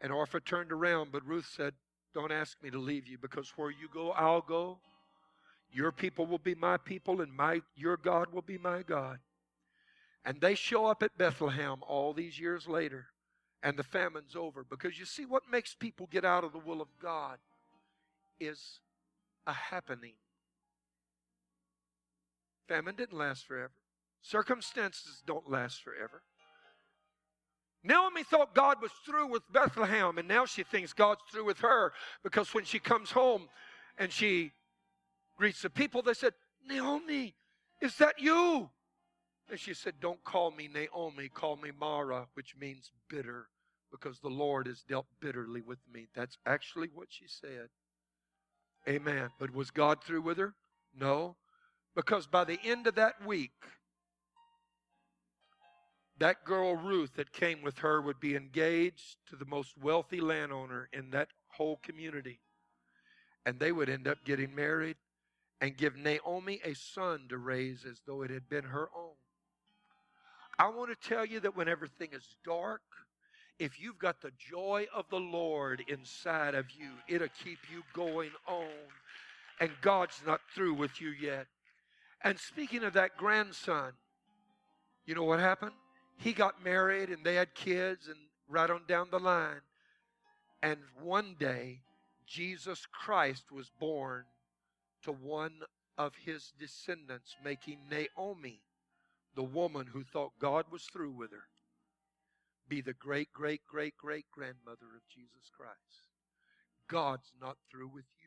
And 0.00 0.12
Orpha 0.12 0.44
turned 0.44 0.72
around, 0.72 1.12
but 1.12 1.26
Ruth 1.26 1.50
said, 1.56 1.72
Don't 2.12 2.32
ask 2.32 2.62
me 2.62 2.70
to 2.70 2.78
leave 2.78 3.06
you, 3.06 3.16
because 3.16 3.52
where 3.56 3.70
you 3.70 3.88
go, 3.92 4.10
I'll 4.10 4.42
go. 4.42 4.78
Your 5.72 5.90
people 5.90 6.26
will 6.26 6.38
be 6.38 6.54
my 6.54 6.76
people, 6.76 7.20
and 7.20 7.32
my 7.32 7.62
your 7.74 7.96
God 7.96 8.32
will 8.32 8.42
be 8.42 8.58
my 8.58 8.82
God. 8.82 9.18
And 10.24 10.40
they 10.40 10.54
show 10.54 10.86
up 10.86 11.02
at 11.02 11.18
Bethlehem 11.18 11.78
all 11.86 12.12
these 12.12 12.38
years 12.38 12.68
later, 12.68 13.06
and 13.62 13.76
the 13.76 13.82
famine's 13.82 14.36
over. 14.36 14.64
Because 14.68 14.98
you 14.98 15.04
see, 15.04 15.24
what 15.24 15.42
makes 15.50 15.74
people 15.74 16.08
get 16.10 16.24
out 16.24 16.44
of 16.44 16.52
the 16.52 16.58
will 16.58 16.80
of 16.80 16.88
God 17.00 17.38
is 18.38 18.80
a 19.46 19.52
happening. 19.52 20.14
Famine 22.68 22.94
didn't 22.96 23.18
last 23.18 23.46
forever. 23.46 23.72
Circumstances 24.22 25.22
don't 25.26 25.50
last 25.50 25.82
forever. 25.82 26.22
Naomi 27.82 28.22
thought 28.22 28.54
God 28.54 28.80
was 28.80 28.92
through 29.04 29.26
with 29.26 29.42
Bethlehem, 29.52 30.16
and 30.16 30.26
now 30.26 30.46
she 30.46 30.62
thinks 30.62 30.94
God's 30.94 31.20
through 31.30 31.44
with 31.44 31.58
her 31.58 31.92
because 32.22 32.54
when 32.54 32.64
she 32.64 32.78
comes 32.78 33.10
home 33.10 33.48
and 33.98 34.10
she 34.10 34.52
greets 35.36 35.60
the 35.60 35.68
people, 35.68 36.00
they 36.00 36.14
said, 36.14 36.32
Naomi, 36.66 37.34
is 37.82 37.96
that 37.98 38.18
you? 38.18 38.70
And 39.50 39.60
she 39.60 39.74
said, 39.74 39.94
Don't 40.00 40.24
call 40.24 40.50
me 40.50 40.68
Naomi, 40.72 41.28
call 41.28 41.56
me 41.56 41.70
Mara, 41.78 42.26
which 42.32 42.56
means 42.58 42.90
bitter, 43.10 43.48
because 43.90 44.18
the 44.20 44.30
Lord 44.30 44.66
has 44.66 44.82
dealt 44.82 45.06
bitterly 45.20 45.60
with 45.60 45.80
me. 45.92 46.06
That's 46.14 46.38
actually 46.46 46.88
what 46.94 47.08
she 47.10 47.26
said. 47.28 47.68
Amen. 48.88 49.28
But 49.38 49.54
was 49.54 49.70
God 49.70 50.02
through 50.02 50.22
with 50.22 50.38
her? 50.38 50.54
No. 50.98 51.36
Because 51.94 52.26
by 52.26 52.44
the 52.44 52.58
end 52.64 52.86
of 52.86 52.96
that 52.96 53.24
week, 53.24 53.52
that 56.18 56.44
girl 56.44 56.76
Ruth 56.76 57.14
that 57.16 57.32
came 57.32 57.62
with 57.62 57.78
her 57.78 58.00
would 58.00 58.20
be 58.20 58.36
engaged 58.36 59.16
to 59.28 59.36
the 59.36 59.44
most 59.44 59.74
wealthy 59.80 60.20
landowner 60.20 60.88
in 60.92 61.10
that 61.10 61.28
whole 61.48 61.78
community. 61.82 62.40
And 63.46 63.58
they 63.58 63.72
would 63.72 63.88
end 63.88 64.08
up 64.08 64.24
getting 64.24 64.54
married 64.54 64.96
and 65.60 65.76
give 65.76 65.96
Naomi 65.96 66.60
a 66.64 66.74
son 66.74 67.26
to 67.28 67.38
raise 67.38 67.84
as 67.88 68.00
though 68.06 68.22
it 68.22 68.30
had 68.30 68.48
been 68.48 68.64
her 68.64 68.88
own. 68.96 69.14
I 70.58 70.68
want 70.68 70.90
to 70.90 71.08
tell 71.08 71.24
you 71.24 71.40
that 71.40 71.56
when 71.56 71.68
everything 71.68 72.10
is 72.12 72.36
dark, 72.44 72.82
if 73.58 73.80
you've 73.80 73.98
got 73.98 74.20
the 74.20 74.32
joy 74.38 74.86
of 74.94 75.08
the 75.10 75.20
Lord 75.20 75.84
inside 75.88 76.54
of 76.54 76.66
you, 76.76 76.90
it'll 77.08 77.28
keep 77.42 77.58
you 77.72 77.82
going 77.92 78.30
on. 78.46 78.66
And 79.60 79.70
God's 79.80 80.20
not 80.26 80.40
through 80.54 80.74
with 80.74 81.00
you 81.00 81.10
yet. 81.10 81.46
And 82.24 82.38
speaking 82.38 82.82
of 82.82 82.94
that 82.94 83.16
grandson, 83.16 83.92
you 85.06 85.14
know 85.14 85.24
what 85.24 85.40
happened? 85.40 85.72
he 86.16 86.32
got 86.32 86.62
married 86.62 87.10
and 87.10 87.24
they 87.24 87.34
had 87.34 87.54
kids 87.54 88.08
and 88.08 88.16
right 88.48 88.70
on 88.70 88.82
down 88.86 89.08
the 89.10 89.18
line. 89.18 89.60
And 90.62 90.78
one 91.02 91.36
day, 91.38 91.80
Jesus 92.26 92.86
Christ 92.86 93.52
was 93.52 93.70
born 93.78 94.24
to 95.02 95.12
one 95.12 95.60
of 95.98 96.14
his 96.24 96.52
descendants, 96.58 97.36
making 97.44 97.78
Naomi, 97.90 98.62
the 99.34 99.42
woman 99.42 99.86
who 99.92 100.02
thought 100.02 100.32
God 100.38 100.64
was 100.70 100.84
through 100.84 101.12
with 101.12 101.30
her, 101.32 101.44
be 102.68 102.80
the 102.80 102.94
great, 102.94 103.32
great, 103.32 103.60
great, 103.66 103.96
great 103.98 104.24
grandmother 104.32 104.86
of 104.96 105.06
Jesus 105.14 105.50
Christ. 105.54 106.08
God's 106.88 107.32
not 107.40 107.58
through 107.70 107.88
with 107.88 108.06
you. 108.18 108.23